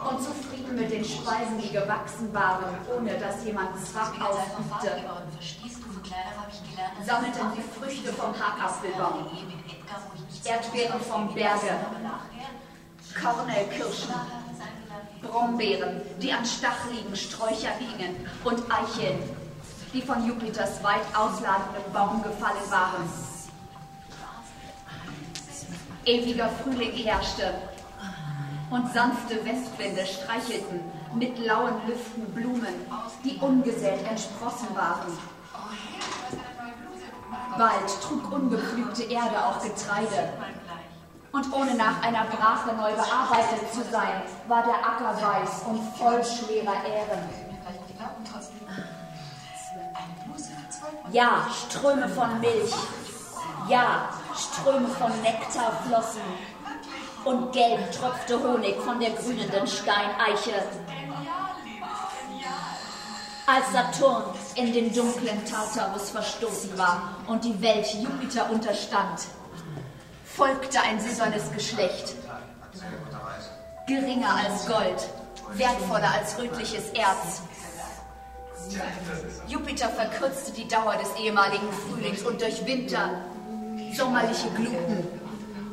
Und 0.09 0.23
zufrieden 0.23 0.75
mit 0.75 0.91
den 0.91 1.03
Speisen, 1.03 1.57
die 1.61 1.71
gewachsen 1.71 2.33
waren, 2.33 2.63
ohne 2.95 3.17
dass 3.17 3.43
jemand 3.43 3.77
Zwang 3.85 4.21
ausübte, 4.21 5.03
sammelten 7.05 7.51
sie 7.55 7.79
Früchte 7.79 8.13
vom 8.13 8.33
Hackapfelbaum, 8.33 9.27
Erdbeeren 10.45 11.01
vom 11.01 11.33
Berge, 11.33 11.79
Kornelkirschen, 13.21 14.13
Brombeeren, 15.21 16.01
die 16.21 16.31
an 16.31 16.45
stacheligen 16.45 17.15
Sträuchern 17.15 17.73
hingen, 17.79 18.15
und 18.43 18.63
Eicheln, 18.71 19.19
die 19.93 20.01
von 20.01 20.25
Jupiters 20.25 20.83
weit 20.83 21.05
ausladendem 21.13 21.91
Baum 21.93 22.21
gefallen 22.21 22.69
waren. 22.69 23.09
Ewiger 26.05 26.49
Frühling 26.49 26.93
herrschte 26.93 27.53
und 28.69 28.91
sanfte 28.93 29.43
Westwinde 29.45 30.05
streichelten 30.05 30.79
mit 31.15 31.37
lauen 31.39 31.75
Lüften 31.87 32.25
Blumen, 32.33 32.75
die 33.23 33.37
ungesät 33.37 34.07
entsprossen 34.09 34.67
waren. 34.75 35.17
Bald 37.57 38.01
trug 38.01 38.31
ungepflügte 38.31 39.03
Erde 39.03 39.43
auch 39.43 39.61
Getreide. 39.61 40.29
Und 41.31 41.53
ohne 41.53 41.75
nach 41.75 42.01
einer 42.01 42.25
Brache 42.25 42.73
neu 42.75 42.91
bearbeitet 42.93 43.71
zu 43.71 43.83
sein, 43.91 44.23
war 44.47 44.63
der 44.63 44.75
Acker 44.75 45.15
weiß 45.21 45.63
und 45.67 45.79
voll 45.95 46.23
schwerer 46.23 46.83
Ähren. 46.85 47.29
Ja, 51.11 51.47
Ströme 51.51 52.09
von 52.09 52.39
Milch. 52.39 52.73
Ja, 53.67 54.09
Ströme 54.35 54.87
von 54.87 55.11
Nektar 55.21 55.71
flossen. 55.85 56.21
Und 57.25 57.51
gelb 57.51 57.91
tropfte 57.91 58.41
Honig 58.41 58.75
von 58.81 58.99
der 58.99 59.11
grünenden 59.11 59.67
Steineiche. 59.67 60.63
Als 63.45 63.71
Saturn 63.71 64.23
in 64.55 64.73
den 64.73 64.93
dunklen 64.93 65.43
Tartarus 65.45 66.11
verstoßen 66.11 66.77
war 66.77 67.15
und 67.27 67.43
die 67.43 67.61
Welt 67.61 67.93
Jupiter 67.95 68.49
unterstand, 68.51 69.21
folgte 70.39 70.79
ein 70.79 71.01
silbernes 71.01 71.51
Geschlecht. 71.51 72.15
Geringer 73.85 74.35
als 74.35 74.65
Gold, 74.67 75.09
wertvoller 75.55 76.13
als 76.17 76.39
rötliches 76.39 76.91
Erz. 76.91 77.41
Jupiter 79.49 79.89
verkürzte 79.89 80.53
die 80.53 80.65
Dauer 80.65 80.95
des 80.95 81.13
ehemaligen 81.21 81.67
Frühlings 81.73 82.23
und 82.23 82.41
durch 82.41 82.65
Winter, 82.65 83.21
sommerliche 83.93 84.49
Gluten, 84.51 85.05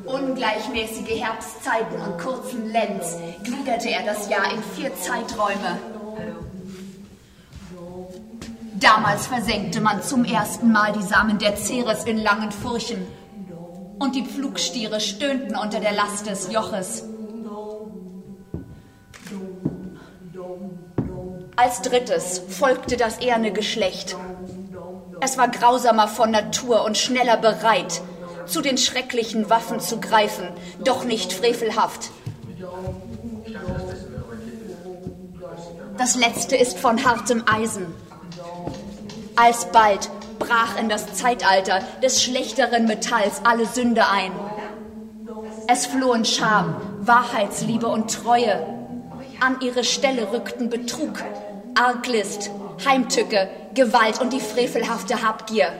ungleichmäßige 0.04 1.20
Herbstzeiten 1.22 2.00
und 2.00 2.18
kurzen 2.18 2.72
Lenz 2.72 3.18
gliederte 3.44 3.90
er 3.90 4.02
das 4.04 4.28
Jahr 4.28 4.52
in 4.52 4.62
vier 4.74 4.92
Zeiträume. 4.96 5.78
Damals 8.80 9.28
versenkte 9.28 9.80
man 9.80 10.02
zum 10.02 10.24
ersten 10.24 10.72
Mal 10.72 10.92
die 10.92 11.02
Samen 11.02 11.38
der 11.38 11.56
Ceres 11.56 12.02
in 12.04 12.18
langen 12.18 12.50
Furchen 12.50 13.06
und 13.98 14.14
die 14.14 14.24
Pflugstiere 14.24 15.00
stöhnten 15.00 15.56
unter 15.56 15.80
der 15.80 15.92
Last 15.92 16.26
des 16.26 16.52
Joches. 16.52 17.04
Als 21.56 21.80
drittes 21.80 22.42
folgte 22.48 22.96
das 22.96 23.18
eherne 23.18 23.50
Geschlecht. 23.52 24.16
Es 25.20 25.38
war 25.38 25.48
grausamer 25.48 26.06
von 26.08 26.30
Natur 26.30 26.84
und 26.84 26.98
schneller 26.98 27.38
bereit, 27.38 28.02
zu 28.44 28.60
den 28.60 28.76
schrecklichen 28.76 29.48
Waffen 29.48 29.80
zu 29.80 29.98
greifen, 29.98 30.48
doch 30.84 31.04
nicht 31.04 31.32
frevelhaft. 31.32 32.10
Das 35.96 36.14
letzte 36.14 36.56
ist 36.56 36.78
von 36.78 37.04
hartem 37.04 37.42
Eisen. 37.46 37.86
Alsbald 39.34 40.10
brach 40.38 40.78
in 40.78 40.88
das 40.88 41.14
Zeitalter 41.14 41.80
des 42.02 42.22
schlechteren 42.22 42.86
Metalls 42.86 43.40
alle 43.44 43.66
Sünde 43.66 44.08
ein. 44.08 44.32
Es 45.68 45.86
flohen 45.86 46.24
Scham, 46.24 46.76
Wahrheitsliebe 47.00 47.86
und 47.88 48.12
Treue. 48.12 48.66
An 49.40 49.60
ihre 49.60 49.84
Stelle 49.84 50.32
rückten 50.32 50.70
Betrug, 50.70 51.22
Arglist, 51.74 52.50
Heimtücke, 52.84 53.48
Gewalt 53.74 54.20
und 54.20 54.32
die 54.32 54.40
frevelhafte 54.40 55.22
Habgier. 55.22 55.72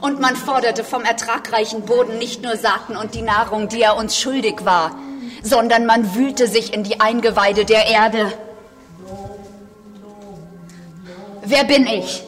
Und 0.00 0.20
man 0.20 0.36
forderte 0.36 0.84
vom 0.84 1.04
ertragreichen 1.04 1.82
Boden 1.82 2.18
nicht 2.18 2.42
nur 2.42 2.56
Saaten 2.56 2.96
und 2.96 3.14
die 3.14 3.22
Nahrung, 3.22 3.68
die 3.68 3.82
er 3.82 3.96
uns 3.96 4.18
schuldig 4.18 4.64
war, 4.64 4.92
sondern 5.42 5.86
man 5.86 6.14
wühlte 6.14 6.46
sich 6.46 6.72
in 6.74 6.84
die 6.84 7.00
Eingeweide 7.00 7.64
der 7.64 7.86
Erde. 7.86 8.32
Wer 11.42 11.64
bin 11.64 11.86
ich? 11.86 12.22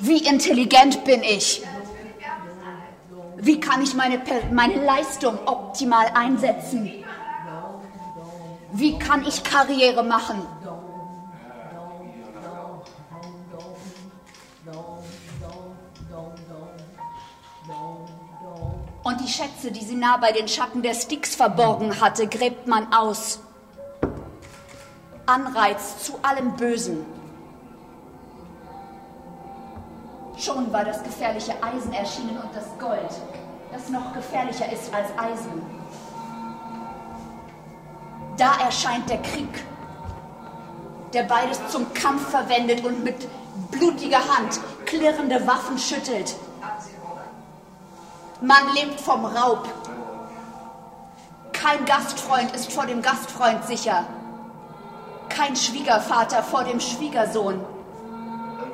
Wie 0.00 0.26
intelligent 0.26 1.04
bin 1.04 1.22
ich? 1.22 1.62
Wie 3.36 3.60
kann 3.60 3.82
ich 3.82 3.94
meine, 3.94 4.20
meine 4.52 4.84
Leistung 4.84 5.38
optimal 5.46 6.06
einsetzen? 6.14 6.92
Wie 8.72 8.98
kann 8.98 9.24
ich 9.26 9.42
Karriere 9.42 10.02
machen? 10.04 10.46
Und 19.02 19.20
die 19.20 19.28
Schätze, 19.28 19.70
die 19.70 19.84
sie 19.84 19.94
nah 19.94 20.18
bei 20.18 20.32
den 20.32 20.46
Schatten 20.46 20.82
der 20.82 20.94
Styx 20.94 21.34
verborgen 21.34 22.00
hatte, 22.00 22.26
gräbt 22.26 22.66
man 22.66 22.92
aus. 22.92 23.40
Anreiz 25.24 26.04
zu 26.04 26.18
allem 26.22 26.56
Bösen. 26.56 27.06
Schon 30.36 30.72
war 30.72 30.84
das 30.84 31.02
gefährliche 31.02 31.52
Eisen 31.62 31.92
erschienen 31.92 32.38
und 32.38 32.54
das 32.54 32.66
Gold, 32.78 33.10
das 33.72 33.88
noch 33.90 34.12
gefährlicher 34.12 34.70
ist 34.72 34.92
als 34.92 35.08
Eisen. 35.18 35.62
Da 38.36 38.56
erscheint 38.64 39.08
der 39.08 39.20
Krieg, 39.22 39.64
der 41.12 41.24
beides 41.24 41.60
zum 41.68 41.92
Kampf 41.92 42.30
verwendet 42.30 42.84
und 42.84 43.04
mit 43.04 43.28
blutiger 43.70 44.18
Hand 44.18 44.60
klirrende 44.86 45.46
Waffen 45.46 45.78
schüttelt. 45.78 46.34
Man 48.42 48.72
lebt 48.74 48.98
vom 48.98 49.26
Raub. 49.26 49.68
Kein 51.52 51.84
Gastfreund 51.84 52.54
ist 52.54 52.72
vor 52.72 52.86
dem 52.86 53.02
Gastfreund 53.02 53.64
sicher. 53.66 54.06
Kein 55.28 55.54
Schwiegervater 55.54 56.42
vor 56.42 56.64
dem 56.64 56.80
Schwiegersohn. 56.80 57.62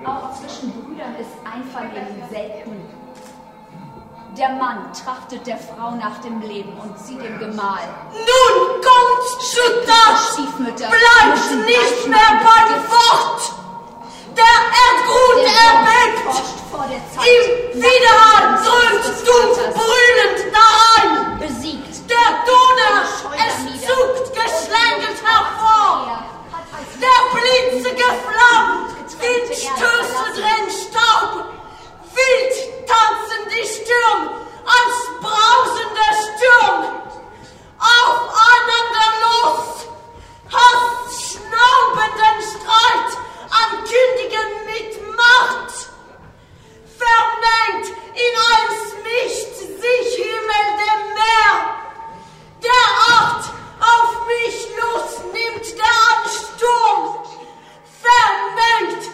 Auch 0.05 0.31
zwischen 0.41 0.71
Brüdern 0.71 1.17
ist 1.17 1.31
Einvernehmen 1.45 2.23
selten. 2.31 2.81
Der 4.39 4.51
Mann 4.51 4.93
trachtet 4.93 5.45
der 5.49 5.59
Frau 5.59 5.93
nach 5.93 6.19
dem 6.19 6.41
Leben 6.43 6.73
und 6.79 6.97
sie 7.01 7.17
dem 7.17 7.39
Gemahl. 7.39 7.89
Nun 8.13 8.83
kommt 8.83 9.43
zu 9.43 9.61
das! 9.85 10.37
Bleibt 10.67 11.67
nicht 11.67 12.07
mehr 12.07 12.41
beim 12.41 12.83
Wort! 12.89 13.56
Der 14.37 14.59
Erdgrund 14.85 15.47
erbebt! 15.49 16.29
Im 17.25 17.81
Widerhall 17.81 18.47
drückt 18.63 19.27
du 19.27 19.39
brüllend 19.73 20.41
darein! 20.53 21.39
Besiegt! 21.39 21.95
Der 22.11 22.29
Donner, 22.45 22.99
es 23.35 23.57
zuckt 23.87 24.27
geschlängelt 24.35 25.19
hervor! 25.25 26.23
Der 27.01 27.21
Blitze 27.33 27.91
geflammt! 27.95 28.91
Wind 29.21 29.49
stößt 29.57 30.37
drin 30.37 30.67
Staub! 30.71 31.33
Wild 32.13 32.55
tanzen 32.87 33.43
die 33.49 33.67
Stürm 33.67 34.21
als 34.67 34.97
brausender 35.23 36.13
Sturm! 36.25 36.81
Aufeinander 37.79 39.09
los! 39.25 39.65
Hast 40.53 41.33
schnaubenden 41.33 42.37
Streit! 42.43 43.11
ankündigen 43.51 44.49
mit 44.67 45.17
Macht. 45.17 45.91
Vermengt 46.99 47.89
in 48.15 48.35
eins 48.53 48.95
mischt 49.05 49.57
sich 49.57 50.15
Himmel 50.17 50.67
dem 50.83 51.03
Meer. 51.15 51.53
Der 52.63 52.87
Acht 53.19 53.45
auf 53.81 54.27
mich 54.27 54.69
los 54.81 55.33
nimmt 55.33 55.79
der 55.79 55.95
Ansturm. 56.13 57.25
Vermengt, 58.03 59.05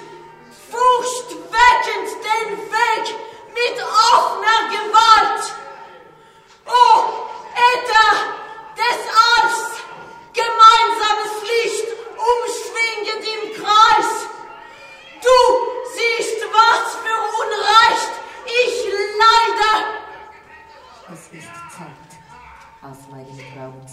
furchtweckend 0.70 2.08
den 2.28 2.58
Weg 2.70 3.06
mit 3.54 3.76
offener 3.82 4.62
Gewalt. 4.70 5.44
Oh, 6.66 7.28
Äther 7.54 8.12
des 8.76 9.00
Alps, 9.34 9.82
gemeinsames 10.32 11.42
Licht 11.42 11.88
umschwingt. 12.16 12.81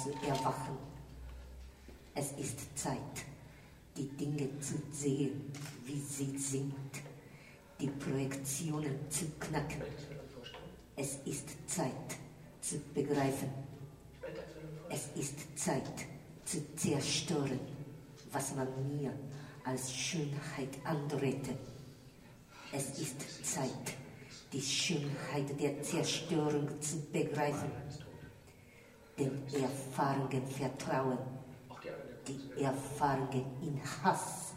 Zu 0.10 0.28
erwachen. 0.28 0.78
Es 2.16 2.32
ist 2.32 2.60
Zeit, 2.76 2.97
die 3.95 4.07
Dinge 4.07 4.49
zu 4.60 4.76
sehen, 4.91 5.51
wie 5.86 5.99
sie 5.99 6.38
sind, 6.38 6.74
die 7.80 7.88
Projektionen 7.88 8.95
zu 9.10 9.26
knacken. 9.39 9.84
Es 10.95 11.18
ist 11.26 11.49
Zeit 11.68 11.91
zu 12.62 12.80
begreifen. 12.93 13.49
Es 14.89 15.10
ist 15.16 15.36
Zeit 15.55 16.07
zu 16.43 16.57
zerstören, 16.76 17.60
was 18.32 18.55
man 18.55 18.68
mir 18.88 19.14
als 19.64 19.93
Schönheit 19.93 20.76
andrehte. 20.84 21.55
Es 22.72 22.99
ist 22.99 23.45
Zeit, 23.45 23.95
die 24.51 24.62
Schönheit 24.62 25.60
der 25.60 25.82
Zerstörung 25.84 26.82
zu 26.82 26.99
begreifen, 27.12 27.72
den 29.20 29.43
Erfahrungen 29.61 30.47
vertrauen, 30.47 31.17
die 32.28 32.61
Erfahrungen 32.61 33.45
in 33.61 33.82
Hass, 34.03 34.53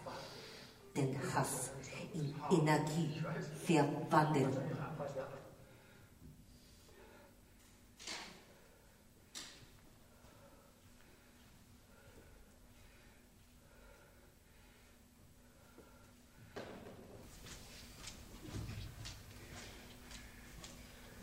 den 0.97 1.19
Hass 1.35 1.71
in 2.15 2.35
Energie 2.51 3.23
verwandeln. 3.67 4.57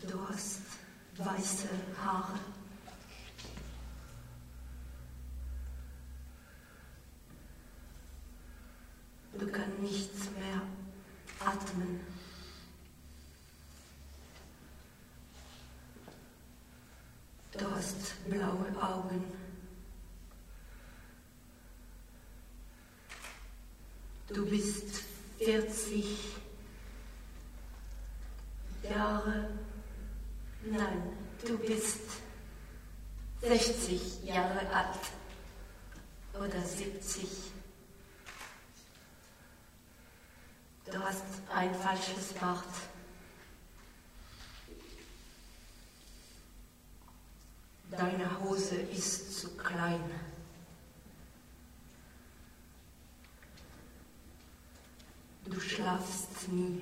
Du 0.02 0.28
hast 0.28 0.62
weiße 1.18 1.68
Haare. 2.02 2.38
Du 9.38 9.46
kannst 9.46 9.78
nichts 9.78 10.30
mehr 10.32 10.60
atmen. 11.38 12.00
Du 17.52 17.70
hast 17.70 18.24
blaue 18.28 18.69
Augen. 18.80 19.24
Du 24.28 24.46
bist 24.46 25.02
40 25.38 26.04
Jahre. 28.82 29.50
Nein, 30.64 31.02
du 31.44 31.58
bist 31.58 32.00
60 33.42 34.24
Jahre 34.24 34.60
alt 34.72 34.98
oder 36.34 36.62
70. 36.62 37.26
Du 40.84 40.98
hast 40.98 41.24
ein 41.52 41.74
falsches 41.74 42.32
Bart. 42.40 42.64
Deine 48.00 48.40
Hose 48.40 48.76
ist 48.76 49.38
zu 49.40 49.54
klein. 49.58 50.10
Du 55.44 55.60
schlafst 55.60 56.48
nie. 56.48 56.80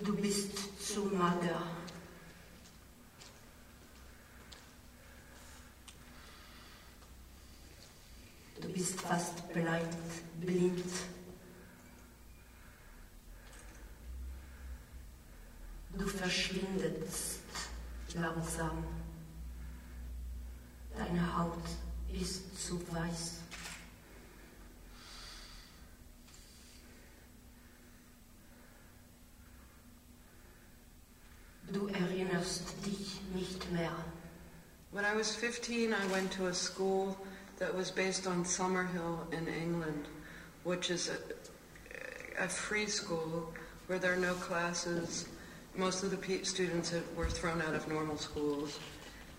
Du 0.00 0.14
bist 0.14 0.52
zu 0.86 1.06
mager. 1.06 1.62
Du 8.60 8.68
bist 8.74 9.00
fast 9.00 9.48
blind, 9.54 9.96
blind. 10.42 10.84
Langsam. 18.16 18.84
Deine 20.96 21.36
Haut 21.36 21.62
ist 22.12 22.66
zu 22.66 22.80
weiß. 22.92 23.40
Du 31.72 31.88
erinnerst 31.88 32.86
dich 32.86 33.20
nicht 33.34 33.70
mehr. 33.72 33.92
When 34.92 35.04
I 35.04 35.14
was 35.14 35.34
15, 35.34 35.92
I 35.92 36.06
went 36.12 36.30
to 36.32 36.46
a 36.46 36.54
school 36.54 37.16
that 37.58 37.74
was 37.74 37.90
based 37.90 38.26
on 38.26 38.44
Summerhill 38.44 39.30
in 39.32 39.46
England, 39.48 40.06
which 40.64 40.90
is 40.90 41.10
a, 41.10 42.44
a 42.44 42.48
free 42.48 42.86
school 42.86 43.52
where 43.88 43.98
there 43.98 44.12
are 44.12 44.16
no 44.16 44.34
classes. 44.34 45.26
Most 45.76 46.02
of 46.02 46.10
the 46.10 46.44
students 46.44 46.94
were 47.14 47.26
thrown 47.26 47.60
out 47.60 47.74
of 47.74 47.86
normal 47.86 48.16
schools. 48.16 48.78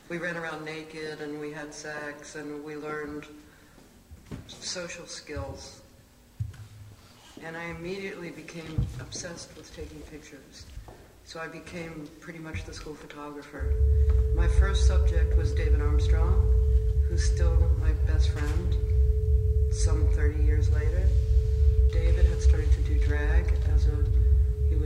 We 0.08 0.20
ran 0.20 0.38
around 0.38 0.64
naked 0.64 1.20
and 1.20 1.40
we 1.40 1.52
had 1.52 1.74
sex 1.74 2.36
and 2.36 2.64
we 2.64 2.76
learned 2.76 3.26
social 4.48 5.08
skills. 5.08 5.82
And 7.44 7.58
I 7.58 7.64
immediately 7.66 8.30
became 8.30 8.86
obsessed 9.00 9.58
with 9.58 9.76
taking 9.76 10.00
pictures. 10.12 10.68
So 11.26 11.40
I 11.40 11.48
became 11.48 12.08
pretty 12.20 12.40
much 12.40 12.66
the 12.66 12.74
school 12.74 12.94
photographer. 12.94 13.74
My 14.36 14.48
first 14.48 14.86
subject 14.86 15.36
was 15.38 15.54
David 15.54 15.82
Armstrong, 15.82 16.54
who's 17.10 17.26
still 17.26 17.56
my 17.82 17.94
best 18.06 18.30
friend 18.30 18.76
some 19.72 20.08
30 20.10 20.44
years 20.44 20.72
later. 20.72 21.10
David 21.92 22.28
had 22.28 22.42
started 22.42 22.72
to 22.74 22.82
do 22.82 23.00
drag 23.00 23.52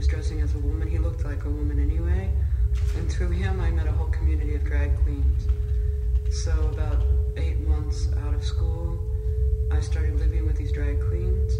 was 0.02 0.08
dressing 0.08 0.40
as 0.40 0.52
a 0.56 0.58
woman. 0.58 0.88
He 0.88 0.98
looked 0.98 1.24
like 1.24 1.44
a 1.44 1.48
woman 1.48 1.78
anyway. 1.78 2.28
And 2.96 3.08
through 3.08 3.30
him, 3.30 3.60
I 3.60 3.70
met 3.70 3.86
a 3.86 3.92
whole 3.92 4.08
community 4.08 4.56
of 4.56 4.64
drag 4.64 5.00
queens. 5.04 5.46
So 6.28 6.50
about 6.72 7.04
eight 7.36 7.60
months 7.60 8.08
out 8.24 8.34
of 8.34 8.42
school, 8.42 8.98
I 9.70 9.78
started 9.78 10.18
living 10.18 10.44
with 10.44 10.56
these 10.56 10.72
drag 10.72 11.00
queens. 11.00 11.56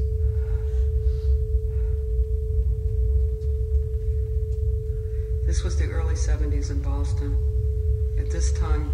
This 5.47 5.63
was 5.63 5.79
the 5.79 5.87
early 5.87 6.17
70s 6.17 6.71
in 6.71 6.83
Boston. 6.83 7.37
At 8.19 8.29
this 8.29 8.53
time, 8.55 8.91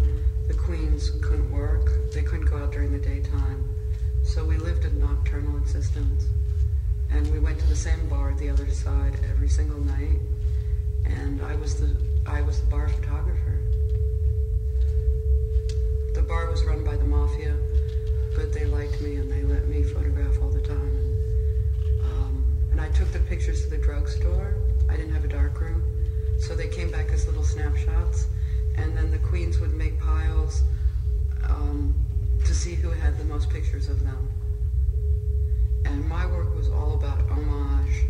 the 0.47 0.53
queens 0.53 1.09
couldn't 1.23 1.51
work. 1.51 1.89
They 2.11 2.21
couldn't 2.21 2.51
go 2.51 2.57
out 2.57 2.71
during 2.71 2.91
the 2.91 2.99
daytime. 2.99 3.67
So 4.21 4.45
we 4.45 4.57
lived 4.57 4.85
a 4.85 4.91
nocturnal 4.91 5.57
existence. 5.57 6.25
And 7.11 7.31
we 7.31 7.39
went 7.39 7.59
to 7.59 7.67
the 7.67 7.75
same 7.75 8.07
bar 8.07 8.31
at 8.31 8.37
the 8.37 8.49
other 8.49 8.69
side 8.69 9.13
every 9.29 9.49
single 9.49 9.79
night. 9.79 10.19
And 11.05 11.41
I 11.41 11.55
was 11.55 11.79
the 11.79 11.95
I 12.25 12.41
was 12.41 12.59
the 12.59 12.67
bar 12.67 12.87
photographer. 12.89 13.59
The 16.13 16.21
bar 16.21 16.49
was 16.51 16.63
run 16.63 16.83
by 16.83 16.95
the 16.95 17.05
mafia, 17.05 17.55
but 18.35 18.53
they 18.53 18.65
liked 18.65 19.01
me 19.01 19.15
and 19.15 19.31
they 19.31 19.41
let 19.43 19.67
me 19.67 19.83
photograph 19.83 20.41
all 20.41 20.49
the 20.49 20.61
time. 20.61 21.17
Um, 22.03 22.43
and 22.71 22.79
I 22.79 22.89
took 22.89 23.11
the 23.11 23.19
pictures 23.19 23.63
to 23.63 23.69
the 23.69 23.77
drugstore. 23.77 24.55
I 24.89 24.95
didn't 24.95 25.13
have 25.13 25.25
a 25.25 25.27
dark 25.27 25.59
room. 25.59 25.81
So 26.39 26.55
they 26.55 26.67
came 26.67 26.89
back 26.91 27.11
as 27.11 27.27
little 27.27 27.43
snapshots, 27.43 28.27
and 28.77 28.95
then 28.97 29.11
the 29.11 29.17
queens 29.19 29.59
would 29.59 29.73
make 29.73 29.99
piles 29.99 30.61
um, 31.49 31.93
to 32.45 32.55
see 32.55 32.75
who 32.75 32.91
had 32.91 33.17
the 33.17 33.25
most 33.25 33.49
pictures 33.49 33.89
of 33.89 34.03
them. 34.03 34.28
My 36.09 36.25
work 36.25 36.55
was 36.55 36.69
all 36.69 36.95
about 36.95 37.19
homage 37.29 38.07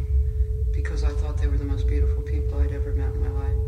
because 0.72 1.04
I 1.04 1.10
thought 1.10 1.38
they 1.38 1.48
were 1.48 1.58
the 1.58 1.66
most 1.66 1.86
beautiful 1.86 2.24
people 2.24 2.58
I'd 2.58 2.72
ever 2.72 2.94
met 2.94 3.14
in 3.14 3.20
my 3.20 3.30
life. 3.30 3.59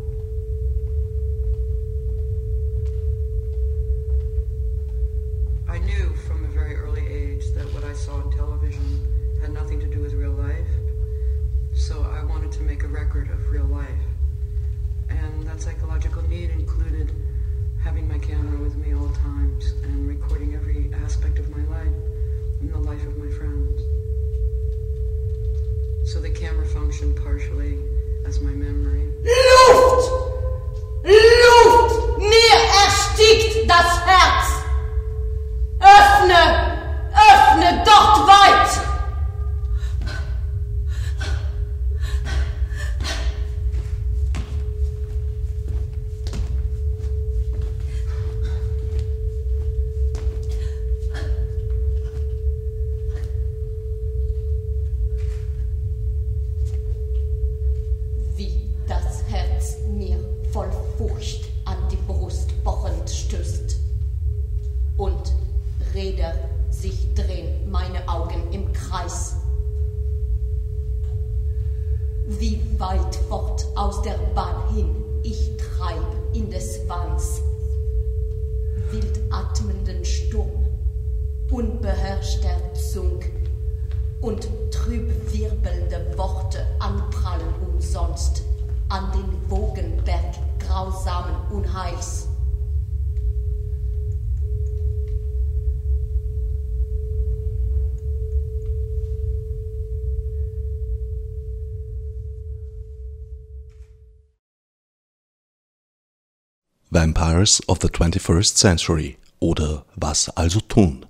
Vampires 106.94 107.66
of 107.68 107.78
the 107.80 107.88
21st 107.88 108.54
Century 108.54 109.16
oder 109.38 109.86
Was 109.96 110.28
also 110.28 110.60
tun? 110.60 111.06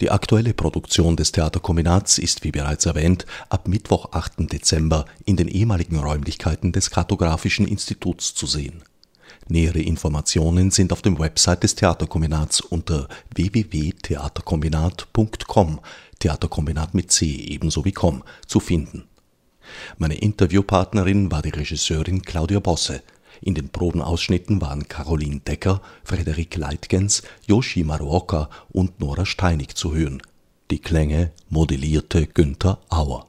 Die 0.00 0.10
aktuelle 0.10 0.52
Produktion 0.52 1.14
des 1.14 1.30
Theaterkombinats 1.30 2.18
ist, 2.18 2.42
wie 2.42 2.50
bereits 2.50 2.86
erwähnt, 2.86 3.24
ab 3.48 3.68
Mittwoch, 3.68 4.10
8. 4.10 4.52
Dezember 4.52 5.04
in 5.24 5.36
den 5.36 5.46
ehemaligen 5.46 6.00
Räumlichkeiten 6.00 6.72
des 6.72 6.90
Kartografischen 6.90 7.68
Instituts 7.68 8.34
zu 8.34 8.48
sehen. 8.48 8.82
Nähere 9.46 9.78
Informationen 9.78 10.72
sind 10.72 10.92
auf 10.92 11.02
dem 11.02 11.20
Website 11.20 11.62
des 11.62 11.76
Theaterkombinats 11.76 12.60
unter 12.60 13.06
www.theaterkombinat.com, 13.32 15.78
Theaterkombinat 16.18 16.94
mit 16.94 17.12
C 17.12 17.26
ebenso 17.26 17.84
wie 17.84 17.92
com, 17.92 18.24
zu 18.48 18.58
finden. 18.58 19.04
Meine 19.98 20.16
Interviewpartnerin 20.16 21.30
war 21.30 21.42
die 21.42 21.50
Regisseurin 21.50 22.22
Claudia 22.22 22.58
Bosse. 22.58 23.04
In 23.40 23.54
den 23.54 23.68
Probenausschnitten 23.68 24.60
waren 24.60 24.88
Caroline 24.88 25.40
Decker, 25.40 25.80
Frederik 26.04 26.56
Leitgens, 26.56 27.22
Yoshi 27.46 27.84
Maruoka 27.84 28.48
und 28.68 29.00
Nora 29.00 29.26
Steinig 29.26 29.74
zu 29.74 29.94
hören. 29.94 30.22
Die 30.70 30.78
Klänge 30.80 31.32
modellierte 31.48 32.26
Günther 32.26 32.78
Auer. 32.88 33.26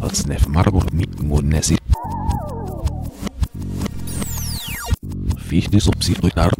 Otsnef 0.00 0.46
Margot 0.48 0.92
mit 0.92 1.22
Munesi. 1.22 1.76
Fichtes 5.48 5.88
Obsidrutar. 5.88 6.52